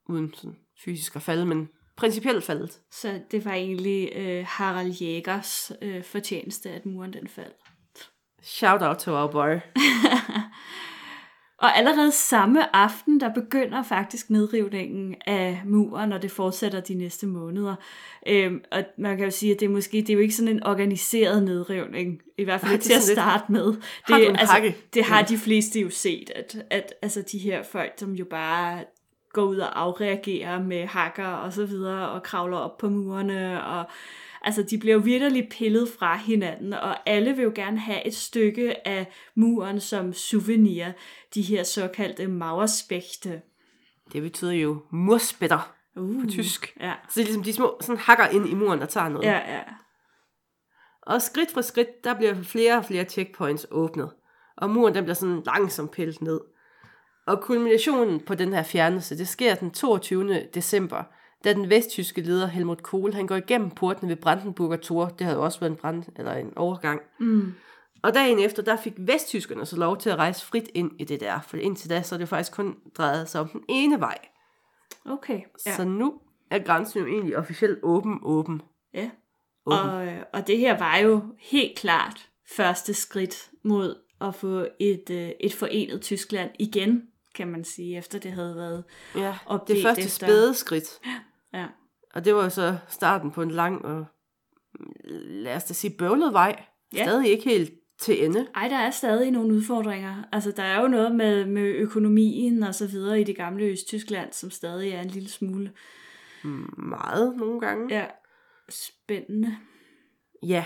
uden 0.09 0.35
sådan 0.35 0.57
fysisk 0.85 1.17
at 1.17 1.23
falde, 1.23 1.47
men 1.47 1.69
principielt 1.97 2.45
faldet. 2.45 2.81
Så 2.91 3.21
det 3.31 3.45
var 3.45 3.53
egentlig 3.53 4.13
øh, 4.17 4.45
Harald 4.49 4.91
Jægers 4.93 5.73
øh, 5.83 6.05
fortjeneste, 6.05 6.71
at 6.71 6.87
muren 6.87 7.13
den 7.13 7.29
faldt. 7.29 7.57
Shout 8.43 8.83
out 8.83 8.97
to 8.99 9.13
our 9.13 9.31
boy. 9.31 9.55
Og 11.59 11.77
allerede 11.79 12.13
samme 12.13 12.77
aften, 12.77 13.21
der 13.21 13.35
begynder 13.35 13.83
faktisk 13.83 14.31
nedrivningen 14.31 15.15
af 15.27 15.63
muren, 15.65 16.13
og 16.13 16.23
det 16.23 16.31
fortsætter 16.31 16.81
de 16.81 16.95
næste 16.95 17.27
måneder. 17.27 17.75
Øhm, 18.27 18.61
og 18.73 18.85
man 18.99 19.17
kan 19.17 19.25
jo 19.25 19.31
sige, 19.31 19.55
at 19.55 19.61
det 19.61 19.67
er 19.67 19.71
måske 19.71 19.97
det 19.97 20.11
er 20.11 20.15
jo 20.15 20.21
ikke 20.21 20.35
sådan 20.35 20.55
en 20.57 20.67
organiseret 20.67 21.43
nedrivning, 21.43 22.21
i 22.39 22.45
hvert 22.45 22.61
fald 22.61 22.73
ikke 22.73 22.85
til 22.85 22.93
at 22.93 23.01
lidt- 23.07 23.19
starte 23.19 23.53
med. 23.53 23.75
Har 24.03 24.19
Det, 24.19 24.29
en 24.29 24.37
altså, 24.37 24.73
det 24.95 25.05
har 25.05 25.23
de 25.23 25.39
fleste 25.39 25.81
jo 25.81 25.91
set, 25.91 26.31
at, 26.37 26.57
at 26.71 26.95
altså, 27.03 27.23
de 27.33 27.39
her 27.39 27.63
folk, 27.63 27.93
som 27.97 28.13
jo 28.13 28.25
bare 28.25 28.85
går 29.33 29.43
ud 29.43 29.57
og 29.59 29.81
afreagerer 29.83 30.63
med 30.63 30.87
hakker 30.87 31.27
og 31.27 31.53
så 31.53 31.67
videre, 31.67 32.09
og 32.09 32.23
kravler 32.23 32.57
op 32.57 32.79
på 32.79 32.89
murene, 32.89 33.65
og 33.65 33.85
altså 34.47 34.62
de 34.62 34.78
bliver 34.78 34.94
jo 34.94 35.01
virkelig 35.01 35.49
pillet 35.51 35.88
fra 35.99 36.16
hinanden, 36.16 36.72
og 36.72 37.09
alle 37.09 37.36
vil 37.36 37.42
jo 37.42 37.53
gerne 37.55 37.78
have 37.78 38.07
et 38.07 38.14
stykke 38.14 38.88
af 38.88 39.07
muren 39.34 39.80
som 39.80 40.12
souvenir, 40.12 40.86
de 41.34 41.42
her 41.42 41.62
såkaldte 41.62 42.26
Mauerspæchte. 42.26 43.42
Det 44.12 44.22
betyder 44.22 44.53
jo 44.53 44.82
murspætter 44.90 45.72
Uh, 45.99 46.20
på 46.24 46.30
tysk. 46.30 46.76
Ja, 46.80 46.92
Så 47.09 47.12
det 47.14 47.20
er 47.20 47.24
ligesom 47.24 47.42
de 47.42 47.53
små 47.53 47.78
sådan 47.80 48.01
hakker 48.01 48.26
ind 48.28 48.49
i 48.49 48.55
muren, 48.55 48.80
der 48.80 48.86
tager 48.86 49.09
noget. 49.09 49.26
ja, 49.26 49.55
ja. 49.55 49.62
Og 51.03 51.22
skridt 51.22 51.51
for 51.51 51.61
skridt, 51.61 52.05
der 52.05 52.14
bliver 52.14 52.42
flere 52.42 52.76
og 52.76 52.84
flere 52.84 53.05
checkpoints 53.05 53.66
åbnet. 53.70 54.11
Og 54.57 54.70
muren 54.70 54.94
den 54.94 55.05
bliver 55.05 55.14
sådan 55.14 55.42
langsomt 55.47 55.90
pillet 55.90 56.22
ned. 56.22 56.40
Og 57.26 57.40
kulminationen 57.42 58.20
på 58.20 58.34
den 58.34 58.53
her 58.53 58.62
fjernelse, 58.62 59.18
det 59.18 59.28
sker 59.28 59.55
den 59.55 59.70
22. 59.70 60.47
december, 60.55 61.03
da 61.45 61.53
den 61.53 61.70
vesttyske 61.70 62.20
leder 62.20 62.47
Helmut 62.47 62.82
Kohl, 62.82 63.14
han 63.14 63.26
går 63.26 63.37
igennem 63.37 63.70
portene 63.70 64.09
ved 64.09 64.16
Brandenburger 64.16 64.76
Tor. 64.76 65.07
Det 65.07 65.26
havde 65.26 65.39
også 65.41 65.61
været 65.61 65.70
en, 65.70 65.76
brand, 65.76 66.05
eller 66.16 66.32
en 66.32 66.53
overgang. 66.57 67.01
Mm. 67.20 67.53
Og 68.03 68.14
dagen 68.14 68.39
efter, 68.39 68.62
der 68.62 68.76
fik 68.76 68.93
vesttyskerne 68.99 69.66
så 69.66 69.76
lov 69.76 69.97
til 69.99 70.11
at 70.11 70.16
rejse 70.18 70.47
frit 70.47 70.70
ind 70.74 70.91
i 70.99 71.05
det 71.05 71.20
der. 71.20 71.41
For 71.41 71.57
indtil 71.57 71.91
da, 71.91 72.03
så 72.03 72.14
er 72.14 72.18
det 72.18 72.28
faktisk 72.28 72.53
kun 72.53 72.76
drejet 72.99 73.28
sig 73.28 73.41
om 73.41 73.49
den 73.49 73.62
ene 73.68 74.01
vej. 74.01 74.18
Okay, 75.05 75.41
Ja. 75.66 75.70
ja. 75.70 75.76
Så 75.76 75.84
nu 75.84 76.14
er 76.51 76.59
grænsen 76.59 77.01
jo 77.01 77.07
egentlig 77.07 77.37
officielt 77.37 77.78
åben, 77.82 78.18
åben. 78.22 78.62
ja. 78.95 79.11
åben. 79.66 79.91
Og, 79.91 80.07
øh, 80.07 80.22
og 80.32 80.47
det 80.47 80.59
her 80.59 80.78
var 80.78 80.97
jo 80.97 81.22
helt 81.39 81.78
klart 81.78 82.28
første 82.57 82.95
skridt 82.95 83.51
mod 83.64 83.97
at 84.20 84.34
få 84.34 84.66
et, 84.80 85.11
øh, 85.11 85.30
et 85.41 85.55
forenet 85.55 86.01
Tyskland 86.03 86.51
igen, 86.59 87.03
kan 87.37 87.49
man 87.49 87.64
sige, 87.64 87.99
efter 87.99 88.18
det 88.18 88.32
havde 88.32 88.57
været 88.57 88.84
Ja, 89.16 89.39
opdelt 89.47 89.76
det 89.76 89.87
første 89.87 90.03
efter- 90.03 90.26
spæde 90.26 90.55
skridt. 90.55 90.84
Ja. 91.55 91.66
Og 92.14 92.24
det 92.24 92.34
var 92.34 92.43
jo 92.45 92.51
så 92.51 92.76
starten 92.89 93.30
på 93.30 93.43
en 93.43 93.51
lang 93.51 93.84
og, 93.84 94.07
lad 95.24 95.57
os 95.57 95.64
da 95.64 95.74
sige, 95.74 95.97
bøvlet 95.99 96.32
vej. 96.32 96.64
Ja. 96.95 97.05
Stadig 97.05 97.28
ikke 97.30 97.45
helt 97.45 97.72
til 98.01 98.24
ende. 98.24 98.47
Ej, 98.55 98.68
der 98.68 98.76
er 98.76 98.91
stadig 98.91 99.30
nogle 99.30 99.55
udfordringer. 99.55 100.22
Altså, 100.32 100.51
der 100.57 100.62
er 100.62 100.80
jo 100.82 100.89
noget 100.89 101.14
med, 101.14 101.47
med 101.47 101.62
økonomien 101.62 102.62
og 102.62 102.74
så 102.74 102.87
videre 102.87 103.20
i 103.20 103.24
det 103.24 103.37
gamle 103.37 103.64
Østtyskland, 103.64 104.32
som 104.32 104.51
stadig 104.51 104.91
er 104.91 105.01
en 105.01 105.09
lille 105.09 105.28
smule 105.28 105.72
Meget 106.76 107.37
nogle 107.37 107.61
gange. 107.61 107.95
ja, 107.95 108.07
spændende. 108.68 109.57
ja. 110.43 110.64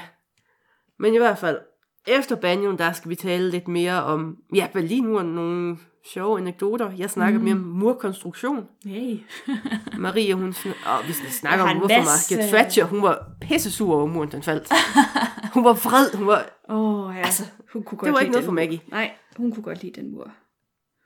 Men 0.98 1.14
i 1.14 1.18
hvert 1.18 1.38
fald, 1.38 1.58
efter 2.06 2.36
banjoen, 2.36 2.78
der 2.78 2.92
skal 2.92 3.08
vi 3.08 3.14
tale 3.14 3.50
lidt 3.50 3.68
mere 3.68 4.02
om, 4.04 4.36
ja, 4.54 4.68
Berlinmuren, 4.72 5.26
nogle 5.34 5.78
sjove 6.06 6.38
anekdoter. 6.38 6.90
Jeg 6.90 7.10
snakker 7.10 7.38
mm. 7.38 7.44
mere 7.44 7.54
om 7.54 7.60
murkonstruktion. 7.60 8.66
Hey. 8.84 9.18
Marie, 9.98 10.34
hun 10.34 10.50
sn- 10.50 11.04
hvis 11.04 11.22
vi 11.22 11.30
snakker 11.30 11.64
om 11.64 11.76
hvorfor 11.78 12.00
masse- 12.04 12.36
Thatcher, 12.36 12.84
hun 12.84 13.02
var 13.02 13.30
pissesur 13.40 13.94
over 13.94 14.06
muren, 14.06 14.30
den 14.30 14.42
faldt. 14.42 14.68
hun 15.54 15.64
var 15.64 15.72
vred, 15.72 16.16
hun 16.18 16.26
var... 16.26 16.60
Åh, 16.68 17.06
oh, 17.06 17.16
ja. 17.16 17.20
Altså, 17.20 17.44
hun 17.72 17.82
kunne 17.82 17.98
godt 17.98 18.06
Det 18.06 18.12
var 18.14 18.20
ikke 18.20 18.32
noget 18.32 18.42
den 18.42 18.48
for. 18.48 18.52
Maggie. 18.52 18.80
Nej, 18.88 19.10
hun 19.36 19.52
kunne 19.52 19.62
godt 19.64 19.82
lide 19.82 20.00
den 20.00 20.10
mur. 20.12 20.30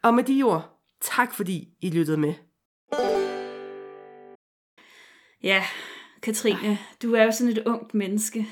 Og 0.02 0.14
med 0.14 0.24
de 0.24 0.42
ord, 0.42 0.80
tak 1.00 1.32
fordi 1.34 1.68
I 1.80 1.90
lyttede 1.90 2.16
med. 2.16 2.34
Ja, 5.42 5.64
Katrine, 6.22 6.78
du 7.02 7.14
er 7.14 7.22
jo 7.24 7.32
sådan 7.32 7.52
et 7.52 7.62
ungt 7.66 7.94
menneske. 7.94 8.46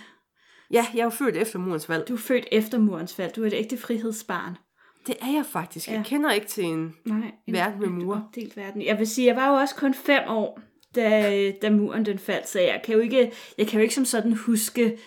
Ja, 0.70 0.86
jeg 0.94 1.00
er 1.00 1.04
jo 1.04 1.10
født 1.10 1.36
efter 1.36 1.58
murens 1.58 1.86
fald. 1.86 2.06
Du 2.06 2.14
er 2.14 2.18
født 2.18 2.46
efter 2.52 2.78
murens 2.78 3.14
fald. 3.14 3.32
Du 3.32 3.42
er 3.42 3.46
et 3.46 3.52
ægte 3.54 3.78
frihedsbarn. 3.78 4.56
Det 5.06 5.16
er 5.20 5.32
jeg 5.32 5.46
faktisk. 5.46 5.88
Jeg 5.88 5.96
Ja. 5.96 6.02
kender 6.02 6.32
ikke 6.32 6.46
til 6.46 6.64
en... 6.64 6.94
Nej, 7.04 7.30
en 7.46 7.54
Verden 7.54 7.80
med 7.80 7.88
en 7.88 7.94
mure. 7.94 8.22
Opdelt 8.26 8.56
verden. 8.56 8.82
Jeg 8.82 8.98
vil 8.98 9.06
sige, 9.06 9.26
jeg 9.26 9.36
var 9.36 9.48
jo 9.48 9.54
også 9.54 9.74
kun 9.74 9.94
fem 9.94 10.22
år, 10.28 10.60
da, 10.94 11.50
da 11.62 11.70
muren 11.70 12.06
den 12.06 12.18
faldt, 12.18 12.48
så 12.48 12.60
jeg 12.60 12.80
kan 12.84 12.94
jo 12.94 13.00
ikke, 13.00 13.32
jeg 13.58 13.66
kan 13.66 13.78
jo 13.78 13.82
ikke 13.82 13.94
som 13.94 14.04
sådan 14.04 14.32
huske 14.32 14.98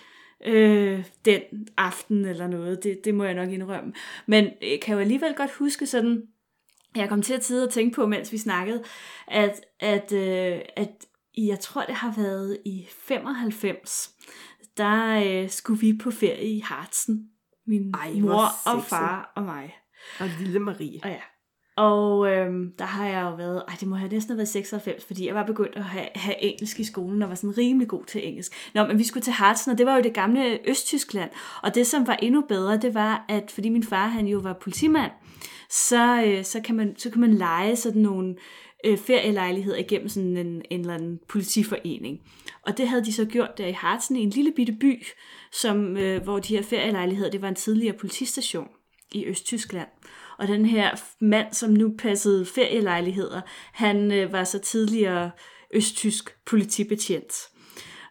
øh, 0.46 1.04
den 1.24 1.40
aften 1.76 2.24
eller 2.24 2.46
noget. 2.46 2.82
Det, 2.84 3.04
det 3.04 3.14
må 3.14 3.24
jeg 3.24 3.34
nok 3.34 3.48
indrømme. 3.50 3.92
Men 4.26 4.44
jeg 4.62 4.78
kan 4.82 4.94
jo 4.94 5.00
alligevel 5.00 5.34
godt 5.34 5.50
huske 5.50 5.86
sådan, 5.86 6.22
jeg 6.96 7.08
kom 7.08 7.22
til 7.22 7.34
at 7.34 7.44
sidde 7.44 7.66
og 7.66 7.72
tænke 7.72 7.94
på, 7.94 8.06
mens 8.06 8.32
vi 8.32 8.38
snakkede, 8.38 8.82
at, 9.28 9.60
at, 9.80 10.12
øh, 10.12 10.60
at 10.76 10.90
jeg 11.38 11.60
tror, 11.60 11.82
det 11.82 11.94
har 11.94 12.14
været 12.16 12.58
i 12.64 12.86
95, 12.90 14.10
der 14.76 15.22
øh, 15.26 15.50
skulle 15.50 15.80
vi 15.80 15.98
på 16.02 16.10
ferie 16.10 16.44
i 16.56 16.60
Hartsen. 16.60 17.28
Min 17.66 17.94
Ej, 17.94 18.12
mor 18.12 18.44
og 18.66 18.82
far 18.84 19.32
og 19.36 19.42
mig. 19.42 19.74
Og 20.20 20.28
lille 20.40 20.58
Marie. 20.58 21.00
Og 21.02 21.10
ja. 21.10 21.20
Og 21.76 22.28
øhm, 22.28 22.72
der 22.78 22.84
har 22.84 23.06
jeg 23.06 23.22
jo 23.22 23.34
været, 23.34 23.62
ej 23.68 23.74
det 23.80 23.88
må 23.88 23.96
have 23.96 24.10
næsten 24.10 24.36
været 24.36 24.48
96, 24.48 25.04
fordi 25.04 25.26
jeg 25.26 25.34
var 25.34 25.46
begyndt 25.46 25.76
at 25.76 25.84
have, 25.84 26.08
have 26.14 26.42
engelsk 26.42 26.80
i 26.80 26.84
skolen, 26.84 27.22
og 27.22 27.28
var 27.28 27.34
sådan 27.34 27.58
rimelig 27.58 27.88
god 27.88 28.04
til 28.04 28.28
engelsk. 28.28 28.52
Nå, 28.74 28.86
men 28.86 28.98
vi 28.98 29.04
skulle 29.04 29.24
til 29.24 29.32
Harzen, 29.32 29.72
og 29.72 29.78
det 29.78 29.86
var 29.86 29.96
jo 29.96 30.02
det 30.02 30.14
gamle 30.14 30.58
Østtyskland. 30.68 31.30
Og 31.62 31.74
det, 31.74 31.86
som 31.86 32.06
var 32.06 32.14
endnu 32.14 32.40
bedre, 32.48 32.76
det 32.76 32.94
var, 32.94 33.24
at 33.28 33.50
fordi 33.50 33.68
min 33.68 33.82
far, 33.82 34.06
han 34.06 34.26
jo 34.26 34.38
var 34.38 34.52
politimand, 34.52 35.12
så, 35.70 36.22
øh, 36.26 36.44
så, 36.44 36.60
kan, 36.60 36.76
man, 36.76 36.94
så 36.96 37.10
kan 37.10 37.20
man 37.20 37.34
lege 37.34 37.76
sådan 37.76 38.02
nogle 38.02 38.36
øh, 38.84 38.98
ferielejligheder 38.98 39.78
igennem 39.78 40.08
sådan 40.08 40.36
en, 40.36 40.62
en 40.70 40.80
eller 40.80 40.94
anden 40.94 41.20
politiforening. 41.28 42.18
Og 42.62 42.78
det 42.78 42.88
havde 42.88 43.04
de 43.04 43.12
så 43.12 43.24
gjort 43.24 43.58
der 43.58 43.66
i 43.66 43.72
Harzen, 43.72 44.16
i 44.16 44.22
en 44.22 44.30
lille 44.30 44.52
bitte 44.56 44.72
by, 44.72 45.06
som, 45.52 45.96
øh, 45.96 46.22
hvor 46.22 46.38
de 46.38 46.56
her 46.56 46.62
ferielejligheder, 46.62 47.30
det 47.30 47.42
var 47.42 47.48
en 47.48 47.54
tidligere 47.54 47.96
politistation 47.98 48.68
i 49.16 49.26
Østtyskland. 49.26 49.88
Og 50.38 50.48
den 50.48 50.66
her 50.66 50.90
mand, 51.20 51.46
som 51.52 51.70
nu 51.70 51.94
passede 51.98 52.46
ferielejligheder, 52.46 53.40
han 53.72 54.12
øh, 54.12 54.32
var 54.32 54.44
så 54.44 54.58
tidligere 54.58 55.30
østtysk 55.74 56.36
politibetjent. 56.46 57.32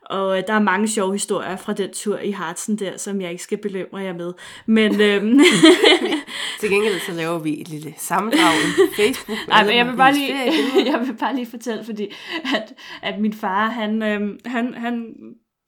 Og 0.06 0.38
øh, 0.38 0.44
der 0.48 0.54
er 0.54 0.60
mange 0.60 0.88
sjove 0.88 1.14
historier 1.14 1.58
fra 1.58 1.74
den 1.74 1.94
tur 1.94 2.18
i 2.18 2.32
Harzen 2.32 2.80
der, 2.80 2.98
som 2.98 3.22
jeg 3.22 3.32
ikke 3.32 3.44
skal 3.44 3.58
belønne 3.58 3.98
jer 3.98 4.14
med. 4.14 4.34
Men, 4.66 5.02
øhm, 5.02 5.40
Til 6.60 6.70
gengæld 6.70 7.00
så 7.00 7.12
laver 7.12 7.40
vi 7.40 7.62
et 7.62 7.70
lille 7.70 7.94
sammendrag 7.98 8.54
på 8.76 8.94
Facebook. 8.96 9.38
Nej, 9.48 9.66
men 9.66 9.76
jeg 9.76 9.88
vil 9.88 9.98
bare 9.98 10.14
lige, 10.14 10.36
jeg 10.92 11.00
vil 11.08 11.18
bare 11.20 11.36
lige 11.36 11.50
fortælle, 11.50 11.84
fordi 11.84 12.08
at, 12.56 12.74
at 13.02 13.20
min 13.20 13.34
far, 13.34 13.70
han, 13.70 14.04
øhm, 14.04 14.40
han, 14.46 14.74
han 14.74 15.16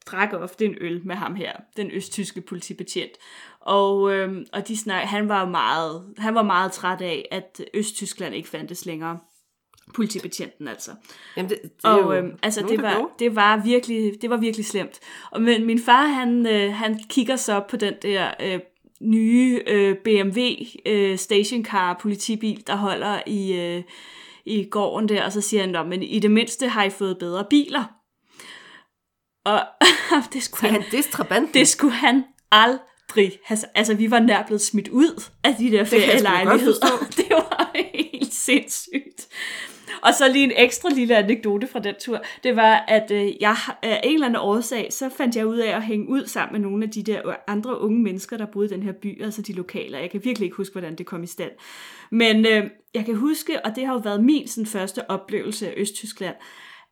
drak 0.08 0.34
ofte 0.34 0.66
en 0.66 0.76
øl 0.82 1.02
med 1.06 1.16
ham 1.16 1.36
her, 1.36 1.52
den 1.78 1.92
østtyske 1.94 2.42
politibetjent. 2.42 3.12
Og, 3.60 4.14
øhm, 4.14 4.46
og 4.54 4.68
de 4.68 4.78
snak, 4.78 5.04
han 5.04 5.30
var 5.30 5.46
meget, 5.50 6.04
han 6.18 6.36
var 6.36 6.44
meget 6.44 6.72
træt 6.72 7.02
af, 7.02 7.28
at 7.32 7.62
Østtyskland 7.74 8.36
ikke 8.36 8.50
fandtes 8.50 8.86
længere. 8.86 9.20
Politibetjenten 9.96 10.68
altså. 10.68 10.92
Jamen, 11.38 11.50
det, 11.50 11.60
det 11.62 11.72
Og 11.84 12.18
øhm, 12.18 12.38
altså 12.44 12.66
det 12.70 12.82
var, 12.82 13.10
det 13.20 13.36
var 13.36 13.64
virkelig 13.64 14.22
det 14.22 14.30
var 14.30 14.38
virkelig 14.38 14.66
slemt. 14.66 15.00
Og 15.32 15.42
men 15.42 15.66
min 15.66 15.80
far 15.80 16.06
han 16.08 16.46
øh, 16.48 16.74
han 16.74 17.00
kigger 17.10 17.36
så 17.36 17.62
på 17.70 17.78
den 17.78 17.94
der 18.02 18.32
øh, 18.42 18.60
nye 19.02 19.62
øh, 19.68 19.96
BMW 19.96 20.40
øh, 20.86 21.18
stationcar 21.18 22.00
politibil 22.02 22.68
der 22.68 22.76
holder 22.76 23.20
i 23.28 23.54
øh, 23.54 23.84
i 24.46 24.64
gården 24.64 25.10
der 25.10 25.26
og 25.26 25.32
så 25.32 25.42
siger 25.42 25.62
han 25.64 25.70
"Nå, 25.70 25.84
men 25.84 26.04
i 26.04 26.20
det 26.20 26.32
mindste 26.32 26.68
har 26.68 26.84
I 26.84 26.90
fået 26.90 27.18
bedre 27.18 27.46
biler. 27.50 27.97
Og 29.48 29.62
det 30.34 30.44
skulle 30.44 30.72
han, 30.72 30.82
han 30.82 31.48
det 31.54 31.68
skulle 31.68 31.94
han 31.94 32.24
aldrig. 32.52 33.32
Altså, 33.76 33.94
vi 33.94 34.12
var 34.12 34.20
nær 34.20 34.44
blevet 34.44 34.62
smidt 34.62 34.88
ud 34.88 35.24
af 35.44 35.56
de 35.56 35.72
der 35.72 35.84
ferielejligheder. 35.84 37.08
Det 37.18 37.26
var 37.30 37.72
helt 37.76 38.34
sindssygt. 38.34 39.28
Og 40.02 40.14
så 40.14 40.28
lige 40.28 40.44
en 40.44 40.52
ekstra 40.56 40.90
lille 40.90 41.18
anekdote 41.18 41.68
fra 41.68 41.80
den 41.80 41.96
tur. 42.00 42.22
Det 42.44 42.56
var, 42.56 42.86
at 42.88 43.12
øh, 43.12 43.42
jeg 43.42 43.56
af 43.82 44.02
en 44.04 44.14
eller 44.14 44.26
anden 44.26 44.42
årsag, 44.42 44.88
så 44.92 45.10
fandt 45.18 45.36
jeg 45.36 45.48
ud 45.48 45.58
af 45.58 45.76
at 45.76 45.84
hænge 45.84 46.10
ud 46.10 46.26
sammen 46.26 46.62
med 46.62 46.70
nogle 46.70 46.86
af 46.86 46.92
de 46.92 47.04
der 47.04 47.22
andre 47.48 47.82
unge 47.82 48.00
mennesker, 48.00 48.38
der 48.38 48.46
boede 48.46 48.68
i 48.68 48.70
den 48.70 48.84
her 48.84 48.92
by, 48.92 49.24
altså 49.24 49.42
de 49.42 49.54
lokale. 49.54 49.98
Jeg 49.98 50.12
kan 50.12 50.22
virkelig 50.24 50.46
ikke 50.46 50.58
huske, 50.58 50.74
hvordan 50.74 50.96
det 50.96 51.06
kom 51.06 51.24
i 51.24 51.28
stand. 51.28 51.52
Men 52.12 52.46
øh, 52.46 52.64
jeg 52.94 53.06
kan 53.06 53.16
huske, 53.16 53.66
og 53.66 53.76
det 53.76 53.86
har 53.86 53.94
jo 53.94 54.00
været 54.00 54.24
min 54.24 54.48
sådan, 54.48 54.66
første 54.66 55.12
oplevelse 55.12 55.68
af 55.68 55.74
Østtyskland, 55.78 56.36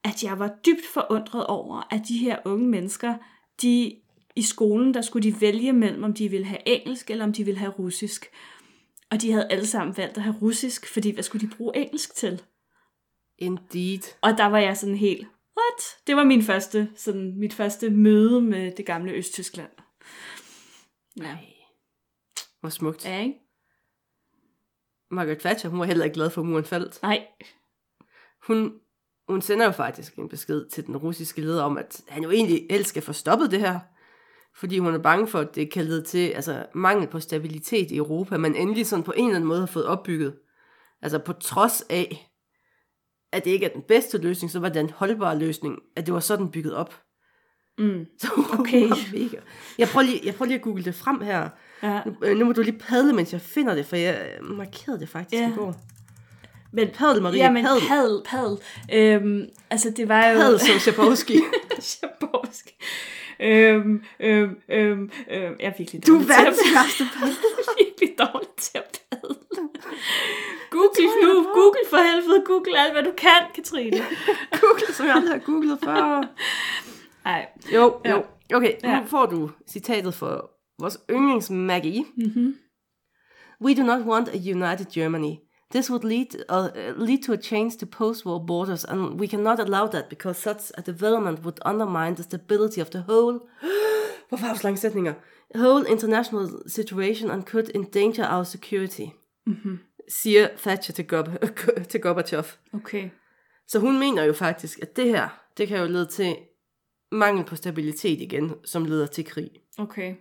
at 0.05 0.23
jeg 0.23 0.39
var 0.39 0.55
dybt 0.65 0.85
forundret 0.93 1.47
over, 1.47 1.87
at 1.93 2.01
de 2.07 2.17
her 2.17 2.39
unge 2.45 2.67
mennesker, 2.67 3.17
de 3.61 4.01
i 4.35 4.41
skolen, 4.41 4.93
der 4.93 5.01
skulle 5.01 5.31
de 5.31 5.41
vælge 5.41 5.73
mellem, 5.73 6.03
om 6.03 6.13
de 6.13 6.29
ville 6.29 6.45
have 6.45 6.67
engelsk, 6.67 7.09
eller 7.09 7.25
om 7.25 7.33
de 7.33 7.43
ville 7.43 7.59
have 7.59 7.71
russisk. 7.71 8.31
Og 9.11 9.21
de 9.21 9.31
havde 9.31 9.47
alle 9.51 9.67
sammen 9.67 9.97
valgt 9.97 10.17
at 10.17 10.23
have 10.23 10.35
russisk, 10.41 10.93
fordi 10.93 11.11
hvad 11.11 11.23
skulle 11.23 11.47
de 11.47 11.55
bruge 11.55 11.77
engelsk 11.77 12.15
til? 12.15 12.41
Indeed. 13.37 13.99
Og 14.21 14.37
der 14.37 14.45
var 14.45 14.59
jeg 14.59 14.77
sådan 14.77 14.95
helt, 14.95 15.27
what? 15.57 16.07
Det 16.07 16.15
var 16.15 16.23
min 16.23 16.41
første, 16.43 16.91
sådan, 16.95 17.39
mit 17.39 17.53
første 17.53 17.89
møde 17.89 18.41
med 18.41 18.71
det 18.71 18.85
gamle 18.85 19.11
Østtyskland. 19.11 19.71
Ja, 21.17 21.37
Hvor 22.59 22.69
smukt. 22.69 23.05
ja 23.05 23.19
ikke? 23.19 23.39
Margaret 25.11 25.39
Thatcher, 25.39 25.69
hun 25.69 25.79
var 25.79 25.85
heller 25.85 26.05
ikke 26.05 26.13
glad 26.13 26.29
for, 26.29 26.41
at 26.41 26.47
muren 26.47 26.65
faldt. 26.65 27.01
Nej, 27.01 27.27
Hun, 28.47 28.79
hun 29.29 29.41
sender 29.41 29.65
jo 29.65 29.71
faktisk 29.71 30.15
en 30.15 30.29
besked 30.29 30.65
til 30.69 30.85
den 30.85 30.97
russiske 30.97 31.41
leder 31.41 31.63
om, 31.63 31.77
at 31.77 32.01
han 32.07 32.23
jo 32.23 32.31
egentlig 32.31 32.67
helst 32.69 32.89
skal 32.89 33.01
få 33.01 33.13
stoppet 33.13 33.51
det 33.51 33.59
her. 33.59 33.79
Fordi 34.55 34.77
hun 34.79 34.93
er 34.93 34.97
bange 34.99 35.27
for, 35.27 35.39
at 35.39 35.55
det 35.55 35.71
kan 35.71 35.85
lede 35.85 36.03
til 36.03 36.29
altså, 36.29 36.65
mangel 36.75 37.07
på 37.07 37.19
stabilitet 37.19 37.91
i 37.91 37.97
Europa, 37.97 38.37
men 38.37 38.55
endelig 38.55 38.87
sådan 38.87 39.03
på 39.03 39.13
en 39.17 39.25
eller 39.25 39.35
anden 39.35 39.47
måde 39.47 39.59
har 39.59 39.65
fået 39.67 39.85
opbygget. 39.85 40.35
Altså 41.01 41.19
på 41.19 41.33
trods 41.33 41.83
af, 41.89 42.31
at 43.31 43.45
det 43.45 43.51
ikke 43.51 43.65
er 43.65 43.73
den 43.73 43.81
bedste 43.87 44.17
løsning, 44.17 44.51
så 44.51 44.59
var 44.59 44.69
det 44.69 44.79
en 44.79 44.89
holdbar 44.89 45.33
løsning, 45.33 45.79
at 45.95 46.05
det 46.05 46.13
var 46.13 46.19
sådan 46.19 46.51
bygget 46.51 46.73
op. 46.73 47.01
Mm. 47.77 48.05
Så 48.19 48.27
Okay. 48.59 48.89
mega. 49.13 49.37
Jeg 49.77 49.87
prøver, 49.87 50.03
lige, 50.05 50.21
jeg 50.25 50.35
prøver 50.35 50.47
lige 50.47 50.57
at 50.57 50.61
google 50.63 50.83
det 50.83 50.95
frem 50.95 51.21
her. 51.21 51.49
Ja. 51.83 52.01
Nu, 52.05 52.15
øh, 52.21 52.37
nu 52.37 52.45
må 52.45 52.53
du 52.53 52.61
lige 52.61 52.79
padle, 52.79 53.13
mens 53.13 53.33
jeg 53.33 53.41
finder 53.41 53.75
det, 53.75 53.85
for 53.85 53.95
jeg 53.95 54.37
øh, 54.41 54.49
markerede 54.57 54.99
det 54.99 55.09
faktisk 55.09 55.41
Ja. 55.41 55.51
i 55.51 55.55
går. 55.55 55.75
Men, 56.75 56.87
Padel, 56.93 57.21
Marie, 57.21 57.37
ja, 57.43 57.51
men 57.51 57.65
padel. 57.65 57.81
padel, 57.87 58.21
padel. 58.25 58.57
Øhm, 58.93 59.45
altså, 59.69 59.89
det 59.89 60.09
var 60.09 60.27
jo... 60.27 60.37
Padel 60.39 60.59
som 60.59 60.79
Schabowski. 60.79 61.39
Schabowski. 61.79 62.71
Øhm, 63.39 64.03
øhm, 64.19 64.55
øhm, 64.69 65.11
øhm, 65.31 65.55
jeg 65.59 65.67
er 65.67 65.73
virkelig 65.77 66.07
Du 66.07 66.13
dårlig 66.13 66.27
til 66.27 66.35
at 66.43 67.07
padel. 67.19 67.35
Virkelig 67.79 68.15
dårlig 68.19 68.47
til 68.57 68.77
at 68.77 69.01
padle. 69.11 69.35
Google 70.71 71.05
nu, 71.23 71.43
Google 71.53 71.79
for 71.89 71.97
helvede, 72.11 72.43
Google 72.45 72.79
alt, 72.79 72.93
hvad 72.93 73.03
du 73.03 73.11
kan, 73.17 73.41
Katrine. 73.55 73.97
Google, 74.61 74.93
som 74.93 75.05
jeg 75.05 75.15
aldrig 75.15 75.33
har 75.33 75.39
googlet 75.45 75.79
før. 75.83 76.23
Nej. 77.25 77.45
Jo, 77.73 78.01
jo. 78.09 78.23
Okay, 78.53 78.73
nu 78.83 78.89
Ja. 78.89 78.99
får 79.07 79.25
du 79.25 79.49
citatet 79.69 80.13
for 80.13 80.51
vores 80.79 80.97
yndlings 81.11 81.49
Maggie. 81.49 82.05
Mm-hmm. 82.17 82.55
We 83.65 83.75
do 83.75 83.83
not 83.83 84.01
want 84.05 84.27
a 84.29 84.37
united 84.37 84.85
Germany. 84.93 85.33
This 85.71 85.89
would 85.89 86.03
lead, 86.03 86.35
uh, 86.49 86.67
lead 87.07 87.23
to 87.23 87.33
a 87.33 87.37
change 87.37 87.77
to 87.77 87.85
post-war 87.85 88.39
borders, 88.45 88.85
and 88.85 89.19
we 89.19 89.27
cannot 89.27 89.59
allow 89.59 89.87
that 89.87 90.09
because 90.09 90.37
such 90.39 90.71
a 90.77 90.81
development 90.81 91.39
would 91.39 91.59
undermine 91.65 92.15
the 92.15 92.23
stability 92.23 92.81
of 92.81 92.89
the 92.89 93.03
whole. 93.09 93.39
Hvorfor 94.29 94.45
har 94.45 94.59
lange 94.63 94.77
sætninger? 94.77 95.13
Whole 95.55 95.85
international 95.89 96.47
situation 96.67 97.31
and 97.31 97.43
could 97.43 97.69
endanger 97.75 98.25
our 98.27 98.43
security. 98.43 99.07
Mm-hmm. 99.47 99.77
Siger 100.09 100.47
Thatcher 100.57 100.93
til, 100.93 101.05
Gob- 101.13 101.83
til 101.89 102.01
Gorbachev. 102.01 102.45
Okay. 102.73 103.09
Så 103.67 103.79
hun 103.79 103.99
mener 103.99 104.23
jo 104.23 104.33
faktisk, 104.33 104.79
at 104.81 104.95
det 104.95 105.05
her, 105.05 105.29
det 105.57 105.67
kan 105.67 105.79
jo 105.79 105.85
lede 105.85 106.05
til 106.05 106.35
mangel 107.11 107.45
på 107.45 107.55
stabilitet 107.55 108.21
igen, 108.21 108.53
som 108.65 108.85
leder 108.85 109.05
til 109.05 109.25
krig. 109.25 109.49
Okay. 109.77 110.15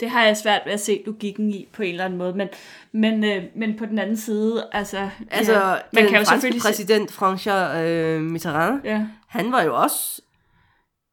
Det 0.00 0.10
har 0.10 0.24
jeg 0.24 0.36
svært 0.36 0.62
ved 0.64 0.72
at 0.72 0.80
se 0.80 1.02
logikken 1.06 1.50
i 1.50 1.68
på 1.72 1.82
en 1.82 1.90
eller 1.90 2.04
anden 2.04 2.18
måde, 2.18 2.34
men, 2.34 2.48
men, 2.92 3.24
øh, 3.24 3.42
men 3.56 3.76
på 3.78 3.86
den 3.86 3.98
anden 3.98 4.16
side, 4.16 4.68
altså... 4.72 5.08
Altså, 5.30 5.52
ja, 5.52 5.70
ja, 5.70 5.78
den 5.92 6.08
franske 6.08 6.26
selvfølgelig 6.26 6.62
se- 6.62 6.68
præsident 6.68 7.10
François 7.10 7.76
øh, 7.78 8.20
Mitterrand, 8.22 8.80
Ja, 8.84 9.06
han 9.28 9.52
var 9.52 9.62
jo 9.62 9.82
også 9.82 10.22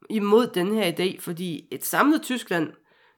imod 0.10 0.48
den 0.48 0.74
her 0.76 0.92
idé, 0.92 1.20
fordi 1.20 1.68
et 1.72 1.86
samlet 1.86 2.22
Tyskland, 2.22 2.70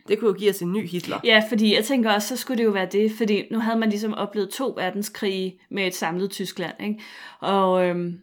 det 0.08 0.20
kunne 0.20 0.28
jo 0.28 0.34
give 0.34 0.50
os 0.50 0.62
en 0.62 0.72
ny 0.74 0.88
Hitler. 0.90 1.20
Ja, 1.24 1.44
fordi 1.50 1.76
jeg 1.76 1.86
tænker 1.86 2.12
også, 2.12 2.28
så 2.28 2.38
skulle 2.38 2.58
det 2.58 2.64
jo 2.64 2.72
være 2.72 2.88
det, 2.92 3.12
fordi 3.18 3.44
nu 3.52 3.60
havde 3.60 3.80
man 3.80 3.90
ligesom 3.90 4.14
oplevet 4.14 4.50
to 4.50 4.74
verdenskrige 4.78 5.60
med 5.72 5.88
et 5.88 5.96
samlet 5.96 6.32
Tyskland, 6.32 6.74
ikke? 6.80 7.00
Og 7.40 7.86
øhm, 7.86 8.20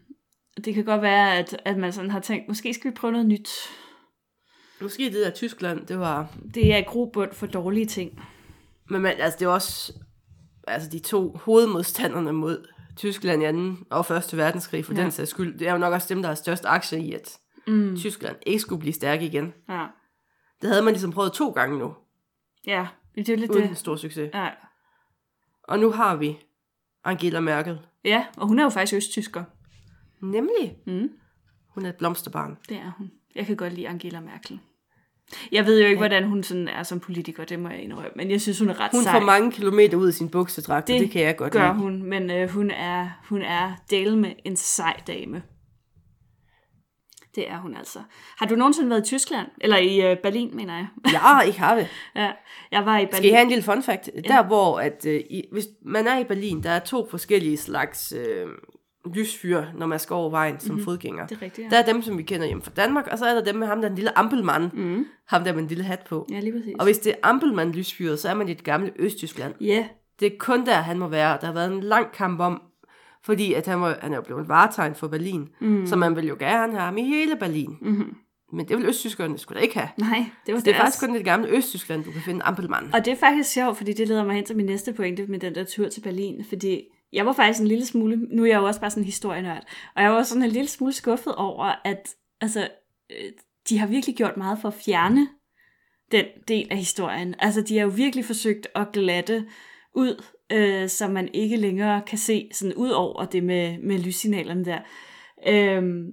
det 0.65 0.75
kan 0.75 0.85
godt 0.85 1.03
være, 1.03 1.37
at, 1.39 1.61
at 1.65 1.77
man 1.77 1.93
sådan 1.93 2.11
har 2.11 2.21
tænkt, 2.21 2.49
måske 2.49 2.75
skal 2.75 2.91
vi 2.91 2.95
prøve 2.95 3.13
noget 3.13 3.27
nyt. 3.27 3.51
Måske 4.83 5.05
det 5.05 5.13
der 5.15 5.31
Tyskland, 5.31 5.87
det 5.87 5.99
var... 5.99 6.35
Det 6.55 6.75
er 6.75 6.83
grobund 6.83 7.33
for 7.33 7.47
dårlige 7.47 7.87
ting. 7.87 8.23
Men 8.91 9.03
man, 9.03 9.15
altså, 9.19 9.37
det 9.39 9.47
var 9.49 9.55
også 9.55 9.93
altså, 10.67 10.91
de 10.91 10.99
to 10.99 11.37
hovedmodstanderne 11.45 12.33
mod 12.33 12.67
Tyskland 12.97 13.43
i 13.43 13.77
2. 13.79 13.85
og 13.91 14.17
1. 14.17 14.37
verdenskrig, 14.37 14.85
for 14.85 14.95
Ja. 14.95 15.03
den 15.03 15.11
sags 15.11 15.31
skyld. 15.31 15.59
Det 15.59 15.69
er 15.69 15.73
jo 15.73 15.79
nok 15.79 15.93
også 15.93 16.15
dem, 16.15 16.23
der 16.23 16.29
har 16.29 16.35
størst 16.35 16.65
aktier 16.65 16.99
i, 16.99 17.13
at 17.13 17.39
Mm. 17.67 17.97
Tyskland 17.97 18.37
ikke 18.47 18.61
skulle 18.61 18.81
blive 18.81 18.93
stærk 18.93 19.23
igen. 19.23 19.53
Ja. 19.69 19.87
Det 20.63 20.69
havde 20.71 20.83
man 20.83 20.93
ligesom 20.93 21.13
prøvet 21.13 21.33
to 21.33 21.51
gange 21.51 21.79
nu, 21.79 21.95
ja, 22.67 22.87
det 23.15 23.29
er 23.29 23.33
jo 23.35 23.41
lidt 23.41 23.51
uden 23.51 23.69
det. 23.69 23.79
stor 23.79 23.97
succes. 23.97 24.31
Ja. 24.35 24.49
Og 25.65 25.79
nu 25.79 25.91
har 25.91 26.17
vi 26.17 26.39
Angela 27.05 27.41
Merkel. 27.41 27.79
ja, 28.05 28.27
og 28.37 28.47
hun 28.49 28.59
er 28.59 28.63
jo 28.63 28.69
faktisk 28.69 28.95
østtysker. 28.97 29.45
Nemlig, 30.23 30.77
Mm. 30.87 31.11
hun 31.69 31.85
er 31.85 31.89
et 31.89 31.97
blomsterbarn. 31.97 32.59
Det 32.69 32.77
er 32.77 32.93
hun. 32.99 33.11
Jeg 33.35 33.47
kan 33.47 33.57
godt 33.57 33.73
lide 33.73 33.89
Angela 33.89 34.21
Merkel. 34.21 34.61
Jeg 35.53 35.67
ved 35.67 35.81
jo 35.81 35.87
ikke, 35.87 35.99
hvordan 35.99 36.25
hun 36.25 36.43
sådan 36.43 36.69
er 36.69 36.83
som 36.83 37.01
politiker, 37.01 37.45
det 37.45 37.59
må 37.59 37.69
jeg 37.69 37.83
indrømme, 37.83 38.11
men 38.17 38.31
jeg 38.31 38.41
synes, 38.41 38.59
hun 38.59 38.69
er 38.69 38.81
ret 38.81 38.91
Hun 38.93 39.03
sej. 39.03 39.13
får 39.13 39.27
mange 39.27 39.53
kilometer 39.53 39.97
ud 39.97 40.09
af 40.09 40.15
sin 40.15 40.29
buksedragt, 40.29 40.89
det, 40.89 41.01
det 41.01 41.11
kan 41.11 41.23
jeg 41.23 41.37
godt 41.37 41.53
gør 41.53 41.63
lide. 41.73 41.75
hun, 41.75 42.03
men 42.03 42.31
øh, 42.31 42.49
hun 42.51 42.71
er, 42.71 43.09
hun 43.29 43.43
er 43.43 43.73
del 43.91 44.17
med 44.17 44.31
en 44.45 44.57
sej 44.57 45.01
dame. 45.07 45.43
Det 47.35 47.51
er 47.51 47.59
hun 47.59 47.77
altså. 47.77 47.99
Har 48.39 48.47
du 48.47 48.55
nogensinde 48.57 48.91
været 48.91 49.01
i 49.01 49.05
Tyskland? 49.05 49.47
Eller 49.61 49.77
i 49.77 50.11
øh, 50.11 50.17
Berlin, 50.17 50.57
mener 50.57 50.77
jeg. 50.77 50.87
Ja, 51.13 51.41
ikke 51.41 51.59
har 51.59 51.75
det. 51.75 51.89
ja, 52.17 52.31
jeg 52.73 52.87
var 52.87 52.99
i 52.99 53.07
Berlin. 53.07 53.17
Skal 53.17 53.29
I 53.31 53.33
have 53.33 53.43
en 53.43 53.49
lille 53.49 53.63
fun 53.65 53.83
fact? 53.83 54.11
Der 54.29 54.43
hvor, 54.47 54.81
at, 54.81 55.07
øh, 55.07 55.21
i, 55.31 55.45
hvis 55.53 55.65
man 55.85 56.07
er 56.07 56.19
i 56.19 56.25
Berlin, 56.25 56.63
der 56.63 56.71
er 56.71 56.79
to 56.79 57.09
forskellige 57.11 57.57
slags 57.57 58.13
øh, 58.13 58.47
lysfyr, 59.15 59.65
når 59.79 59.87
man 59.87 59.99
skal 59.99 60.15
over 60.15 60.31
vejen 60.31 60.61
som 60.61 60.71
mm-hmm. 60.71 60.85
fodgænger. 60.85 61.27
Det 61.27 61.37
er 61.39 61.43
rigtigt, 61.43 61.65
ja. 61.65 61.77
Der 61.77 61.83
er 61.83 61.87
dem, 61.93 62.03
som 62.03 62.19
vi 62.19 62.23
kender 62.23 62.47
hjemme 62.47 62.63
fra 62.63 62.71
Danmark, 62.77 63.09
og 63.13 63.19
så 63.19 63.25
er 63.27 63.35
der 63.35 63.45
dem 63.45 63.55
med 63.55 63.67
ham, 63.67 63.81
der 63.81 63.87
er 63.87 63.91
en 63.91 63.97
lille 63.97 64.19
ampelmand. 64.19 64.73
Mm. 64.73 65.07
Ham 65.27 65.45
der 65.45 65.53
med 65.53 65.63
en 65.63 65.69
lille 65.69 65.85
hat 65.85 66.01
på. 66.09 66.27
Ja, 66.31 66.41
lige 66.41 66.53
præcis. 66.53 66.75
Og 66.79 66.85
hvis 66.85 66.99
det 66.99 67.11
er 67.13 67.17
ampelmand 67.23 67.73
lysfyret, 67.73 68.19
så 68.19 68.29
er 68.29 68.35
man 68.35 68.49
i 68.49 68.55
det 68.55 68.65
gamle 68.65 68.93
Østtyskland. 68.97 69.55
Ja, 69.61 69.87
Det 70.21 70.27
er 70.27 70.37
kun 70.39 70.67
der, 70.67 70.75
han 70.75 70.99
må 70.99 71.09
være. 71.09 71.39
Der 71.41 71.47
har 71.47 71.55
været 71.55 71.73
en 71.73 71.81
lang 71.81 72.13
kamp 72.13 72.41
om, 72.41 72.63
fordi 73.25 73.53
at 73.55 73.67
han, 73.67 73.81
var, 73.81 73.99
han 74.03 74.13
er 74.13 74.17
jo 74.17 74.23
blevet 74.23 74.49
varetegn 74.49 74.95
for 74.95 75.09
Berlin. 75.09 75.49
Mm. 75.61 75.87
Så 75.87 75.97
man 75.97 76.17
vil 76.17 76.27
jo 76.27 76.37
gerne 76.39 76.73
have 76.73 76.83
ham 76.85 76.99
i 76.99 77.03
hele 77.03 77.37
Berlin. 77.37 77.77
mm-hmm. 77.81 78.15
Men 78.53 78.69
det 78.69 78.77
vil 78.77 78.87
østtyskerne 78.87 79.39
sgu 79.39 79.55
da 79.55 79.59
ikke 79.59 79.79
have. 79.79 79.89
nej, 79.99 80.25
det 80.47 80.55
var 80.55 80.61
Så 80.61 80.65
det 80.65 80.71
er 80.71 80.75
deres. 80.77 80.87
faktisk 80.87 81.07
kun 81.07 81.15
det 81.15 81.25
gamle 81.25 81.49
Østtyskland, 81.49 82.05
du 82.05 82.11
kan 82.11 82.21
finde 82.21 82.43
ampelmand. 82.43 82.93
Og 82.93 83.05
det 83.05 83.13
er 83.13 83.17
faktisk 83.17 83.51
sjovt, 83.51 83.77
fordi 83.77 83.93
det 83.93 84.09
leder 84.09 84.25
mig 84.25 84.35
hen 84.35 84.45
til 84.45 84.57
min 84.57 84.67
næste 84.67 84.93
pointe 84.93 85.27
med 85.27 85.39
den 85.39 85.55
der 85.55 85.65
tur 85.65 85.89
til 85.89 86.01
Berlin, 86.01 86.45
fordi 86.49 86.83
jeg 87.13 87.27
var 87.27 87.33
faktisk 87.33 87.61
en 87.61 87.69
lille 87.69 87.87
smule, 87.87 88.17
nu 88.17 88.43
er 88.43 88.47
jeg 88.47 88.59
jo 88.59 88.65
også 88.65 88.81
bare 88.81 88.91
sådan 88.91 89.03
en 89.03 89.07
historienørd, 89.07 89.65
og 89.97 90.03
jeg 90.03 90.11
var 90.11 90.23
sådan 90.23 90.43
en 90.43 90.51
lille 90.51 90.69
smule 90.69 90.93
skuffet 90.93 91.35
over, 91.35 91.81
at 91.85 92.15
altså, 92.41 92.69
øh, 93.11 93.33
de 93.69 93.79
har 93.79 93.87
virkelig 93.87 94.17
gjort 94.17 94.37
meget 94.37 94.59
for 94.59 94.69
at 94.69 94.75
fjerne 94.75 95.29
den 96.13 96.25
del 96.49 96.69
af 96.71 96.77
historien. 96.77 97.35
Altså, 97.39 97.61
de 97.61 97.79
har 97.79 97.85
jo 97.85 97.93
virkelig 97.97 98.25
forsøgt 98.25 98.67
at 98.75 98.87
glatte 98.93 99.47
ud, 99.95 100.25
øh, 100.53 100.89
så 100.89 101.09
man 101.09 101.29
ikke 101.35 101.57
længere 101.57 102.03
kan 102.07 102.19
se 102.19 102.51
sådan 102.53 102.75
ud 102.75 102.91
over 102.91 103.25
det 103.25 103.45
med, 103.45 103.79
med 103.79 103.99
lyssignalerne 103.99 104.65
der. 104.65 104.79
Øhm, 105.49 106.13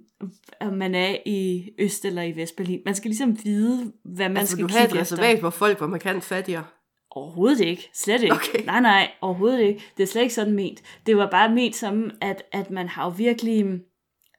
om 0.61 0.73
man 0.73 0.95
er 0.95 1.17
i 1.25 1.69
Øst- 1.79 2.05
eller 2.05 2.21
i 2.21 2.35
Vestberlin. 2.35 2.81
Man 2.85 2.95
skal 2.95 3.09
ligesom 3.09 3.43
vide, 3.43 3.93
hvad 4.05 4.29
man 4.29 4.37
altså, 4.37 4.55
skal 4.55 4.67
du 4.67 4.73
have 4.73 4.83
et 4.83 4.89
kigge 4.89 5.01
efter. 5.01 5.15
reservat, 5.15 5.39
hvor 5.39 5.49
folk 5.49 5.81
var 5.81 5.87
markant 5.87 6.23
fattigere. 6.23 6.63
Overhovedet 7.12 7.60
ikke. 7.60 7.89
Slet 7.93 8.22
ikke. 8.22 8.36
Okay. 8.36 8.66
Nej, 8.66 8.82
nej, 8.82 9.12
overhovedet 9.22 9.62
ikke. 9.62 9.84
Det 9.97 10.03
er 10.03 10.08
slet 10.08 10.22
ikke 10.22 10.34
sådan 10.34 10.53
ment. 10.53 10.84
Det 11.05 11.18
var 11.18 11.30
bare 11.30 11.53
ment 11.53 11.76
som, 11.76 12.12
at, 12.22 12.43
at 12.51 12.72
man 12.72 12.88
har 12.88 13.05
jo 13.05 13.10
virkelig... 13.10 13.66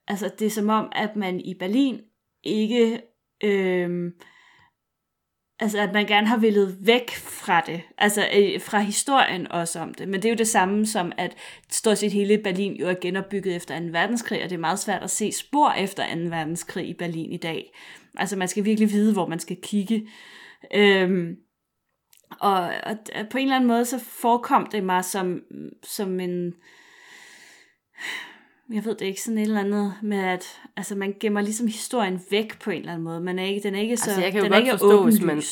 Altså, 0.09 0.31
det 0.39 0.47
er 0.47 0.51
som 0.51 0.69
om, 0.69 0.89
at 0.93 1.16
man 1.16 1.41
i 1.41 1.55
Berlin 1.55 2.01
ikke... 2.45 3.01
Øhm, 3.45 4.12
altså, 5.61 5.79
at 5.79 5.93
man 5.93 6.07
gerne 6.07 6.27
har 6.27 6.37
villet 6.37 6.77
væk 6.81 7.11
fra 7.11 7.61
det. 7.61 7.81
Altså, 7.99 8.29
øh, 8.37 8.61
fra 8.61 8.81
historien 8.81 9.53
også 9.53 9.81
om 9.81 9.95
det. 9.95 10.09
Men 10.09 10.23
det 10.23 10.29
er 10.29 10.33
jo 10.33 10.37
det 10.39 10.49
samme 10.49 10.87
som, 10.87 11.12
at 11.19 11.37
stort 11.71 11.99
set 11.99 12.12
hele 12.12 12.39
Berlin 12.39 12.77
jo 12.77 12.89
er 12.89 12.95
genopbygget 13.01 13.57
efter 13.57 13.81
2. 13.81 13.87
verdenskrig, 13.87 14.43
og 14.43 14.51
det 14.51 14.57
er 14.57 14.61
meget 14.61 14.79
svært 14.79 15.03
at 15.03 15.11
se 15.11 15.33
spor 15.33 15.71
efter 15.71 16.14
2. 16.14 16.21
verdenskrig 16.21 16.89
i 16.89 16.95
Berlin 16.95 17.33
i 17.33 17.37
dag. 17.37 17.77
Altså, 18.16 18.37
man 18.37 18.49
skal 18.49 18.64
virkelig 18.64 18.91
vide, 18.91 19.12
hvor 19.12 19.27
man 19.27 19.41
skal 19.41 19.57
kigge. 19.62 20.09
Øhm, 20.75 21.37
og, 22.41 22.61
og 22.61 22.97
på 23.31 23.39
en 23.39 23.45
eller 23.45 23.57
anden 23.57 23.68
måde, 23.68 23.85
så 23.85 23.99
forekom 23.99 24.66
det 24.66 24.85
mig 24.85 25.05
som, 25.05 25.41
som 25.83 26.20
en... 26.20 26.55
Jeg 28.72 28.85
ved 28.85 28.95
det 28.95 29.07
ikke, 29.07 29.22
sådan 29.22 29.39
et 29.39 29.43
eller 29.43 29.61
andet 29.61 29.95
med, 30.03 30.18
at 30.18 30.61
altså, 30.76 30.95
man 30.95 31.14
gemmer 31.20 31.41
ligesom 31.41 31.66
historien 31.66 32.20
væk 32.31 32.61
på 32.61 32.70
en 32.70 32.79
eller 32.79 32.93
anden 32.93 33.05
måde. 33.05 33.20
Man 33.20 33.39
er 33.39 33.45
ikke, 33.45 33.62
den 33.62 33.74
er 33.74 33.81
ikke 33.81 33.97
så 33.97 34.11
Altså, 34.11 34.22
jeg 34.22 34.33
kan 34.33 34.39
jo 34.39 34.45
den 34.45 34.53
godt 34.53 34.61
ikke 34.61 34.70
forstå, 34.70 35.05
hvis 35.05 35.20
man-. 35.20 35.43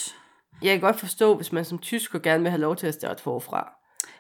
Jeg 0.63 0.73
kan 0.73 0.81
godt 0.81 0.97
forstå, 0.97 1.35
hvis 1.35 1.53
man 1.53 1.65
som 1.65 1.79
tysker 1.79 2.19
gerne 2.19 2.43
vil 2.43 2.51
have 2.51 2.61
lov 2.61 2.77
til 2.77 2.87
at 2.87 2.95
starte 2.95 3.23
forfra. 3.23 3.73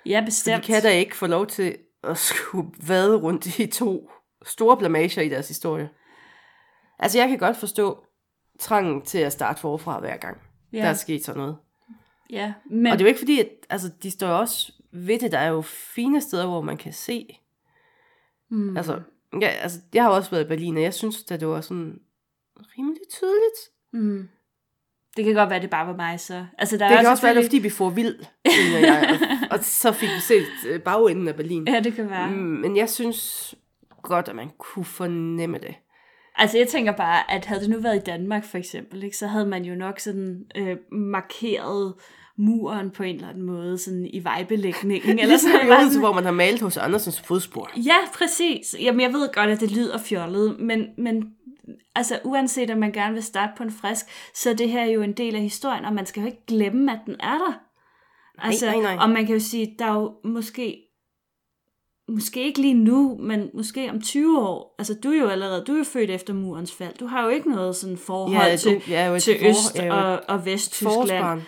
Ja, 0.06 0.22
bestemt. 0.24 0.56
de 0.56 0.66
kan 0.66 0.82
da 0.82 0.90
ikke 0.90 1.16
få 1.16 1.26
lov 1.26 1.46
til 1.46 1.76
at 2.04 2.18
skulle 2.18 2.68
vade 2.86 3.16
rundt 3.16 3.58
i 3.58 3.66
to 3.66 4.10
store 4.46 4.76
blamager 4.76 5.22
i 5.22 5.28
deres 5.28 5.48
historie. 5.48 5.88
Altså, 6.98 7.18
jeg 7.18 7.28
kan 7.28 7.38
godt 7.38 7.56
forstå 7.56 8.04
trangen 8.60 9.02
til 9.02 9.18
at 9.18 9.32
starte 9.32 9.60
forfra 9.60 10.00
hver 10.00 10.16
gang, 10.16 10.36
ja, 10.72 10.78
der 10.78 10.84
er 10.84 10.94
sket 10.94 11.24
sådan 11.24 11.40
noget. 11.40 11.56
Ja, 12.30 12.52
Men... 12.70 12.86
Og 12.92 12.98
det 12.98 13.04
er 13.04 13.04
jo 13.04 13.08
ikke 13.08 13.18
fordi, 13.20 13.40
at 13.40 13.48
altså, 13.70 13.90
de 14.02 14.10
står 14.10 14.28
jo 14.28 14.38
også 14.38 14.72
ved 14.92 15.18
det. 15.18 15.32
Der 15.32 15.38
er 15.38 15.48
jo 15.48 15.60
fine 15.62 16.20
steder, 16.20 16.46
hvor 16.46 16.60
man 16.60 16.76
kan 16.76 16.92
se. 16.92 17.38
mm, 18.50 18.76
Altså, 18.76 19.00
ja, 19.40 19.46
altså, 19.48 19.78
jeg 19.94 20.02
har 20.02 20.10
jo 20.10 20.16
også 20.16 20.30
været 20.30 20.44
i 20.44 20.48
Berlin, 20.48 20.76
og 20.76 20.82
jeg 20.82 20.94
synes, 20.94 21.24
at 21.30 21.40
det 21.40 21.48
var 21.48 21.60
sådan 21.60 21.98
rimelig 22.78 23.02
tydeligt. 23.10 23.58
mm, 23.92 24.28
det 25.16 25.24
kan 25.24 25.34
godt 25.34 25.50
være, 25.50 25.60
det 25.60 25.70
bare 25.70 25.86
var 25.86 25.96
mig 25.96 26.20
så. 26.20 26.46
Altså, 26.58 26.76
der 26.76 26.88
Det 26.88 26.96
er 26.96 27.00
kan 27.00 27.10
også 27.10 27.22
være, 27.22 27.34
det 27.34 27.38
er, 27.38 27.42
selvfølgelig- 27.42 27.50
fordi 27.50 27.62
vi 27.62 27.70
får 27.70 27.90
vild, 27.90 28.16
mener 28.44 28.78
jeg. 28.78 29.18
Og, 29.50 29.58
og 29.58 29.64
så 29.64 29.92
fik 29.92 30.08
vi 30.08 30.20
set 30.20 30.46
øh, 30.68 30.80
bagenden 30.80 31.28
af 31.28 31.36
Berlin. 31.36 31.68
Ja, 31.68 31.80
det 31.80 31.94
kan 31.94 32.10
være. 32.10 32.30
Mm, 32.30 32.34
Men 32.36 32.76
jeg 32.76 32.90
synes 32.90 33.54
godt, 34.02 34.28
at 34.28 34.36
man 34.36 34.50
kunne 34.58 34.84
fornemme 34.84 35.58
det. 35.58 35.74
Altså 36.36 36.58
jeg 36.58 36.68
tænker 36.68 36.92
bare, 36.92 37.30
at 37.30 37.44
havde 37.44 37.60
det 37.60 37.70
nu 37.70 37.80
været 37.80 37.96
i 37.96 38.04
Danmark 38.06 38.44
for 38.44 38.58
eksempel, 38.58 39.04
ikke, 39.04 39.16
så 39.16 39.26
havde 39.26 39.46
man 39.46 39.64
jo 39.64 39.74
nok 39.74 40.00
sådan 40.00 40.44
øh, 40.56 40.76
markeret, 40.92 41.94
muren 42.38 42.90
på 42.90 43.02
en 43.02 43.14
eller 43.14 43.28
anden 43.28 43.42
måde, 43.42 43.78
sådan 43.78 44.06
i 44.12 44.24
vejbelægningen. 44.24 45.10
eller 45.18 45.26
Ligesom 45.26 45.50
sådan 45.50 45.66
i 45.66 45.68
noget. 45.68 45.80
Odense, 45.80 45.98
hvor 45.98 46.12
man 46.12 46.24
har 46.24 46.32
malet 46.32 46.60
hos 46.60 46.76
Andersens 46.76 47.20
fodspor. 47.20 47.70
Ja, 47.76 47.96
præcis. 48.14 48.76
Jamen, 48.80 49.00
jeg 49.00 49.12
ved 49.12 49.32
godt, 49.32 49.50
at 49.50 49.60
det 49.60 49.70
lyder 49.70 49.98
fjollet, 49.98 50.60
men, 50.60 50.86
men 50.98 51.24
altså, 51.94 52.18
uanset 52.24 52.70
om 52.70 52.78
man 52.78 52.92
gerne 52.92 53.14
vil 53.14 53.22
starte 53.22 53.52
på 53.56 53.62
en 53.62 53.70
frisk, 53.70 54.06
så 54.34 54.50
er 54.50 54.54
det 54.54 54.68
her 54.68 54.84
jo 54.84 55.02
en 55.02 55.12
del 55.12 55.34
af 55.34 55.40
historien, 55.40 55.84
og 55.84 55.92
man 55.92 56.06
skal 56.06 56.20
jo 56.20 56.26
ikke 56.26 56.46
glemme, 56.46 56.92
at 56.92 57.00
den 57.06 57.16
er 57.20 57.38
der. 57.38 57.60
Altså, 58.38 58.66
nej, 58.66 58.80
nej. 58.80 58.96
Og 59.00 59.10
man 59.10 59.26
kan 59.26 59.34
jo 59.34 59.40
sige, 59.40 59.76
der 59.78 59.84
er 59.84 59.94
jo 59.94 60.14
måske, 60.24 60.85
måske 62.08 62.44
ikke 62.44 62.60
lige 62.60 62.74
nu, 62.74 63.16
men 63.20 63.50
måske 63.54 63.90
om 63.90 64.00
20 64.00 64.40
år. 64.40 64.74
Altså, 64.78 64.94
du 65.04 65.10
er 65.10 65.18
jo 65.18 65.28
allerede, 65.28 65.64
du 65.66 65.72
er 65.72 65.84
født 65.84 66.10
efter 66.10 66.34
murens 66.34 66.72
fald. 66.72 66.94
Du 67.00 67.06
har 67.06 67.22
jo 67.24 67.28
ikke 67.28 67.50
noget 67.50 67.76
sådan 67.76 67.96
forhold 67.98 68.32
Ja, 68.36 68.56
til, 68.56 68.76
et 68.76 68.82
til 69.22 69.38
for- 69.40 69.48
Øst- 69.48 69.86
jo 69.86 69.94
og, 69.94 70.20
og 70.28 70.46
Vesttyskland. 70.46 71.42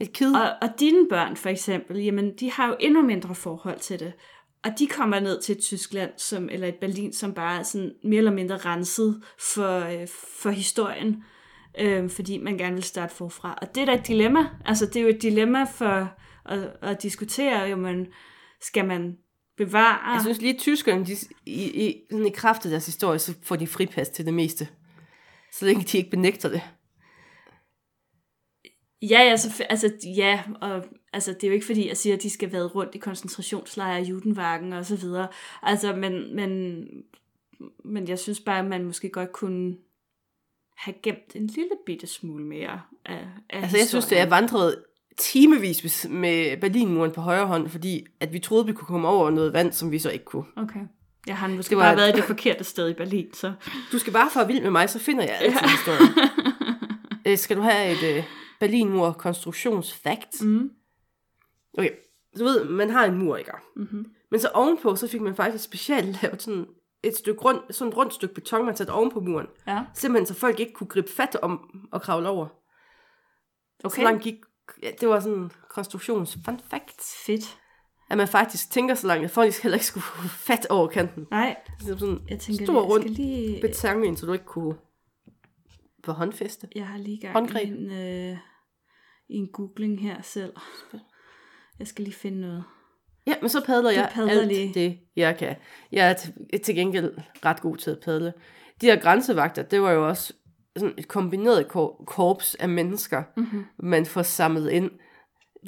Et 0.00 0.12
kid. 0.12 0.34
Og, 0.34 0.50
og 0.62 0.68
dine 0.80 1.08
børn 1.08 1.36
for 1.36 1.48
eksempel, 1.48 1.96
jamen 2.04 2.32
de 2.40 2.50
har 2.52 2.68
jo 2.68 2.76
endnu 2.80 3.02
mindre 3.02 3.34
forhold 3.34 3.78
til 3.78 4.00
det. 4.00 4.12
Og 4.64 4.70
de 4.78 4.86
kommer 4.86 5.20
ned 5.20 5.40
til 5.42 5.56
et 5.56 5.62
Tyskland, 5.62 6.10
som, 6.16 6.48
eller 6.52 6.66
et 6.68 6.74
Berlin, 6.74 7.12
som 7.12 7.32
bare 7.34 7.58
er 7.58 7.62
sådan 7.62 7.92
mere 8.04 8.18
eller 8.18 8.32
mindre 8.32 8.56
renset 8.56 9.22
for, 9.54 9.78
øh, 10.00 10.08
for 10.42 10.50
historien, 10.50 11.24
øh, 11.80 12.10
fordi 12.10 12.38
man 12.38 12.58
gerne 12.58 12.74
vil 12.74 12.82
starte 12.84 13.14
forfra. 13.14 13.58
Og 13.62 13.74
det 13.74 13.80
er 13.80 13.84
da 13.86 13.94
et 13.94 14.06
dilemma. 14.08 14.46
Altså 14.64 14.86
det 14.86 14.96
er 14.96 15.00
jo 15.00 15.08
et 15.08 15.22
dilemma 15.22 15.64
for 15.64 16.08
at, 16.44 16.58
at 16.82 17.02
diskutere, 17.02 17.60
jo, 17.60 17.76
man, 17.76 18.06
skal 18.60 18.84
man 18.84 19.16
bevare... 19.56 20.12
Jeg 20.12 20.22
synes 20.22 20.40
lige, 20.40 20.58
tyskerne, 20.58 21.06
de, 21.06 21.16
i, 21.46 21.86
i, 21.86 22.02
sådan 22.10 22.26
i 22.26 22.30
kraft 22.30 22.64
af 22.64 22.70
deres 22.70 22.86
historie, 22.86 23.18
så 23.18 23.34
får 23.42 23.56
de 23.56 23.66
fripas 23.66 24.08
til 24.08 24.26
det 24.26 24.34
meste. 24.34 24.68
Så 25.52 25.64
længe 25.64 25.84
de 25.84 25.98
ikke 25.98 26.10
benægter 26.10 26.48
det. 26.48 26.62
Ja, 29.02 29.22
ja, 29.22 29.36
så, 29.36 29.64
altså, 29.70 29.92
ja, 30.16 30.42
og 30.60 30.84
altså, 31.12 31.32
det 31.32 31.44
er 31.44 31.48
jo 31.48 31.54
ikke 31.54 31.66
fordi, 31.66 31.88
jeg 31.88 31.96
siger, 31.96 32.16
at 32.16 32.22
de 32.22 32.30
skal 32.30 32.52
være 32.52 32.66
rundt 32.66 32.94
i 32.94 32.98
koncentrationslejre, 32.98 34.02
Judenvagen 34.02 34.72
og 34.72 34.86
så 34.86 34.96
videre. 34.96 35.28
Altså, 35.62 35.96
men, 35.96 36.36
men, 36.36 36.84
men 37.84 38.08
jeg 38.08 38.18
synes 38.18 38.40
bare, 38.40 38.58
at 38.58 38.64
man 38.64 38.84
måske 38.84 39.08
godt 39.08 39.32
kunne 39.32 39.76
have 40.76 40.94
gemt 41.02 41.34
en 41.34 41.46
lille 41.46 41.76
bitte 41.86 42.06
smule 42.06 42.44
mere 42.44 42.82
af, 43.04 43.28
af 43.50 43.62
Altså, 43.62 43.78
jeg 43.78 43.86
synes, 43.86 44.06
det 44.06 44.18
er 44.18 44.28
vandret 44.28 44.84
timevis 45.18 46.06
med 46.10 46.60
Berlinmuren 46.60 47.12
på 47.12 47.20
højre 47.20 47.46
hånd, 47.46 47.68
fordi 47.68 48.06
at 48.20 48.32
vi 48.32 48.38
troede, 48.38 48.66
vi 48.66 48.72
kunne 48.72 48.86
komme 48.86 49.08
over 49.08 49.30
noget 49.30 49.52
vand, 49.52 49.72
som 49.72 49.90
vi 49.90 49.98
så 49.98 50.10
ikke 50.10 50.24
kunne. 50.24 50.44
Okay. 50.56 50.80
Jeg 51.26 51.36
har 51.36 51.48
måske 51.48 51.70
Det 51.70 51.76
var... 51.78 51.82
bare 51.84 51.96
været 51.96 52.14
det 52.14 52.24
forkerte 52.24 52.64
sted 52.64 52.88
i 52.88 52.94
Berlin, 52.94 53.34
så... 53.34 53.52
Du 53.92 53.98
skal 53.98 54.12
bare 54.12 54.30
fare 54.30 54.46
vild 54.46 54.62
med 54.62 54.70
mig, 54.70 54.90
så 54.90 54.98
finder 54.98 55.24
jeg 55.24 55.36
altid 55.40 55.60
ja. 55.62 55.68
historier. 55.68 56.28
Øh, 57.26 57.38
skal 57.38 57.56
du 57.56 57.62
have 57.62 57.92
et 57.92 58.16
øh, 58.16 58.24
Berlinmur 58.60 59.12
konstruktionsfakt? 59.12 60.42
Mm. 60.42 60.70
Okay, 61.78 61.90
du 62.38 62.44
ved, 62.44 62.64
man 62.64 62.90
har 62.90 63.04
en 63.04 63.18
mur, 63.18 63.36
ikke? 63.36 63.52
Mm-hmm. 63.76 64.06
Men 64.30 64.40
så 64.40 64.48
ovenpå, 64.54 64.96
så 64.96 65.08
fik 65.08 65.20
man 65.20 65.36
faktisk 65.36 65.64
specielt 65.64 66.16
lavet 66.22 66.42
sådan 66.42 66.66
et 67.02 67.16
stykke 67.16 67.40
rund, 67.40 67.60
sådan 67.70 67.88
et 67.92 67.96
rundt 67.96 68.14
stykke 68.14 68.34
beton, 68.34 68.66
man 68.66 68.76
satte 68.76 68.90
oven 68.90 69.10
på 69.10 69.20
muren. 69.20 69.46
Ja, 69.66 69.84
Simpelthen, 69.94 70.26
så 70.26 70.34
folk 70.34 70.60
ikke 70.60 70.72
kunne 70.72 70.86
gribe 70.86 71.10
fat 71.12 71.36
om 71.42 71.70
og 71.92 72.02
kravle 72.02 72.28
over. 72.28 72.46
okay. 73.84 73.96
Så 73.96 74.02
langt 74.02 74.22
gik... 74.22 74.34
Det 75.00 75.08
var 75.08 75.20
sådan 75.20 75.38
en 75.38 75.50
konstruktions 75.70 76.38
fun 76.44 76.60
fact. 76.70 77.02
Fedt. 77.26 77.58
At 78.10 78.16
man 78.18 78.28
faktisk 78.28 78.70
tænker 78.70 78.94
så 78.94 79.06
langt, 79.06 79.24
at 79.24 79.30
folk 79.30 79.62
heller 79.62 79.76
ikke 79.76 79.86
skulle 79.86 80.04
fat 80.28 80.66
over 80.70 80.88
kanten. 80.88 81.26
Nej, 81.30 81.56
Det 81.80 81.90
er 81.92 81.96
sådan 81.96 82.20
jeg 82.28 82.40
tænker, 82.40 82.64
stor 82.64 82.82
rund 82.82 83.04
lige... 83.04 83.60
beton 83.60 84.04
ind, 84.04 84.16
så 84.16 84.26
du 84.26 84.32
ikke 84.32 84.44
kunne 84.44 84.74
få 86.04 86.12
håndfæste. 86.12 86.68
Jeg 86.74 86.86
har 86.86 86.98
lige 86.98 87.20
gang 87.20 87.32
Håndgreb. 87.32 87.68
i 87.68 87.72
en, 87.72 87.90
øh, 87.90 88.36
en 89.28 89.48
googling 89.52 90.02
her 90.02 90.22
selv. 90.22 90.52
Jeg 91.78 91.86
skal 91.86 92.04
lige 92.04 92.14
finde 92.14 92.40
noget. 92.40 92.64
Ja, 93.26 93.34
men 93.40 93.48
så 93.50 93.64
padler 93.64 93.90
jeg 93.90 94.10
padler 94.12 94.32
alt 94.32 94.48
lige. 94.48 94.74
det, 94.74 94.98
jeg 95.16 95.36
kan. 95.38 95.56
Jeg 95.92 96.10
er 96.10 96.12
til, 96.12 96.34
til 96.64 96.74
gengæld 96.74 97.14
ret 97.44 97.60
god 97.60 97.76
til 97.76 97.90
at 97.90 97.98
padle. 98.04 98.32
De 98.80 98.86
her 98.86 99.00
grænsevagter, 99.00 99.62
det 99.62 99.82
var 99.82 99.90
jo 99.90 100.08
også 100.08 100.32
sådan 100.76 100.94
et 100.98 101.08
kombineret 101.08 101.68
kor- 101.68 102.02
korps 102.06 102.54
af 102.54 102.68
mennesker, 102.68 103.22
Mm-hmm. 103.36 103.64
man 103.78 104.06
får 104.06 104.22
samlet 104.22 104.70
ind. 104.70 104.90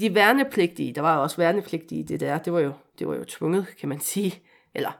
De 0.01 0.15
værnepligtige, 0.15 0.93
der 0.95 1.01
var 1.01 1.17
også 1.17 1.37
værnepligtige 1.37 2.01
i 2.01 2.03
det 2.05 2.21
der, 2.21 2.39
det 2.39 2.53
var 2.53 2.61
jo, 2.61 2.73
det 2.99 3.09
var 3.09 3.15
jo 3.15 3.25
tvunget, 3.25 3.67
kan 3.81 3.89
man 3.89 4.01
sige. 4.01 4.35
Eller, 4.75 4.91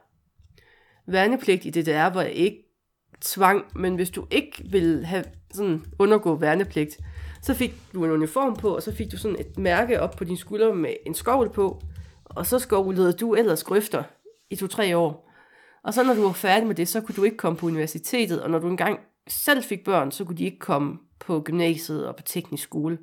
værnepligt 1.07 1.65
i 1.65 1.69
det 1.69 1.85
der 1.85 2.07
var 2.07 2.23
ikke 2.23 2.65
tvang, 3.21 3.65
men 3.75 3.95
hvis 3.95 4.09
du 4.09 4.27
ikke 4.31 4.63
ville 4.71 5.05
have 5.05 5.23
sådan 5.51 5.85
undergå 5.99 6.35
værnepligt, 6.35 6.99
så 7.41 7.53
fik 7.53 7.73
du 7.93 8.05
en 8.05 8.11
uniform 8.11 8.55
på, 8.55 8.75
og 8.75 8.83
så 8.83 8.95
fik 8.95 9.11
du 9.11 9.17
sådan 9.17 9.39
et 9.39 9.57
mærke 9.57 10.01
op 10.01 10.11
på 10.17 10.23
din 10.23 10.37
skulder 10.37 10.73
med 10.73 10.93
en 11.05 11.13
skovl 11.13 11.49
på, 11.49 11.81
og 12.25 12.45
så 12.45 12.59
skovlede 12.59 13.13
du 13.13 13.33
ellers 13.35 13.63
grøfter 13.63 14.03
i 14.49 14.55
to-tre 14.55 14.97
år. 14.97 15.29
Og 15.83 15.93
så 15.93 16.03
når 16.03 16.13
du 16.13 16.21
var 16.21 16.31
færdig 16.31 16.67
med 16.67 16.75
det, 16.75 16.87
så 16.87 17.01
kunne 17.01 17.15
du 17.15 17.23
ikke 17.23 17.37
komme 17.37 17.57
på 17.57 17.65
universitetet, 17.65 18.41
og 18.41 18.49
når 18.49 18.59
du 18.59 18.67
engang 18.69 18.99
selv 19.29 19.63
fik 19.63 19.83
børn, 19.83 20.11
så 20.11 20.25
kunne 20.25 20.37
de 20.37 20.43
ikke 20.43 20.59
komme 20.59 20.97
på 21.19 21.41
gymnasiet 21.41 22.07
og 22.07 22.15
på 22.15 22.23
teknisk 22.23 22.63
skole. 22.63 22.97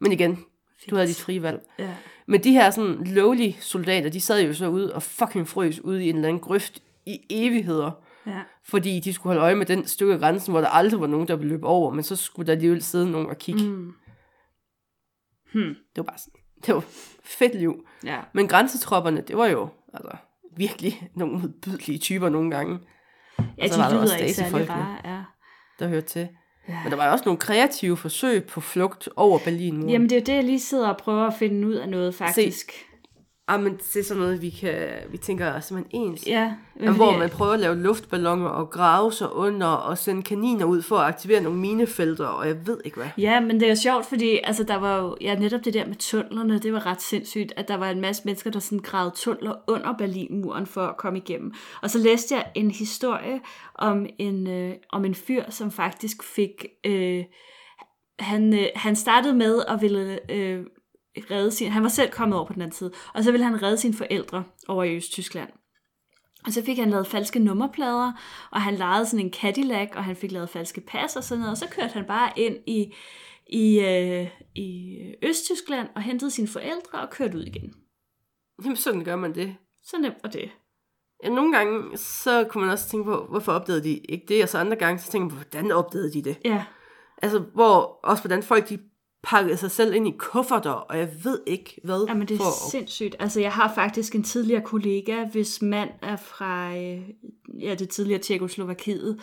Men 0.00 0.12
igen, 0.12 0.44
du 0.90 0.96
havde 0.96 1.08
dit 1.08 1.20
frie 1.20 1.42
valg. 1.42 1.62
Ja. 1.78 1.94
Men 2.26 2.44
de 2.44 2.52
her 2.52 2.70
sådan 2.70 3.04
lowly 3.04 3.50
soldater, 3.60 4.10
de 4.10 4.20
sad 4.20 4.42
jo 4.46 4.54
så 4.54 4.68
ude 4.68 4.94
og 4.94 5.02
fucking 5.02 5.48
frøs 5.48 5.80
ude 5.80 6.04
i 6.04 6.08
en 6.08 6.14
eller 6.16 6.28
anden 6.28 6.42
grøft 6.42 6.82
i 7.06 7.18
evigheder. 7.30 7.90
ja. 8.26 8.40
Fordi 8.64 9.00
de 9.00 9.12
skulle 9.12 9.30
holde 9.30 9.42
øje 9.42 9.54
med 9.54 9.66
den 9.66 9.86
stykke 9.86 10.14
af 10.14 10.20
grænsen, 10.20 10.52
hvor 10.52 10.60
der 10.60 10.68
aldrig 10.68 11.00
var 11.00 11.06
nogen, 11.06 11.28
der 11.28 11.36
ville 11.36 11.48
løbe 11.48 11.66
over, 11.66 11.90
men 11.90 12.04
så 12.04 12.16
skulle 12.16 12.46
der 12.46 12.52
alligevel 12.52 12.82
sidde 12.82 13.10
nogen 13.10 13.28
og 13.28 13.38
kigge. 13.38 13.62
Mm. 13.62 13.70
Mm. 13.70 13.92
Hmm. 15.52 15.74
Det 15.74 15.96
var 15.96 16.02
bare 16.02 16.18
sådan, 16.18 16.40
det 16.66 16.74
var 16.74 16.84
fedt 17.24 17.54
liv. 17.54 17.86
Ja. 18.04 18.20
Men 18.32 18.48
grænsetropperne, 18.48 19.20
det 19.20 19.36
var 19.36 19.46
jo 19.46 19.68
altså, 19.94 20.16
virkelig 20.56 21.08
nogle 21.14 21.38
modbydelige 21.38 21.98
typer 21.98 22.28
nogle 22.28 22.50
gange, 22.50 22.78
Ja, 23.58 23.68
så 23.68 23.74
de 23.74 23.80
var 23.80 23.88
der 23.88 23.94
lyder 23.94 24.02
også 24.02 24.18
ikke 24.18 24.34
særlig 24.34 24.70
rare. 24.70 24.98
Ja. 25.04 25.13
Der 25.78 25.88
hørte 25.88 26.06
til. 26.06 26.28
Ja. 26.68 26.78
Men 26.82 26.90
der 26.90 26.96
var 26.96 27.12
også 27.12 27.24
nogle 27.24 27.38
kreative 27.38 27.96
forsøg 27.96 28.44
på 28.44 28.60
flugt 28.60 29.08
over 29.16 29.38
Berlinmuren. 29.38 29.90
Jamen, 29.90 30.10
det 30.10 30.16
er 30.16 30.20
jo 30.20 30.24
det, 30.24 30.34
jeg 30.34 30.44
lige 30.44 30.60
sidder 30.60 30.88
og 30.88 30.96
prøver 30.96 31.26
at 31.26 31.34
finde 31.38 31.66
ud 31.66 31.74
af 31.74 31.88
noget, 31.88 32.14
faktisk. 32.14 32.72
Ah, 33.48 33.62
men 33.62 33.72
det 33.76 33.96
er 33.96 34.04
sådan 34.04 34.22
noget, 34.22 34.42
vi, 34.42 34.50
kan, 34.50 34.88
vi 35.10 35.16
tænker 35.16 35.46
er 35.46 35.60
simpelthen 35.60 36.00
ens. 36.02 36.26
Ja, 36.26 36.52
men 36.80 36.94
hvor 36.96 37.06
fordi- 37.06 37.18
man 37.18 37.30
prøver 37.30 37.52
at 37.52 37.60
lave 37.60 37.76
luftballoner 37.82 38.46
og 38.48 38.70
grave 38.70 39.12
sig 39.12 39.32
under 39.32 39.66
og 39.66 39.98
sende 39.98 40.22
kaniner 40.22 40.64
ud 40.64 40.82
for 40.82 40.96
at 40.96 41.06
aktivere 41.06 41.40
nogle 41.40 41.58
minefelter, 41.58 42.26
og 42.26 42.46
jeg 42.48 42.66
ved 42.66 42.78
ikke 42.84 42.96
hvad. 42.96 43.06
Ja, 43.18 43.40
men 43.40 43.60
det 43.60 43.70
er 43.70 43.74
sjovt, 43.74 44.06
fordi 44.06 44.40
altså, 44.44 44.64
der 44.64 44.76
var 44.76 44.98
jo 44.98 45.16
ja, 45.20 45.34
netop 45.34 45.64
det 45.64 45.74
der 45.74 45.86
med 45.86 45.94
tunnelerne, 45.94 46.58
det 46.58 46.72
var 46.72 46.86
ret 46.86 47.02
sindssygt, 47.02 47.52
at 47.56 47.68
der 47.68 47.76
var 47.76 47.90
en 47.90 48.00
masse 48.00 48.22
mennesker, 48.24 48.50
der 48.50 48.58
sådan 48.60 48.78
gravede 48.78 49.14
tunneler 49.16 49.54
under 49.68 49.92
Berlinmuren 49.98 50.66
for 50.66 50.86
at 50.86 50.96
komme 50.96 51.18
igennem. 51.18 51.52
Og 51.82 51.90
så 51.90 51.98
læste 51.98 52.34
jeg 52.34 52.46
en 52.54 52.70
historie 52.70 53.40
om 53.74 54.06
en, 54.18 54.46
øh, 54.46 54.74
om 54.92 55.04
en 55.04 55.14
fyr, 55.14 55.42
som 55.50 55.70
faktisk 55.70 56.22
fik... 56.22 56.66
Øh, 56.86 57.24
han, 58.18 58.54
øh, 58.54 58.66
han 58.74 58.96
startede 58.96 59.34
med 59.34 59.62
at 59.68 59.82
ville 59.82 60.18
øh, 60.32 60.60
redde 61.30 61.50
sin... 61.50 61.70
Han 61.70 61.82
var 61.82 61.88
selv 61.88 62.10
kommet 62.10 62.38
over 62.38 62.46
på 62.46 62.52
den 62.52 62.62
anden 62.62 62.76
side, 62.76 62.92
og 63.14 63.24
så 63.24 63.30
ville 63.30 63.44
han 63.44 63.62
redde 63.62 63.76
sine 63.76 63.94
forældre 63.94 64.44
over 64.68 64.84
i 64.84 64.96
Østtyskland. 64.96 65.48
Og 66.46 66.52
så 66.52 66.64
fik 66.64 66.78
han 66.78 66.90
lavet 66.90 67.06
falske 67.06 67.38
nummerplader, 67.38 68.12
og 68.50 68.62
han 68.62 68.74
lejede 68.74 69.06
sådan 69.06 69.26
en 69.26 69.32
Cadillac, 69.32 69.88
og 69.94 70.04
han 70.04 70.16
fik 70.16 70.32
lavet 70.32 70.50
falske 70.50 70.80
pas 70.80 71.16
og 71.16 71.24
sådan 71.24 71.40
noget, 71.40 71.52
og 71.52 71.58
så 71.58 71.68
kørte 71.70 71.94
han 71.94 72.04
bare 72.04 72.32
ind 72.36 72.56
i, 72.66 72.94
i, 73.46 73.80
øh, 73.80 74.28
i 74.54 74.98
Østtyskland 75.22 75.88
og 75.94 76.02
hentede 76.02 76.30
sine 76.30 76.48
forældre 76.48 77.00
og 77.00 77.10
kørte 77.10 77.38
ud 77.38 77.42
igen. 77.42 77.74
Jamen, 78.64 78.76
sådan 78.76 79.04
gør 79.04 79.16
man 79.16 79.34
det. 79.34 79.56
Så 79.82 79.98
nemt 79.98 80.16
var 80.22 80.30
det. 80.30 80.50
Ja, 81.24 81.28
nogle 81.28 81.56
gange, 81.56 81.96
så 81.96 82.46
kunne 82.50 82.64
man 82.64 82.72
også 82.72 82.88
tænke 82.88 83.04
på, 83.04 83.26
hvorfor 83.30 83.52
opdagede 83.52 83.84
de 83.84 83.98
ikke 83.98 84.26
det? 84.28 84.42
Og 84.42 84.48
så 84.48 84.58
andre 84.58 84.76
gange, 84.76 84.98
så 84.98 85.10
tænker 85.10 85.24
man 85.24 85.30
på, 85.30 85.36
hvordan 85.36 85.72
opdagede 85.72 86.12
de 86.12 86.22
det? 86.22 86.38
Ja, 86.44 86.64
Altså, 87.24 87.38
hvor 87.38 88.00
også 88.02 88.22
hvordan 88.22 88.42
folk, 88.42 88.68
de 88.68 88.78
pakkede 89.24 89.56
sig 89.56 89.70
selv 89.70 89.94
ind 89.94 90.08
i 90.08 90.14
kufferter, 90.18 90.70
og 90.70 90.98
jeg 90.98 91.08
ved 91.24 91.40
ikke 91.46 91.80
hvad. 91.84 92.04
Jamen, 92.08 92.28
det 92.28 92.34
er 92.34 92.38
for, 92.38 92.70
sindssygt. 92.70 93.16
Altså, 93.18 93.40
jeg 93.40 93.52
har 93.52 93.74
faktisk 93.74 94.14
en 94.14 94.22
tidligere 94.22 94.62
kollega, 94.62 95.24
hvis 95.24 95.62
mand 95.62 95.90
er 96.02 96.16
fra 96.16 96.76
øh, 96.76 97.08
ja, 97.60 97.74
det 97.74 97.88
tidligere 97.88 98.20
Tjekoslovakiet, 98.20 99.20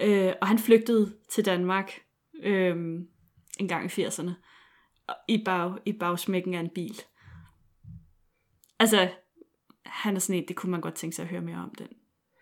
øh, 0.00 0.32
og 0.40 0.48
han 0.48 0.58
flygtede 0.58 1.12
til 1.30 1.44
Danmark 1.44 2.00
øh, 2.42 2.76
en 3.58 3.68
gang 3.68 3.98
i 3.98 4.06
80'erne 4.06 4.30
og 5.08 5.14
i, 5.28 5.42
bag, 5.44 5.72
i 5.84 5.92
bagsmækken 5.92 6.54
af 6.54 6.60
en 6.60 6.70
bil. 6.74 7.00
Altså, 8.78 9.08
han 9.86 10.16
er 10.16 10.20
sådan 10.20 10.42
en, 10.42 10.48
det 10.48 10.56
kunne 10.56 10.70
man 10.70 10.80
godt 10.80 10.94
tænke 10.94 11.16
sig 11.16 11.22
at 11.22 11.28
høre 11.28 11.40
mere 11.40 11.56
om, 11.56 11.74
den, 11.78 11.86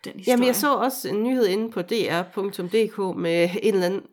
den 0.05 0.13
historie. 0.13 0.33
Jamen, 0.33 0.47
jeg 0.47 0.55
så 0.55 0.75
også 0.75 1.09
en 1.09 1.23
nyhed 1.23 1.47
inde 1.47 1.71
på 1.71 1.81
dr.dk 1.81 3.17
med 3.17 3.49
en 3.63 3.73
eller 3.73 3.85
anden 3.85 4.05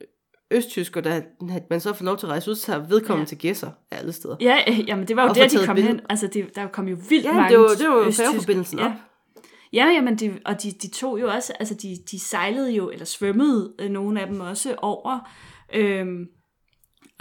østtysker, 0.51 1.01
der 1.01 1.15
at 1.55 1.71
man 1.71 1.81
så 1.81 1.93
får 1.93 2.05
lov 2.05 2.17
til 2.19 2.27
at 2.27 2.31
rejse 2.31 2.51
ud, 2.51 2.55
så 2.55 2.79
vedkommende 2.89 3.23
Ja. 3.23 3.27
til 3.29 3.39
gæsser 3.39 3.71
alle 3.91 4.13
steder. 4.13 4.37
Ja, 4.41 4.59
øh, 4.69 4.89
jamen 4.89 5.09
det 5.09 5.17
var 5.17 5.23
jo 5.23 5.29
Og 5.29 5.35
der, 5.35 5.49
de 5.49 5.67
kom 5.67 5.75
billeder. 5.75 5.95
hen. 5.97 6.03
Altså, 6.09 6.27
det, 6.27 6.57
der 6.57 6.67
kom 6.67 6.89
jo 6.89 6.97
vildt 7.09 7.25
Ja, 7.25 7.33
mange 7.33 7.51
det 7.51 7.59
var, 7.59 7.69
det 7.69 7.89
var 7.89 8.11
færgeforbindelsen 8.11 8.79
ja. 8.79 8.85
op. 8.87 8.91
Ja, 9.73 9.87
jamen 9.87 10.17
de, 10.17 10.39
og 10.45 10.63
de, 10.63 10.71
de 10.71 10.89
tog 10.91 11.21
jo 11.21 11.29
også, 11.29 11.53
altså 11.61 11.75
de, 11.75 11.97
de 12.11 12.21
sejlede 12.21 12.73
jo, 12.73 12.91
eller 12.91 13.05
svømmede 13.05 13.73
øh, 13.79 13.91
nogle 13.91 14.21
af 14.21 14.27
dem 14.27 14.41
også 14.41 14.75
over 14.79 15.31
øhm, 15.75 16.27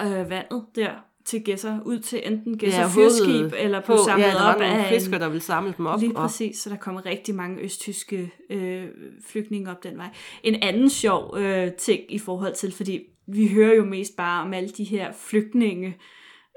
øh, 0.02 0.30
vandet 0.30 0.66
der 0.76 0.90
til 1.26 1.44
gæsser, 1.44 1.80
ud 1.86 2.00
til 2.00 2.22
enten 2.26 2.58
gæsser 2.58 2.82
Ja, 2.82 2.88
fyrskib, 2.88 3.54
eller 3.58 3.80
på, 3.80 3.86
blev 3.86 3.98
samlet 4.06 4.26
ja, 4.26 4.32
der 4.32 4.36
op 4.44 4.60
var 4.60 4.68
nogle 4.68 4.86
af 4.86 4.94
fisker, 4.94 5.16
en, 5.16 5.22
der 5.22 5.28
ville 5.30 5.42
samle 5.42 5.74
dem 5.78 5.86
op. 5.86 6.00
Lige 6.00 6.14
præcis, 6.14 6.58
så 6.60 6.70
der 6.70 6.76
kommer 6.76 7.06
rigtig 7.06 7.36
mange 7.36 7.62
østtyske 7.62 8.32
øh, 8.50 8.86
flygtninge 9.28 9.72
op 9.72 9.84
den 9.84 9.98
vej. 9.98 10.10
En 10.44 10.56
anden 10.64 10.90
sjov 10.90 11.38
øh, 11.38 11.72
ting 11.72 12.02
i 12.10 12.20
forhold 12.20 12.54
til, 12.56 12.72
fordi 12.72 13.00
vi 13.34 13.48
hører 13.48 13.76
jo 13.76 13.86
mest 13.86 14.16
bare 14.18 14.42
om 14.42 14.54
alle 14.54 14.70
de 14.70 14.84
her 14.84 15.12
flygtninge, 15.12 15.98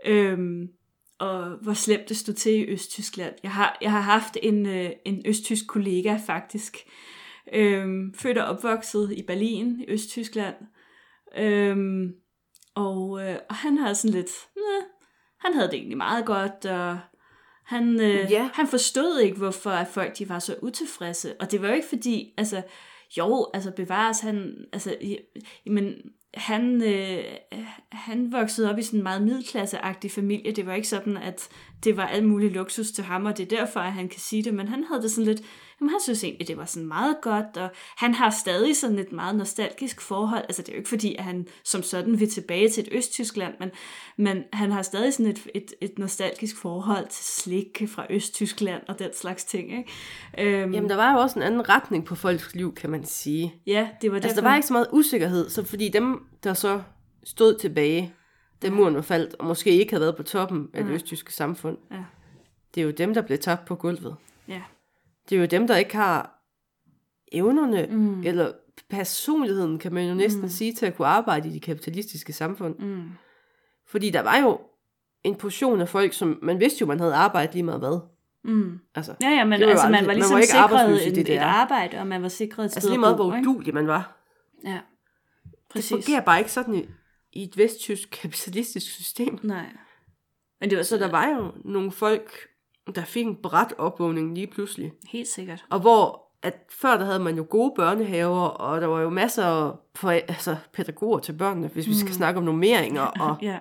øh, 0.07 0.39
og 1.19 1.51
hvor 1.63 1.73
slemt 1.73 2.09
det 2.09 2.17
stod 2.17 2.35
til 2.35 2.53
i 2.53 2.65
Østtyskland. 2.73 3.35
Jeg 3.43 3.51
har, 3.51 3.79
jeg 3.81 3.91
har 3.91 4.01
haft 4.01 4.37
en, 4.43 4.67
øh, 4.67 4.91
en 5.07 5.23
østtysk 5.27 5.67
kollega 5.69 6.17
faktisk, 6.27 6.77
øh, 7.53 7.87
født 8.15 8.39
og 8.39 8.45
opvokset 8.47 9.13
i 9.17 9.23
Berlin 9.23 9.81
i 9.81 9.85
Østtyskland, 9.89 10.55
øh, 11.39 11.77
og, 12.75 13.23
øh, 13.25 13.37
og 13.49 13.55
han 13.55 13.79
har 13.79 13.93
sådan 13.93 14.15
lidt, 14.15 14.31
nah, 14.57 14.85
han 15.41 15.55
havde 15.55 15.67
det 15.69 15.75
egentlig 15.75 15.97
meget 15.97 16.27
godt, 16.27 16.67
og 16.67 16.99
han, 17.65 18.01
øh, 18.01 18.31
Ja. 18.31 18.51
han 18.55 18.67
forstod 18.67 19.21
ikke, 19.21 19.37
hvorfor 19.37 19.71
at 19.71 19.89
folk 19.89 20.19
de 20.19 20.29
var 20.29 20.39
så 20.39 20.57
utilfredse. 20.63 21.35
Og 21.41 21.51
det 21.51 21.63
var 21.63 21.69
jo 21.69 21.75
ikke 21.75 21.89
fordi, 21.89 22.35
altså, 22.39 22.63
jo, 23.19 23.51
altså 23.55 23.71
bevares 23.71 24.21
han, 24.21 24.65
altså, 24.73 24.97
men 25.67 25.95
han, 26.35 26.83
øh, 26.83 27.25
han 27.93 28.33
voksede 28.33 28.71
op 28.71 28.79
i 28.79 28.83
sådan 28.83 28.99
en 28.99 29.03
meget 29.03 29.23
middelklasseagtig 29.23 30.11
familie. 30.11 30.53
Det 30.53 30.67
var 30.67 30.75
ikke 30.75 30.89
sådan, 30.89 31.17
at 31.17 31.49
det 31.85 31.97
var 31.97 32.07
alt 32.07 32.25
muligt 32.25 32.53
luksus 32.53 32.91
til 32.91 33.05
ham, 33.05 33.25
og 33.25 33.39
det 33.39 33.53
er 33.53 33.57
derfor, 33.57 33.81
at 33.81 33.93
han 33.93 34.09
kan 34.09 34.21
sige 34.21 34.43
det. 34.43 34.55
Men 34.55 34.69
han 34.69 34.85
havde 34.85 35.03
det 35.03 35.11
sådan 35.11 35.27
lidt, 35.27 35.43
jamen 35.83 35.91
han 35.91 36.01
synes 36.03 36.25
egentlig, 36.25 36.49
det 36.49 36.57
var 36.57 36.65
sådan 36.65 36.89
meget 36.89 37.17
godt, 37.23 37.57
og 37.57 37.71
han 37.97 38.15
har 38.15 38.31
stadig 38.31 38.77
sådan 38.77 38.99
et 38.99 39.13
meget 39.13 39.37
nostalgisk 39.37 40.01
forhold. 40.01 40.43
Altså 40.43 40.63
det 40.63 40.69
er 40.69 40.73
jo 40.73 40.79
ikke 40.79 40.89
fordi, 40.89 41.15
at 41.15 41.25
han 41.25 41.47
som 41.65 41.83
sådan 41.83 42.21
vil 42.21 42.31
tilbage 42.31 42.69
til 42.69 42.83
et 42.87 42.89
Østtyskland, 42.93 43.55
men, 43.61 43.71
men 44.17 44.45
han 44.53 44.73
har 44.73 44.83
stadig 44.83 45.13
sådan 45.15 45.27
et, 45.27 45.47
et, 45.55 45.73
et 45.81 45.99
nostalgisk 45.99 46.57
forhold 46.57 47.07
til 47.09 47.25
slik 47.25 47.83
fra 47.89 48.07
Østtyskland 48.11 48.83
og 48.89 48.99
den 48.99 49.11
slags 49.15 49.45
ting. 49.45 49.79
Ikke? 49.79 49.91
Øhm, 50.63 50.75
Jamen, 50.75 50.91
der 50.91 50.97
var 50.97 51.13
jo 51.13 51.19
også 51.19 51.39
en 51.39 51.43
anden 51.43 51.69
retning 51.69 52.05
på 52.05 52.15
folks 52.15 52.55
liv, 52.55 52.75
kan 52.75 52.91
man 52.91 53.05
sige. 53.05 53.55
ja, 53.67 53.89
det 54.03 54.13
var 54.13 54.19
derfor. 54.19 54.29
Altså, 54.29 54.41
der 54.41 54.49
var 54.49 54.57
ikke 54.57 54.67
så 54.69 54.73
meget 54.73 54.89
usikkerhed, 54.93 55.51
så 55.51 55.65
fordi 55.65 55.89
dem, 55.89 56.27
der 56.45 56.55
så 56.55 56.83
stod 57.25 57.59
tilbage, 57.59 58.15
da 58.63 58.71
muren 58.71 58.95
var 58.95 59.03
faldt, 59.03 59.35
og 59.39 59.47
måske 59.47 59.71
ikke 59.71 59.93
havde 59.93 60.01
været 60.01 60.17
på 60.17 60.23
toppen 60.23 60.69
af 60.75 60.85
det 60.85 60.93
østtyske 60.93 61.35
samfund, 61.35 61.77
Ja. 61.91 61.97
det 62.75 62.81
er 62.81 62.85
jo 62.85 62.91
dem, 62.91 63.15
der 63.15 63.23
blev 63.23 63.39
tabt 63.39 63.65
på 63.65 63.75
gulvet. 63.75 64.17
Ja. 64.49 64.61
Det 65.29 65.37
er 65.37 65.41
jo 65.41 65.47
dem, 65.47 65.67
der 65.67 65.77
ikke 65.77 65.97
har 65.97 66.43
evnerne, 67.33 67.87
mm. 67.91 68.23
eller 68.23 68.53
personligheden, 68.91 69.79
kan 69.79 69.93
man 69.95 70.09
jo 70.09 70.15
næsten 70.15 70.43
mm. 70.43 70.49
sige, 70.49 70.75
til 70.75 70.87
at 70.87 70.97
kunne 70.97 71.09
arbejde 71.09 71.49
i 71.49 71.53
det 71.53 71.63
kapitalistiske 71.63 72.33
samfund. 72.33 72.79
Mm. 72.79 73.09
Fordi 73.87 74.11
der 74.11 74.21
var 74.21 74.37
jo 74.39 74.61
en 75.25 75.35
portion 75.35 75.81
af 75.81 75.89
folk, 75.89 76.13
som 76.13 76.39
man 76.43 76.61
vidste 76.61 76.81
jo, 76.81 76.87
man 76.87 77.01
havde 77.01 77.15
arbejdet 77.15 77.55
lige 77.55 77.63
meget 77.63 77.81
hvad. 77.81 78.01
Mm. 78.45 78.79
Altså, 78.95 79.15
Ja, 79.21 79.29
ja, 79.31 79.45
men 79.45 79.61
Det 79.61 79.67
var 79.67 79.73
altså, 79.73 79.89
man 79.89 80.01
var 80.01 80.07
man 80.07 80.17
ligesom 80.17 80.35
var 80.35 80.41
ikke 80.41 80.55
arbejdsløs 80.55 81.01
sikret 81.03 81.17
i 81.17 81.21
en, 81.21 81.27
DDR. 81.27 81.33
et 81.33 81.39
arbejde, 81.39 81.99
og 81.99 82.07
man 82.07 82.23
var 82.23 82.29
sikret 82.29 82.65
et 82.65 82.71
sted 82.71 82.79
altså 82.79 82.89
lige 82.91 83.01
meget, 83.01 83.15
hvor 83.15 83.39
udulig 83.39 83.75
man 83.75 83.87
var. 83.87 84.17
Ja, 84.65 84.81
Det 85.45 85.53
præcis. 85.71 85.91
fungerer 85.91 86.21
bare 86.21 86.39
ikke 86.39 86.53
sådan 86.53 86.75
i, 86.75 86.89
i 87.33 87.43
et 87.43 87.57
vesttysk 87.59 88.11
kapitalistisk 88.23 88.93
system. 88.93 89.39
Nej. 89.43 89.67
Men 90.61 90.71
det 90.71 90.79
var 90.79 90.85
Så 90.85 90.99
der 90.99 91.11
var 91.11 91.29
jo 91.29 91.53
nogle 91.65 91.93
folk, 91.93 92.33
der 92.95 93.05
fik 93.05 93.27
en 93.27 93.37
bræt 93.43 93.75
opvågning 93.79 94.35
lige 94.35 94.47
pludselig. 94.47 94.93
Helt 95.09 95.29
sikkert. 95.29 95.65
Og 95.71 95.81
hvor 95.81 96.23
at 96.43 96.55
før 96.71 96.97
der 96.97 97.05
havde 97.05 97.19
man 97.19 97.37
jo 97.37 97.47
gode 97.51 97.73
børnehaver, 97.77 98.47
og 98.47 98.81
der 98.81 98.87
var 98.87 99.01
jo 99.01 99.11
masser 99.11 99.45
af 99.45 100.25
altså, 100.29 100.57
pædagoger 100.73 101.19
til 101.19 101.33
børnene, 101.33 101.69
hvis 101.69 101.87
vi 101.89 101.95
skal 101.95 102.15
snakke 102.15 102.39
om 102.39 102.45
normeringer, 102.45 103.03
og 103.29 103.37
Ja. 103.43 103.59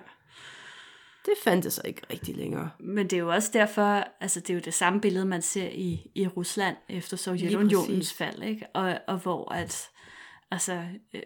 det 1.24 1.34
fandtes 1.44 1.74
sig 1.74 1.84
ikke 1.86 2.02
rigtig 2.12 2.36
længere. 2.36 2.70
Men 2.80 3.06
det 3.06 3.12
er 3.12 3.20
jo 3.20 3.28
også 3.32 3.50
derfor, 3.52 4.04
altså 4.20 4.40
det 4.40 4.50
er 4.50 4.54
jo 4.54 4.60
det 4.64 4.74
samme 4.74 5.00
billede, 5.00 5.24
man 5.24 5.42
ser 5.42 5.68
i, 5.68 6.10
i 6.14 6.26
Rusland 6.26 6.76
efter 6.88 7.16
Sovjetunionens 7.16 8.12
fald, 8.14 8.42
ikke? 8.42 8.66
Og, 8.74 8.98
og 9.08 9.16
hvor 9.18 9.52
at, 9.54 9.90
altså, 10.50 10.82
øh, 11.14 11.22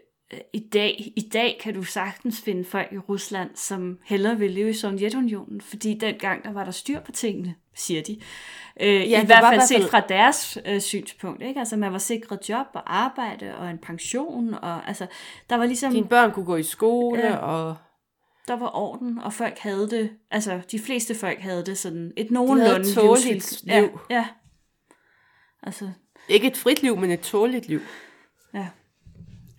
i 0.53 0.59
dag, 0.59 1.12
i 1.16 1.29
dag 1.33 1.59
kan 1.61 1.74
du 1.74 1.83
sagtens 1.83 2.41
finde 2.41 2.64
folk 2.64 2.93
i 2.93 2.99
Rusland, 2.99 3.51
som 3.55 3.99
hellere 4.05 4.39
vil 4.39 4.51
leve 4.51 4.70
i 4.70 4.72
Sovjetunionen, 4.72 5.61
fordi 5.61 5.95
dengang 5.95 6.45
der 6.45 6.53
var 6.53 6.64
der 6.64 6.70
styr 6.70 7.01
på 7.01 7.12
tingene, 7.12 7.55
siger 7.74 8.03
de. 8.03 8.20
Øh, 8.81 9.11
ja, 9.11 9.22
I 9.22 9.27
hvert 9.27 9.45
fald 9.55 9.61
set 9.61 9.91
fra 9.91 10.01
deres 10.01 10.59
øh, 10.66 10.81
synspunkt, 10.81 11.43
ikke? 11.43 11.61
Altså 11.61 11.77
man 11.77 11.93
var 11.93 11.99
sikret 11.99 12.49
job 12.49 12.66
og 12.74 12.97
arbejde 12.97 13.57
og 13.57 13.70
en 13.70 13.79
pension, 13.79 14.55
og 14.55 14.89
altså 14.89 15.07
der 15.51 15.57
var 15.57 15.66
ligesom... 15.66 15.93
Dine 15.93 16.09
børn 16.09 16.33
kunne 16.33 16.47
gå 16.47 16.57
i 16.57 16.62
skole, 16.62 17.27
ja. 17.27 17.37
og 17.37 17.77
der 18.49 18.57
var 18.57 18.77
orden, 18.77 19.18
og 19.18 19.33
folk 19.33 19.59
havde 19.59 19.91
det, 19.91 20.11
altså 20.31 20.61
de 20.70 20.79
fleste 20.79 21.14
folk 21.14 21.41
havde 21.41 21.64
det 21.66 21.79
sådan 21.79 22.12
et 22.16 22.31
nogenlunde 22.31 22.95
tåleligt 22.95 23.35
livsvilkår. 23.35 23.74
Ja, 23.74 23.81
liv. 23.81 24.01
ja. 24.11 24.27
Altså, 25.62 25.91
ikke 26.29 26.47
et 26.47 26.57
frit 26.57 26.83
liv, 26.83 26.97
men 26.97 27.11
et 27.11 27.20
tåligt 27.20 27.68
liv. 27.68 27.81
ja. 28.55 28.66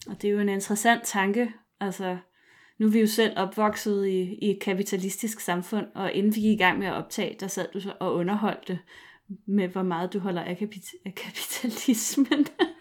Og 0.08 0.22
det 0.22 0.28
er 0.28 0.32
jo 0.32 0.40
en 0.40 0.50
interessant 0.50 1.02
tanke, 1.06 1.54
altså, 1.80 2.18
nu 2.80 2.86
er 2.88 2.92
vi 2.92 3.00
jo 3.00 3.08
selv 3.08 3.34
opvokset 3.38 4.08
i, 4.08 4.38
i 4.42 4.52
et 4.52 4.60
kapitalistisk 4.62 5.40
samfund, 5.40 5.86
og 5.96 6.12
inden 6.12 6.36
vi 6.36 6.42
gik 6.42 6.60
i 6.60 6.64
gang 6.64 6.80
med 6.80 6.88
at 6.88 6.94
optage, 6.94 7.38
der 7.40 7.48
sad 7.48 7.68
du 7.74 7.80
så 7.80 7.94
og 8.00 8.16
underholdte 8.16 8.80
med, 9.46 9.68
hvor 9.68 9.84
meget 9.84 10.14
du 10.14 10.20
holder 10.20 10.42
af, 10.42 10.58
kapit- 10.58 11.02
af 11.06 11.16
kapitalismen. 11.16 12.48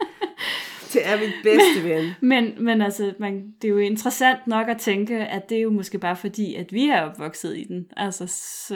Det 0.92 1.06
er 1.06 1.20
min 1.20 1.28
bedste 1.42 1.84
ven. 1.88 2.12
men, 2.20 2.64
men 2.64 2.82
altså, 2.82 3.12
man, 3.20 3.52
det 3.62 3.68
er 3.68 3.72
jo 3.72 3.78
interessant 3.78 4.46
nok 4.46 4.68
at 4.68 4.78
tænke, 4.78 5.16
at 5.18 5.48
det 5.48 5.58
er 5.58 5.62
jo 5.62 5.70
måske 5.70 5.98
bare 5.98 6.16
fordi, 6.16 6.54
at 6.54 6.72
vi 6.72 6.88
er 6.88 7.02
opvokset 7.02 7.56
i 7.56 7.64
den. 7.64 7.86
Altså, 7.96 8.26
så 8.66 8.74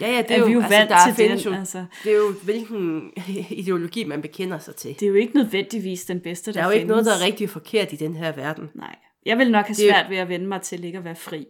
Ja, 0.00 0.10
ja, 0.12 0.22
det 0.22 0.30
er, 0.30 0.34
er, 0.34 0.38
jo, 0.38 0.46
vi 0.46 0.52
jo 0.52 0.60
altså, 0.60 0.78
vant 0.78 0.90
der 0.90 0.96
til 1.06 1.14
findes 1.14 1.42
den. 1.42 1.52
Jo, 1.52 1.58
Altså. 1.58 1.84
Det 2.04 2.12
er 2.12 2.16
jo, 2.16 2.32
hvilken 2.44 3.12
ideologi 3.50 4.04
man 4.04 4.22
bekender 4.22 4.58
sig 4.58 4.74
til. 4.76 4.90
Det 4.94 5.02
er 5.02 5.08
jo 5.08 5.14
ikke 5.14 5.36
nødvendigvis 5.36 6.04
den 6.04 6.20
bedste, 6.20 6.52
der 6.52 6.58
Der 6.60 6.66
er 6.66 6.70
jo 6.70 6.74
ikke 6.74 6.86
noget, 6.88 7.04
der 7.06 7.12
findes. 7.12 7.22
er 7.22 7.26
rigtig 7.26 7.50
forkert 7.50 7.92
i 7.92 7.96
den 7.96 8.16
her 8.16 8.32
verden. 8.32 8.70
Nej. 8.74 8.96
Jeg 9.26 9.38
vil 9.38 9.50
nok 9.50 9.66
have 9.66 9.74
Det 9.74 9.82
er 9.82 9.86
jo- 9.86 9.92
svært 9.92 10.10
ved 10.10 10.16
at 10.16 10.28
vende 10.28 10.46
mig 10.46 10.62
til 10.62 10.84
ikke 10.84 10.98
at 10.98 11.04
være 11.04 11.16
fri. 11.16 11.46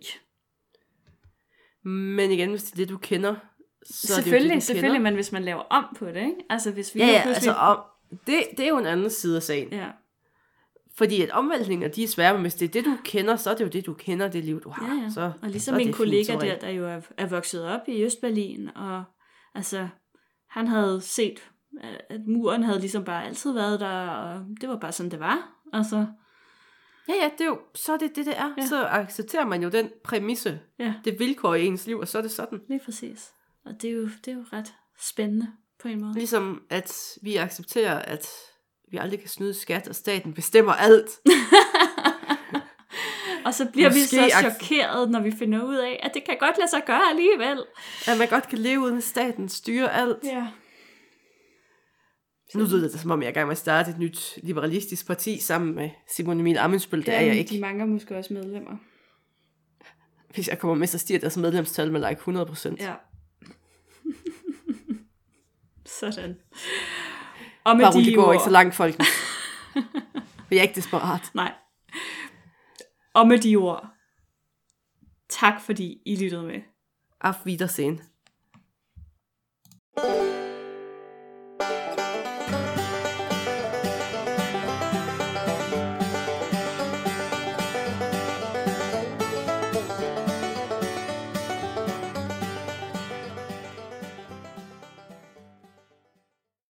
Men 1.84 2.30
igen, 2.30 2.50
hvis 2.50 2.62
det 2.62 2.72
er 2.72 2.76
det, 2.76 2.88
du 2.88 2.96
kender, 2.98 3.34
så 3.84 4.02
det 4.02 4.08
jo 4.10 4.14
selvfølgelig, 4.22 4.54
det, 4.54 4.62
du 4.62 4.66
selvfølgelig, 4.66 4.98
kender. 4.98 5.10
men 5.10 5.14
hvis 5.14 5.32
man 5.32 5.42
laver 5.42 5.60
om 5.60 5.84
på 5.98 6.06
det, 6.06 6.16
ikke? 6.16 6.34
Altså 6.50 6.70
hvis 6.70 6.94
vi 6.94 7.00
Ja, 7.00 7.06
ja, 7.06 7.22
pludselig... 7.22 7.34
altså, 7.36 7.52
om, 7.52 7.78
det, 8.26 8.44
det 8.56 8.60
er 8.60 8.68
jo 8.68 8.78
en 8.78 8.86
anden 8.86 9.10
side 9.10 9.36
af 9.36 9.42
sagen. 9.42 9.72
ja. 9.72 9.90
Fordi 10.96 11.22
at 11.22 11.30
omvæltninger, 11.30 11.88
de 11.88 12.02
er 12.02 12.08
svære, 12.08 12.32
men 12.32 12.42
hvis 12.42 12.54
det 12.54 12.68
er 12.68 12.72
det, 12.72 12.84
du 12.84 12.96
kender, 13.04 13.36
så 13.36 13.50
er 13.50 13.54
det 13.54 13.64
jo 13.64 13.68
det, 13.68 13.86
du 13.86 13.94
kender, 13.94 14.28
det 14.28 14.44
liv, 14.44 14.62
du 14.62 14.70
har. 14.70 14.94
Ja, 14.94 15.02
ja. 15.02 15.10
Så, 15.10 15.20
og 15.20 15.32
så 15.42 15.48
ligesom 15.48 15.74
er 15.74 15.78
min 15.78 15.92
kollega 15.92 16.32
fint, 16.32 16.40
der, 16.42 16.58
der 16.58 16.68
jo 16.68 16.86
er, 16.86 17.00
er 17.16 17.26
vokset 17.26 17.64
op 17.64 17.80
i 17.88 18.04
Østberlin, 18.04 18.70
og 18.76 19.04
altså, 19.54 19.88
han 20.48 20.66
havde 20.66 21.00
set, 21.00 21.50
at 22.10 22.20
muren 22.26 22.62
havde 22.62 22.80
ligesom 22.80 23.04
bare 23.04 23.24
altid 23.24 23.52
været 23.52 23.80
der, 23.80 24.08
og 24.08 24.44
det 24.60 24.68
var 24.68 24.76
bare 24.76 24.92
sådan, 24.92 25.10
det 25.10 25.20
var. 25.20 25.52
Altså, 25.72 26.06
Ja, 27.08 27.14
ja, 27.14 27.30
det 27.38 27.40
er 27.40 27.48
jo, 27.48 27.60
så 27.74 27.92
er 27.92 27.96
det 27.96 28.16
det, 28.16 28.26
det 28.26 28.38
er. 28.38 28.54
Ja. 28.58 28.66
Så 28.66 28.86
accepterer 28.86 29.46
man 29.46 29.62
jo 29.62 29.68
den 29.68 29.90
præmisse, 30.04 30.60
ja, 30.78 30.94
det 31.04 31.18
vilkår 31.18 31.54
i 31.54 31.66
ens 31.66 31.86
liv, 31.86 31.98
og 31.98 32.08
så 32.08 32.18
er 32.18 32.22
det 32.22 32.30
sådan. 32.30 32.60
lige 32.68 32.80
præcis. 32.84 33.32
Og 33.64 33.82
det 33.82 33.90
er 33.90 33.94
jo, 33.94 34.08
det 34.24 34.28
er 34.28 34.34
jo 34.34 34.44
ret 34.52 34.74
spændende 34.98 35.46
på 35.82 35.88
en 35.88 36.00
måde. 36.00 36.14
Ligesom 36.14 36.62
at 36.70 36.92
vi 37.22 37.36
accepterer, 37.36 37.98
at 37.98 38.26
vi 38.90 38.96
aldrig 38.96 39.20
kan 39.20 39.28
snyde 39.28 39.54
skat, 39.54 39.88
og 39.88 39.94
staten 39.94 40.34
bestemmer 40.34 40.72
alt. 40.72 41.10
Og 43.44 43.54
så 43.54 43.66
bliver 43.72 43.88
vi 43.88 43.98
Måske 44.00 44.16
så 44.16 44.26
ac- 44.26 44.40
chokeret, 44.58 45.10
når 45.10 45.20
vi 45.20 45.30
finder 45.38 45.64
ud 45.64 45.76
af, 45.76 46.00
at 46.02 46.10
det 46.14 46.24
kan 46.24 46.36
godt 46.40 46.58
lade 46.58 46.70
sig 46.70 46.82
gøre 46.86 47.02
alligevel. 47.10 47.64
At 48.08 48.18
man 48.18 48.28
godt 48.28 48.48
kan 48.48 48.58
leve 48.58 48.80
uden 48.80 48.96
at 48.96 49.02
staten 49.04 49.48
styrer 49.48 49.88
alt. 49.88 50.16
Ja. 50.24 50.46
Nu 52.54 52.64
lyder 52.64 52.88
det 52.88 53.00
som 53.00 53.10
om, 53.10 53.20
jeg 53.22 53.26
er 53.26 53.30
i 53.30 53.34
gang 53.34 53.46
med 53.46 53.52
at 53.52 53.58
starte 53.58 53.90
et 53.90 53.98
nyt 53.98 54.38
liberalistisk 54.42 55.06
parti 55.06 55.38
sammen 55.38 55.74
med 55.74 55.90
Simon 56.16 56.40
Emil 56.40 56.58
Amensbøl. 56.58 57.06
Det 57.06 57.14
er 57.14 57.20
jeg 57.20 57.36
ikke. 57.36 57.50
De 57.54 57.60
mangler 57.60 57.86
måske 57.86 58.16
også 58.16 58.32
medlemmer. 58.34 58.76
Hvis 60.34 60.48
jeg 60.48 60.58
kommer 60.58 60.74
med, 60.74 60.86
så 60.86 60.98
stiger 60.98 61.20
deres 61.20 61.36
medlemstal 61.36 61.92
med 61.92 62.08
like 62.08 62.20
100%. 62.20 62.74
Ja. 62.84 62.94
Sådan. 66.00 66.36
Og 67.64 67.76
med 67.76 67.84
Bare 67.84 67.92
de 67.92 68.04
det 68.04 68.14
går 68.14 68.26
ord... 68.26 68.34
ikke 68.34 68.44
så 68.44 68.50
langt, 68.50 68.74
folk. 68.74 68.94
Vi 70.50 70.58
er 70.58 70.62
ikke 70.62 70.74
desperat. 70.74 71.30
Nej. 71.34 71.52
Og 73.14 73.28
med 73.28 73.38
de 73.38 73.56
ord, 73.56 73.88
tak 75.28 75.60
fordi 75.60 76.02
I 76.06 76.16
lyttede 76.16 76.42
med. 76.42 76.60
Auf 77.20 77.46
Wiedersehen. 77.46 78.00
thank 79.96 80.24
you 80.24 80.29